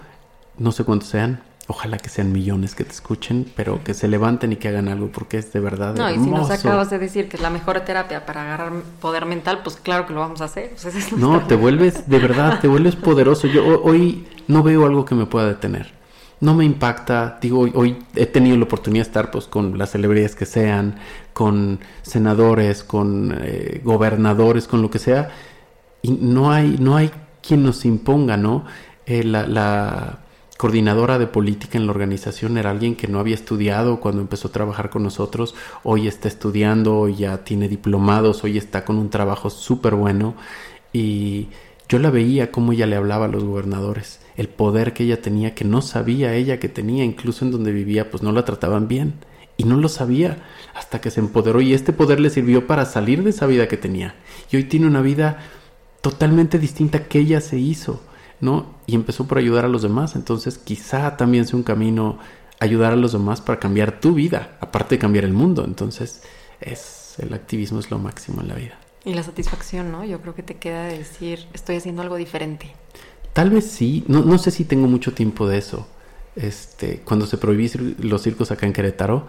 no 0.58 0.72
sé 0.72 0.84
cuántos 0.84 1.08
sean, 1.08 1.40
ojalá 1.68 1.96
que 1.98 2.08
sean 2.08 2.32
millones 2.32 2.74
que 2.74 2.82
te 2.84 2.90
escuchen, 2.90 3.50
pero 3.54 3.82
que 3.84 3.94
se 3.94 4.08
levanten 4.08 4.52
y 4.52 4.56
que 4.56 4.68
hagan 4.68 4.88
algo 4.88 5.10
porque 5.12 5.38
es 5.38 5.52
de 5.52 5.60
verdad 5.60 5.94
No, 5.94 6.10
y 6.10 6.14
si 6.18 6.28
nos 6.28 6.50
acabas 6.50 6.90
de 6.90 6.98
decir 6.98 7.28
que 7.28 7.36
es 7.36 7.42
la 7.42 7.50
mejor 7.50 7.80
terapia 7.82 8.26
para 8.26 8.42
agarrar 8.42 8.72
poder 9.00 9.24
mental, 9.24 9.60
pues 9.62 9.76
claro 9.76 10.04
que 10.06 10.12
lo 10.12 10.20
vamos 10.20 10.40
a 10.40 10.46
hacer. 10.46 10.72
O 10.74 10.78
sea, 10.78 10.90
esa 10.90 10.98
es 10.98 11.12
No, 11.12 11.46
te 11.46 11.54
vuelves, 11.54 12.08
de 12.08 12.18
verdad, 12.18 12.58
te 12.60 12.66
vuelves 12.66 12.96
poderoso. 12.96 13.46
Yo 13.46 13.64
ho- 13.64 13.82
hoy 13.84 14.26
no 14.48 14.64
veo 14.64 14.84
algo 14.84 15.04
que 15.04 15.14
me 15.14 15.26
pueda 15.26 15.46
detener. 15.46 15.92
No 16.42 16.55
me 16.55 16.64
impacta, 16.64 17.38
digo, 17.40 17.61
hoy, 17.74 17.96
he 18.16 18.26
tenido 18.26 18.57
la 18.57 18.64
oportunidad 18.64 19.05
de 19.05 19.09
estar 19.11 19.31
pues 19.31 19.46
con 19.46 19.78
las 19.78 19.92
celebridades 19.92 20.35
que 20.35 20.44
sean, 20.44 20.96
con 21.33 21.78
senadores, 22.02 22.83
con 22.83 23.38
eh, 23.40 23.81
gobernadores, 23.85 24.66
con 24.66 24.83
lo 24.83 24.90
que 24.90 24.98
sea, 24.98 25.31
y 26.02 26.11
no 26.11 26.50
hay, 26.50 26.78
no 26.81 26.96
hay 26.96 27.12
quien 27.40 27.62
nos 27.62 27.85
imponga, 27.85 28.37
¿no? 28.37 28.64
Eh, 29.07 29.22
la, 29.22 30.18
coordinadora 30.59 31.18
de 31.20 31.28
política 31.28 31.78
en 31.78 31.87
la 31.87 31.92
organización 31.92 32.59
era 32.59 32.70
alguien 32.70 32.96
que 32.96 33.07
no 33.09 33.20
había 33.20 33.35
estudiado 33.37 34.00
cuando 34.00 34.20
empezó 34.20 34.48
a 34.48 34.52
trabajar 34.52 34.90
con 34.90 35.05
nosotros, 35.05 35.55
hoy 35.85 36.09
está 36.09 36.26
estudiando, 36.26 36.98
hoy 36.98 37.16
ya 37.16 37.44
tiene 37.44 37.68
diplomados, 37.68 38.42
hoy 38.42 38.59
está 38.59 38.85
con 38.85 38.98
un 38.98 39.11
trabajo 39.11 39.48
súper 39.48 39.94
bueno 39.94 40.35
y 40.92 41.48
yo 41.88 41.98
la 42.00 42.11
veía 42.11 42.50
como 42.50 42.72
ella 42.72 42.87
le 42.87 42.96
hablaba 42.96 43.26
a 43.26 43.28
los 43.28 43.44
gobernadores, 43.44 44.20
el 44.37 44.49
poder 44.49 44.92
que 44.92 45.05
ella 45.05 45.21
tenía, 45.21 45.55
que 45.55 45.64
no 45.64 45.83
sabía 45.83 46.35
ella 46.35 46.59
que 46.59 46.68
tenía, 46.68 47.05
incluso 47.05 47.45
en 47.45 47.51
donde 47.51 47.73
vivía, 47.73 48.11
pues 48.11 48.23
no 48.23 48.33
la 48.33 48.45
trataban 48.45 48.88
bien. 48.88 49.14
Y 49.57 49.64
no 49.64 49.77
lo 49.77 49.88
sabía 49.88 50.42
hasta 50.75 51.01
que 51.01 51.11
se 51.11 51.21
empoderó 51.21 51.61
y 51.61 51.75
este 51.75 51.92
poder 51.92 52.21
le 52.21 52.31
sirvió 52.31 52.66
para 52.66 52.87
salir 52.87 53.23
de 53.23 53.31
esa 53.31 53.47
vida 53.47 53.68
que 53.68 53.77
tenía. 53.77 54.14
Y 54.51 54.57
hoy 54.57 54.64
tiene 54.64 54.87
una 54.87 55.03
vida 55.03 55.38
totalmente 56.01 56.59
distinta 56.59 57.05
que 57.05 57.18
ella 57.18 57.40
se 57.40 57.59
hizo, 57.59 58.03
¿no? 58.40 58.75
Y 58.87 58.95
empezó 58.95 59.29
por 59.29 59.38
ayudar 59.38 59.66
a 59.66 59.68
los 59.68 59.83
demás. 59.83 60.16
Entonces 60.16 60.59
quizá 60.59 61.16
también 61.16 61.47
sea 61.47 61.59
un 61.59 61.62
camino 61.62 62.18
ayudar 62.61 62.95
a 62.95 62.97
los 62.97 63.12
demás 63.12 63.40
para 63.40 63.61
cambiar 63.61 64.01
tu 64.01 64.14
vida, 64.14 64.57
aparte 64.61 64.95
de 64.95 64.99
cambiar 64.99 65.25
el 65.25 65.35
mundo. 65.35 65.64
Entonces 65.66 66.23
es 66.61 67.16
el 67.18 67.35
activismo 67.35 67.79
es 67.79 67.90
lo 67.90 67.99
máximo 67.99 68.40
en 68.40 68.49
la 68.49 68.55
vida. 68.55 68.79
Y 69.05 69.14
la 69.14 69.23
satisfacción, 69.23 69.90
¿no? 69.90 70.05
Yo 70.05 70.21
creo 70.21 70.35
que 70.35 70.42
te 70.42 70.57
queda 70.57 70.85
de 70.85 70.99
decir, 70.99 71.47
estoy 71.53 71.77
haciendo 71.77 72.03
algo 72.03 72.16
diferente. 72.16 72.73
Tal 73.33 73.51
vez 73.51 73.66
sí, 73.66 74.05
no, 74.09 74.23
no 74.23 74.38
sé 74.38 74.51
si 74.51 74.64
tengo 74.64 74.88
mucho 74.88 75.12
tiempo 75.12 75.49
de 75.49 75.59
eso. 75.59 75.87
Este, 76.37 77.01
cuando 77.05 77.27
se 77.27 77.38
prohibí 77.38 77.71
los 77.99 78.23
circos 78.23 78.51
acá 78.51 78.66
en 78.66 78.73
Querétaro, 78.73 79.27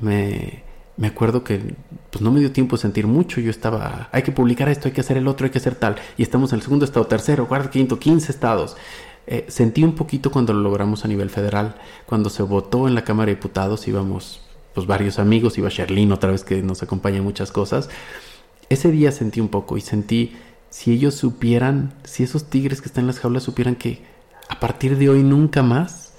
me, 0.00 0.62
me 0.96 1.06
acuerdo 1.08 1.44
que 1.44 1.74
pues 2.10 2.22
no 2.22 2.30
me 2.30 2.40
dio 2.40 2.52
tiempo 2.52 2.76
de 2.76 2.82
sentir 2.82 3.06
mucho. 3.06 3.40
Yo 3.40 3.50
estaba, 3.50 4.08
hay 4.12 4.22
que 4.22 4.32
publicar 4.32 4.68
esto, 4.68 4.88
hay 4.88 4.92
que 4.92 5.00
hacer 5.00 5.16
el 5.16 5.28
otro, 5.28 5.44
hay 5.44 5.50
que 5.50 5.58
hacer 5.58 5.74
tal. 5.74 5.96
Y 6.16 6.22
estamos 6.22 6.52
en 6.52 6.56
el 6.56 6.62
segundo 6.62 6.84
estado, 6.84 7.06
tercero, 7.06 7.48
cuarto, 7.48 7.70
quinto, 7.70 7.98
quince 7.98 8.32
estados. 8.32 8.76
Eh, 9.26 9.44
sentí 9.48 9.82
un 9.82 9.94
poquito 9.94 10.30
cuando 10.30 10.52
lo 10.52 10.60
logramos 10.60 11.04
a 11.04 11.08
nivel 11.08 11.30
federal. 11.30 11.76
Cuando 12.06 12.30
se 12.30 12.42
votó 12.42 12.88
en 12.88 12.94
la 12.94 13.04
Cámara 13.04 13.26
de 13.26 13.36
Diputados, 13.36 13.86
íbamos 13.88 14.40
pues 14.74 14.86
varios 14.86 15.18
amigos, 15.18 15.56
iba 15.56 15.70
Sherlyn 15.70 16.12
otra 16.12 16.30
vez 16.30 16.44
que 16.44 16.62
nos 16.62 16.82
acompaña 16.82 17.18
en 17.18 17.24
muchas 17.24 17.50
cosas. 17.50 17.88
Ese 18.68 18.90
día 18.90 19.10
sentí 19.10 19.40
un 19.40 19.48
poco 19.48 19.76
y 19.78 19.80
sentí, 19.80 20.36
si 20.70 20.92
ellos 20.92 21.14
supieran, 21.14 21.94
si 22.04 22.22
esos 22.22 22.50
tigres 22.50 22.80
que 22.80 22.88
están 22.88 23.02
en 23.02 23.08
las 23.08 23.20
jaulas 23.20 23.42
supieran 23.42 23.76
que 23.76 24.04
a 24.48 24.60
partir 24.60 24.96
de 24.98 25.08
hoy 25.08 25.22
nunca 25.22 25.62
más, 25.62 26.12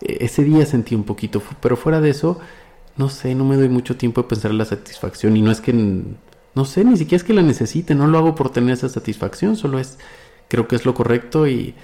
eh, 0.00 0.18
ese 0.20 0.44
día 0.44 0.66
sentí 0.66 0.94
un 0.94 1.04
poquito, 1.04 1.42
pero 1.60 1.76
fuera 1.76 2.00
de 2.00 2.10
eso, 2.10 2.38
no 2.96 3.08
sé, 3.08 3.34
no 3.34 3.44
me 3.44 3.56
doy 3.56 3.68
mucho 3.68 3.96
tiempo 3.96 4.22
de 4.22 4.28
pensar 4.28 4.50
en 4.50 4.58
la 4.58 4.64
satisfacción 4.64 5.36
y 5.36 5.42
no 5.42 5.50
es 5.50 5.60
que, 5.60 5.72
no 5.72 6.64
sé, 6.64 6.84
ni 6.84 6.96
siquiera 6.96 7.16
es 7.16 7.24
que 7.24 7.34
la 7.34 7.42
necesite, 7.42 7.94
no 7.94 8.06
lo 8.06 8.18
hago 8.18 8.34
por 8.34 8.50
tener 8.50 8.74
esa 8.74 8.88
satisfacción, 8.88 9.56
solo 9.56 9.78
es, 9.78 9.98
creo 10.48 10.66
que 10.68 10.76
es 10.76 10.86
lo 10.86 10.94
correcto 10.94 11.46
y, 11.46 11.74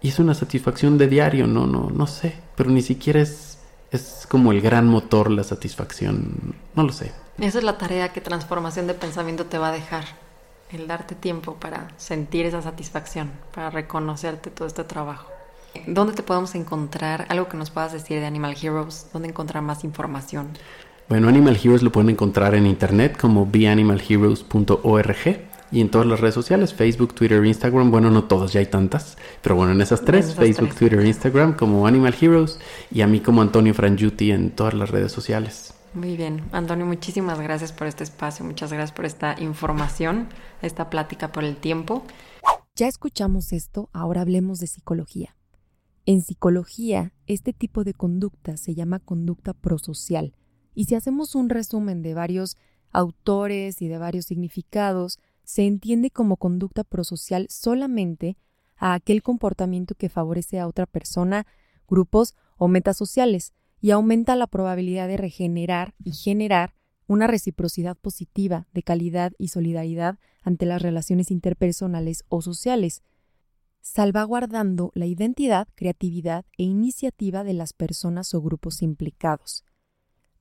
y 0.00 0.08
es 0.08 0.18
una 0.18 0.34
satisfacción 0.34 0.98
de 0.98 1.08
diario, 1.08 1.46
no, 1.46 1.66
no, 1.66 1.90
no 1.90 2.06
sé, 2.06 2.34
pero 2.56 2.70
ni 2.70 2.82
siquiera 2.82 3.20
es, 3.20 3.58
es 3.90 4.26
como 4.28 4.52
el 4.52 4.60
gran 4.60 4.86
motor 4.86 5.30
la 5.30 5.44
satisfacción, 5.44 6.54
no 6.74 6.82
lo 6.82 6.92
sé. 6.92 7.12
Esa 7.38 7.58
es 7.58 7.64
la 7.64 7.78
tarea 7.78 8.12
que 8.12 8.20
transformación 8.20 8.86
de 8.86 8.94
pensamiento 8.94 9.46
te 9.46 9.58
va 9.58 9.68
a 9.68 9.72
dejar. 9.72 10.04
El 10.70 10.86
darte 10.86 11.14
tiempo 11.14 11.54
para 11.54 11.88
sentir 11.96 12.46
esa 12.46 12.62
satisfacción, 12.62 13.30
para 13.54 13.70
reconocerte 13.70 14.50
todo 14.50 14.68
este 14.68 14.84
trabajo. 14.84 15.28
¿Dónde 15.86 16.12
te 16.12 16.22
podemos 16.22 16.54
encontrar? 16.54 17.26
Algo 17.28 17.48
que 17.48 17.56
nos 17.56 17.70
puedas 17.70 17.92
decir 17.92 18.20
de 18.20 18.26
Animal 18.26 18.56
Heroes. 18.60 19.08
¿Dónde 19.12 19.28
encontrar 19.28 19.62
más 19.62 19.84
información? 19.84 20.48
Bueno, 21.08 21.28
Animal 21.28 21.58
Heroes 21.62 21.82
lo 21.82 21.90
pueden 21.90 22.10
encontrar 22.10 22.54
en 22.54 22.66
internet 22.66 23.16
como 23.18 23.46
beanimalheroes.org 23.46 25.48
y 25.70 25.80
en 25.80 25.90
todas 25.90 26.06
las 26.06 26.20
redes 26.20 26.34
sociales, 26.34 26.74
Facebook, 26.74 27.14
Twitter, 27.14 27.44
Instagram. 27.44 27.90
Bueno, 27.90 28.10
no 28.10 28.24
todas, 28.24 28.52
ya 28.52 28.60
hay 28.60 28.66
tantas, 28.66 29.16
pero 29.42 29.56
bueno, 29.56 29.72
en 29.72 29.80
esas 29.80 30.04
tres, 30.04 30.26
esas 30.26 30.38
Facebook, 30.38 30.68
tres. 30.68 30.78
Twitter, 30.78 31.06
Instagram 31.06 31.54
como 31.54 31.86
Animal 31.86 32.14
Heroes 32.20 32.58
y 32.90 33.00
a 33.00 33.06
mí 33.06 33.20
como 33.20 33.42
Antonio 33.42 33.74
Frangiuti 33.74 34.32
en 34.32 34.50
todas 34.50 34.74
las 34.74 34.90
redes 34.90 35.12
sociales. 35.12 35.74
Muy 35.94 36.16
bien, 36.16 36.44
Antonio, 36.52 36.84
muchísimas 36.84 37.40
gracias 37.40 37.72
por 37.72 37.86
este 37.86 38.04
espacio, 38.04 38.44
muchas 38.44 38.72
gracias 38.72 38.92
por 38.92 39.06
esta 39.06 39.40
información, 39.40 40.28
esta 40.60 40.90
plática, 40.90 41.32
por 41.32 41.44
el 41.44 41.56
tiempo. 41.56 42.02
Ya 42.76 42.88
escuchamos 42.88 43.52
esto, 43.52 43.88
ahora 43.92 44.20
hablemos 44.20 44.60
de 44.60 44.66
psicología. 44.66 45.34
En 46.04 46.20
psicología, 46.20 47.12
este 47.26 47.52
tipo 47.52 47.84
de 47.84 47.94
conducta 47.94 48.56
se 48.56 48.74
llama 48.74 48.98
conducta 48.98 49.54
prosocial. 49.54 50.34
Y 50.74 50.84
si 50.84 50.94
hacemos 50.94 51.34
un 51.34 51.48
resumen 51.48 52.02
de 52.02 52.14
varios 52.14 52.56
autores 52.92 53.82
y 53.82 53.88
de 53.88 53.98
varios 53.98 54.26
significados, 54.26 55.18
se 55.42 55.66
entiende 55.66 56.10
como 56.10 56.36
conducta 56.36 56.84
prosocial 56.84 57.46
solamente 57.48 58.36
a 58.76 58.94
aquel 58.94 59.22
comportamiento 59.22 59.94
que 59.94 60.08
favorece 60.08 60.60
a 60.60 60.66
otra 60.66 60.86
persona, 60.86 61.46
grupos 61.88 62.34
o 62.58 62.68
metas 62.68 62.96
sociales 62.96 63.54
y 63.80 63.90
aumenta 63.90 64.36
la 64.36 64.46
probabilidad 64.46 65.08
de 65.08 65.16
regenerar 65.16 65.94
y 66.02 66.12
generar 66.12 66.74
una 67.06 67.26
reciprocidad 67.26 67.96
positiva 67.96 68.66
de 68.72 68.82
calidad 68.82 69.32
y 69.38 69.48
solidaridad 69.48 70.18
ante 70.42 70.66
las 70.66 70.82
relaciones 70.82 71.30
interpersonales 71.30 72.24
o 72.28 72.42
sociales, 72.42 73.02
salvaguardando 73.80 74.92
la 74.94 75.06
identidad, 75.06 75.68
creatividad 75.74 76.44
e 76.58 76.64
iniciativa 76.64 77.44
de 77.44 77.54
las 77.54 77.72
personas 77.72 78.34
o 78.34 78.42
grupos 78.42 78.82
implicados. 78.82 79.64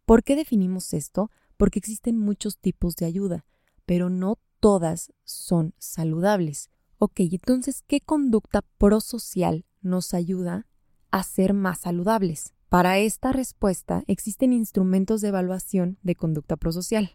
¿Por 0.06 0.24
qué 0.24 0.36
definimos 0.36 0.94
esto? 0.94 1.32
Porque 1.56 1.80
existen 1.80 2.20
muchos 2.20 2.58
tipos 2.58 2.96
de 2.96 3.06
ayuda, 3.06 3.46
pero 3.86 4.10
no 4.10 4.38
todas 4.60 5.14
son 5.24 5.74
saludables. 5.78 6.70
Ok, 6.98 7.20
entonces, 7.20 7.84
¿qué 7.88 8.02
conducta 8.02 8.64
prosocial 8.78 9.66
nos 9.82 10.14
ayuda 10.14 10.68
a 11.12 11.24
ser 11.24 11.54
más 11.54 11.80
saludables? 11.80 12.54
Para 12.70 13.00
esta 13.00 13.32
respuesta 13.32 14.04
existen 14.08 14.52
instrumentos 14.52 15.22
de 15.22 15.30
evaluación 15.30 15.98
de 16.04 16.16
conducta 16.16 16.58
prosocial. 16.58 17.12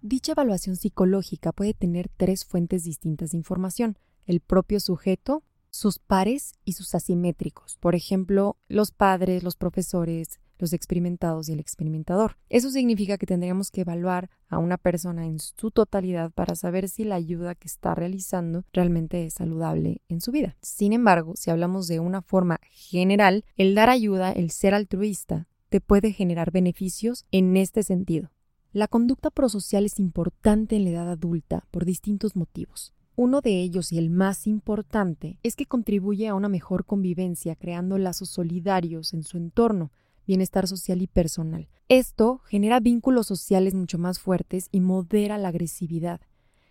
Dicha 0.00 0.32
evaluación 0.32 0.76
psicológica 0.76 1.52
puede 1.52 1.74
tener 1.74 2.08
tres 2.16 2.46
fuentes 2.46 2.84
distintas 2.84 3.32
de 3.32 3.36
información, 3.36 3.98
el 4.24 4.40
propio 4.40 4.80
sujeto, 4.80 5.42
sus 5.68 5.98
pares 5.98 6.54
y 6.64 6.72
sus 6.72 6.94
asimétricos, 6.94 7.76
por 7.76 7.94
ejemplo, 7.94 8.56
los 8.68 8.90
padres, 8.90 9.42
los 9.42 9.56
profesores, 9.56 10.40
los 10.58 10.72
experimentados 10.72 11.48
y 11.48 11.52
el 11.52 11.60
experimentador. 11.60 12.36
Eso 12.48 12.70
significa 12.70 13.18
que 13.18 13.26
tendríamos 13.26 13.70
que 13.70 13.82
evaluar 13.82 14.30
a 14.48 14.58
una 14.58 14.78
persona 14.78 15.26
en 15.26 15.38
su 15.38 15.70
totalidad 15.70 16.30
para 16.30 16.54
saber 16.54 16.88
si 16.88 17.04
la 17.04 17.16
ayuda 17.16 17.54
que 17.54 17.68
está 17.68 17.94
realizando 17.94 18.64
realmente 18.72 19.24
es 19.24 19.34
saludable 19.34 20.02
en 20.08 20.20
su 20.20 20.32
vida. 20.32 20.56
Sin 20.62 20.92
embargo, 20.92 21.34
si 21.36 21.50
hablamos 21.50 21.88
de 21.88 22.00
una 22.00 22.22
forma 22.22 22.60
general, 22.70 23.44
el 23.56 23.74
dar 23.74 23.90
ayuda, 23.90 24.32
el 24.32 24.50
ser 24.50 24.74
altruista, 24.74 25.48
te 25.68 25.80
puede 25.80 26.12
generar 26.12 26.50
beneficios 26.50 27.24
en 27.30 27.56
este 27.56 27.82
sentido. 27.82 28.30
La 28.72 28.88
conducta 28.88 29.30
prosocial 29.30 29.86
es 29.86 29.98
importante 29.98 30.76
en 30.76 30.84
la 30.84 30.90
edad 30.90 31.10
adulta 31.10 31.66
por 31.70 31.84
distintos 31.84 32.36
motivos. 32.36 32.92
Uno 33.18 33.40
de 33.40 33.62
ellos 33.62 33.92
y 33.92 33.98
el 33.98 34.10
más 34.10 34.46
importante 34.46 35.38
es 35.42 35.56
que 35.56 35.64
contribuye 35.64 36.28
a 36.28 36.34
una 36.34 36.50
mejor 36.50 36.84
convivencia 36.84 37.56
creando 37.56 37.96
lazos 37.96 38.28
solidarios 38.28 39.14
en 39.14 39.22
su 39.22 39.38
entorno, 39.38 39.90
bienestar 40.26 40.66
social 40.66 41.02
y 41.02 41.06
personal. 41.06 41.68
Esto 41.88 42.40
genera 42.46 42.80
vínculos 42.80 43.26
sociales 43.26 43.74
mucho 43.74 43.98
más 43.98 44.18
fuertes 44.18 44.68
y 44.72 44.80
modera 44.80 45.38
la 45.38 45.48
agresividad. 45.48 46.20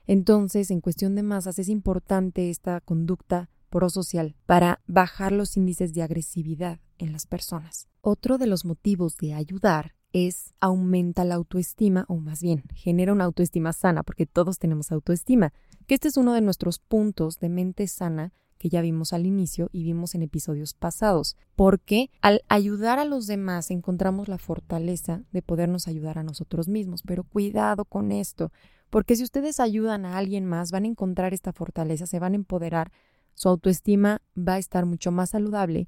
Entonces, 0.08 0.72
en 0.72 0.82
cuestión 0.82 1.16
de 1.16 1.24
masas, 1.24 1.58
es 1.58 1.70
importante 1.70 2.49
esta 2.49 2.82
conducta 2.82 3.49
prosocial 3.70 4.36
para 4.45 4.82
bajar 4.88 5.32
los 5.32 5.58
índices 5.58 5.93
de 5.93 6.03
agresividad 6.03 6.80
en 6.97 7.12
las 7.12 7.26
personas. 7.26 7.88
Otro 8.01 8.38
de 8.38 8.47
los 8.47 8.66
motivos 8.66 9.18
de 9.18 9.34
ayudar 9.34 9.95
es 10.14 10.53
aumenta 10.62 11.26
la 11.26 11.36
autoestima, 11.36 12.06
o 12.08 12.16
más 12.18 12.41
bien, 12.41 12.64
genera 12.74 13.12
una 13.12 13.26
autoestima 13.26 13.74
sana, 13.74 14.03
porque 14.03 14.26
todos 14.26 14.60
tenemos 14.60 14.91
autoestima, 14.91 15.51
que 15.88 15.95
este 15.95 16.08
es 16.08 16.16
uno 16.16 16.34
de 16.34 16.41
nuestros 16.41 16.80
puntos 16.80 17.39
de 17.39 17.49
mente 17.49 17.88
sana 17.88 18.32
que 18.66 18.70
ya 18.70 18.82
vimos 18.82 19.13
al 19.13 19.28
inicio 19.28 19.70
y 19.72 19.84
vimos 19.84 20.16
en 20.16 20.24
episodios 20.24 20.74
pasados, 20.74 21.38
porque 21.55 22.09
al 22.20 22.41
ayudar 22.47 22.97
a 22.97 23.05
los 23.05 23.28
demás 23.28 23.70
encontramos 23.70 24.28
la 24.28 24.39
fortaleza 24.39 25.22
de 25.32 25.43
podernos 25.43 25.88
ayudar 25.88 26.18
a 26.18 26.24
nosotros 26.24 26.68
mismos, 26.68 27.03
pero 27.03 27.24
cuidado 27.24 27.86
con 27.86 28.11
esto, 28.11 28.51
porque 28.89 29.16
si 29.18 29.24
ustedes 29.24 29.59
ayudan 29.59 30.03
a 30.03 30.18
alguien 30.18 30.47
más 30.47 30.72
van 30.72 30.86
a 30.86 30.88
encontrar 30.88 31.32
esta 31.32 31.53
fortaleza, 31.53 32.07
se 32.07 32.18
van 32.18 32.34
a 32.34 32.38
empoderar, 32.38 32.91
su 33.36 33.49
autoestima 33.49 34.24
va 34.36 34.55
a 34.55 34.57
estar 34.57 34.88
mucho 34.88 35.11
más 35.11 35.30
saludable, 35.30 35.88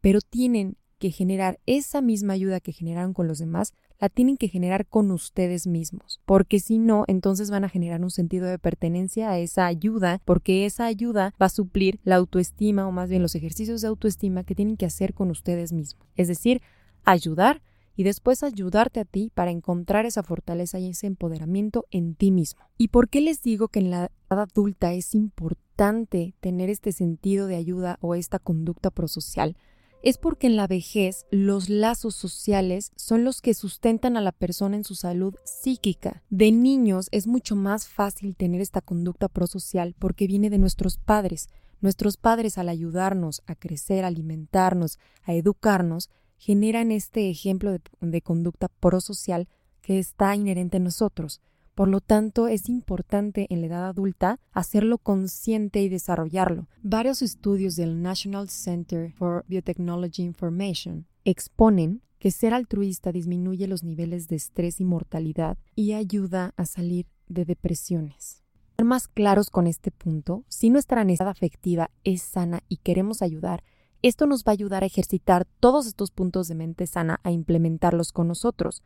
pero 0.00 0.20
tienen 0.20 0.76
que 1.00 1.10
generar 1.10 1.58
esa 1.66 2.02
misma 2.02 2.34
ayuda 2.34 2.60
que 2.60 2.70
generaron 2.70 3.14
con 3.14 3.26
los 3.26 3.40
demás, 3.40 3.74
la 4.02 4.08
tienen 4.08 4.36
que 4.36 4.48
generar 4.48 4.84
con 4.84 5.12
ustedes 5.12 5.68
mismos, 5.68 6.20
porque 6.26 6.58
si 6.58 6.80
no, 6.80 7.04
entonces 7.06 7.52
van 7.52 7.62
a 7.62 7.68
generar 7.68 8.02
un 8.02 8.10
sentido 8.10 8.48
de 8.48 8.58
pertenencia 8.58 9.30
a 9.30 9.38
esa 9.38 9.66
ayuda, 9.66 10.20
porque 10.24 10.66
esa 10.66 10.86
ayuda 10.86 11.36
va 11.40 11.46
a 11.46 11.50
suplir 11.50 12.00
la 12.02 12.16
autoestima 12.16 12.88
o 12.88 12.90
más 12.90 13.08
bien 13.08 13.22
los 13.22 13.36
ejercicios 13.36 13.80
de 13.80 13.86
autoestima 13.86 14.42
que 14.42 14.56
tienen 14.56 14.76
que 14.76 14.86
hacer 14.86 15.14
con 15.14 15.30
ustedes 15.30 15.72
mismos. 15.72 16.04
Es 16.16 16.26
decir, 16.26 16.62
ayudar 17.04 17.62
y 17.94 18.02
después 18.02 18.42
ayudarte 18.42 18.98
a 18.98 19.04
ti 19.04 19.30
para 19.32 19.52
encontrar 19.52 20.04
esa 20.04 20.24
fortaleza 20.24 20.80
y 20.80 20.88
ese 20.88 21.06
empoderamiento 21.06 21.86
en 21.92 22.16
ti 22.16 22.32
mismo. 22.32 22.64
¿Y 22.76 22.88
por 22.88 23.08
qué 23.08 23.20
les 23.20 23.40
digo 23.40 23.68
que 23.68 23.78
en 23.78 23.90
la 23.90 24.10
edad 24.28 24.40
adulta 24.40 24.94
es 24.94 25.14
importante 25.14 26.34
tener 26.40 26.70
este 26.70 26.90
sentido 26.90 27.46
de 27.46 27.54
ayuda 27.54 27.98
o 28.00 28.16
esta 28.16 28.40
conducta 28.40 28.90
prosocial? 28.90 29.56
Es 30.02 30.18
porque 30.18 30.48
en 30.48 30.56
la 30.56 30.66
vejez 30.66 31.26
los 31.30 31.68
lazos 31.68 32.14
sociales 32.14 32.92
son 32.96 33.24
los 33.24 33.40
que 33.40 33.54
sustentan 33.54 34.16
a 34.16 34.20
la 34.20 34.32
persona 34.32 34.76
en 34.76 34.84
su 34.84 34.94
salud 34.94 35.34
psíquica. 35.44 36.22
De 36.28 36.50
niños 36.50 37.08
es 37.12 37.26
mucho 37.26 37.56
más 37.56 37.86
fácil 37.86 38.34
tener 38.34 38.60
esta 38.60 38.80
conducta 38.80 39.28
prosocial 39.28 39.94
porque 39.98 40.26
viene 40.26 40.50
de 40.50 40.58
nuestros 40.58 40.98
padres. 40.98 41.48
Nuestros 41.80 42.16
padres 42.16 42.58
al 42.58 42.68
ayudarnos 42.68 43.42
a 43.46 43.54
crecer, 43.54 44.04
a 44.04 44.08
alimentarnos, 44.08 44.98
a 45.22 45.34
educarnos, 45.34 46.10
generan 46.36 46.90
este 46.90 47.30
ejemplo 47.30 47.70
de, 47.70 47.80
de 48.00 48.22
conducta 48.22 48.68
prosocial 48.68 49.48
que 49.80 49.98
está 49.98 50.34
inherente 50.34 50.78
en 50.78 50.84
nosotros. 50.84 51.40
Por 51.74 51.88
lo 51.88 52.00
tanto, 52.00 52.48
es 52.48 52.68
importante 52.68 53.46
en 53.48 53.62
la 53.62 53.66
edad 53.68 53.86
adulta 53.86 54.38
hacerlo 54.52 54.98
consciente 54.98 55.80
y 55.80 55.88
desarrollarlo. 55.88 56.68
Varios 56.82 57.22
estudios 57.22 57.76
del 57.76 58.02
National 58.02 58.48
Center 58.50 59.10
for 59.12 59.44
Biotechnology 59.48 60.22
Information 60.22 61.06
exponen 61.24 62.02
que 62.18 62.30
ser 62.30 62.52
altruista 62.54 63.10
disminuye 63.10 63.66
los 63.66 63.82
niveles 63.82 64.28
de 64.28 64.36
estrés 64.36 64.80
y 64.80 64.84
mortalidad 64.84 65.56
y 65.74 65.94
ayuda 65.94 66.52
a 66.56 66.66
salir 66.66 67.06
de 67.28 67.44
depresiones. 67.44 68.42
Ser 68.76 68.84
más 68.84 69.08
claros 69.08 69.48
con 69.48 69.66
este 69.66 69.90
punto, 69.90 70.44
si 70.48 70.70
nuestra 70.70 71.04
necesidad 71.04 71.30
afectiva 71.30 71.90
es 72.04 72.22
sana 72.22 72.62
y 72.68 72.76
queremos 72.76 73.22
ayudar, 73.22 73.64
esto 74.02 74.26
nos 74.26 74.44
va 74.44 74.50
a 74.50 74.52
ayudar 74.52 74.82
a 74.82 74.86
ejercitar 74.86 75.46
todos 75.58 75.86
estos 75.86 76.10
puntos 76.10 76.48
de 76.48 76.54
mente 76.54 76.86
sana, 76.86 77.20
a 77.22 77.30
implementarlos 77.30 78.12
con 78.12 78.28
nosotros. 78.28 78.82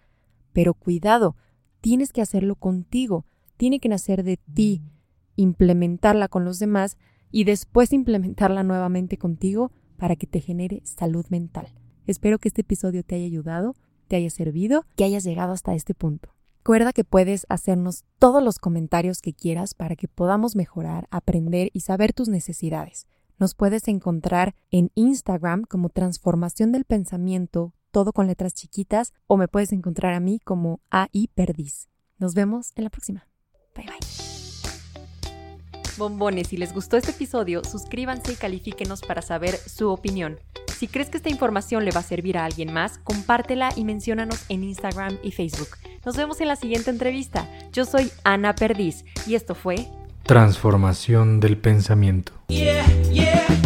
Pero 0.53 0.75
cuidado, 0.75 1.37
tienes 1.87 2.13
que 2.13 2.21
hacerlo 2.21 2.57
contigo, 2.57 3.27
tiene 3.57 3.79
que 3.79 3.89
nacer 3.89 4.25
de 4.25 4.39
ti, 4.39 4.83
implementarla 5.37 6.27
con 6.27 6.45
los 6.45 6.59
demás 6.59 6.99
y 7.31 7.45
después 7.45 7.93
implementarla 7.93 8.65
nuevamente 8.65 9.19
contigo 9.19 9.71
para 9.97 10.17
que 10.17 10.27
te 10.27 10.41
genere 10.41 10.83
salud 10.83 11.25
mental. 11.29 11.69
Espero 12.09 12.41
que 12.41 12.49
este 12.49 12.63
episodio 12.63 13.05
te 13.05 13.15
haya 13.15 13.27
ayudado, 13.27 13.77
te 14.09 14.17
haya 14.17 14.31
servido, 14.31 14.85
que 14.97 15.05
hayas 15.05 15.23
llegado 15.23 15.53
hasta 15.53 15.77
este 15.77 15.95
punto. 15.95 16.35
Recuerda 16.65 16.93
que 16.93 17.05
puedes 17.05 17.47
hacernos 17.49 18.03
todos 18.19 18.43
los 18.43 18.59
comentarios 18.59 19.23
que 19.23 19.33
quieras 19.33 19.75
para 19.75 19.95
que 19.95 20.09
podamos 20.09 20.57
mejorar, 20.57 21.07
aprender 21.13 21.71
y 21.73 21.83
saber 21.83 22.13
tus 22.13 22.29
necesidades. 22.29 23.07
Nos 23.39 23.55
puedes 23.55 23.87
encontrar 23.87 24.57
en 24.73 24.91
Instagram 24.97 25.63
como 25.63 25.89
Transformación 25.91 26.73
del 26.73 26.85
Pensamiento 26.85 27.75
todo 27.97 28.13
con 28.13 28.27
letras 28.27 28.53
chiquitas, 28.53 29.15
o 29.27 29.39
me 29.39 29.49
puedes 29.49 29.73
encontrar 29.73 30.13
a 30.13 30.21
mí 30.21 30.39
como 30.45 30.81
AI 30.91 31.31
Perdiz. 31.35 31.89
Nos 32.19 32.35
vemos 32.35 32.73
en 32.75 32.85
la 32.85 32.91
próxima. 32.91 33.27
Bye 33.75 33.87
bye. 33.87 33.97
Bombones, 35.97 36.49
si 36.49 36.59
les 36.59 36.75
gustó 36.75 36.99
este 36.99 37.13
episodio, 37.13 37.65
suscríbanse 37.65 38.35
y 38.35 38.37
califíquenos 38.37 39.01
para 39.01 39.23
saber 39.23 39.57
su 39.57 39.89
opinión. 39.89 40.39
Si 40.77 40.89
crees 40.89 41.09
que 41.09 41.17
esta 41.17 41.31
información 41.31 41.87
le 41.87 41.91
va 41.91 42.01
a 42.01 42.03
servir 42.03 42.37
a 42.37 42.45
alguien 42.45 42.71
más, 42.71 42.99
compártela 42.99 43.71
y 43.77 43.85
menciónanos 43.85 44.45
en 44.51 44.65
Instagram 44.65 45.17
y 45.23 45.33
Facebook. 45.33 45.79
Nos 46.05 46.19
vemos 46.19 46.39
en 46.43 46.49
la 46.49 46.57
siguiente 46.57 46.91
entrevista. 46.91 47.49
Yo 47.73 47.87
soy 47.87 48.13
Ana 48.25 48.55
Perdiz 48.55 49.07
y 49.27 49.37
esto 49.37 49.55
fue 49.55 49.89
Transformación 50.25 51.41
del 51.41 51.57
pensamiento. 51.57 52.33
Yeah, 52.49 52.85
yeah. 53.11 53.66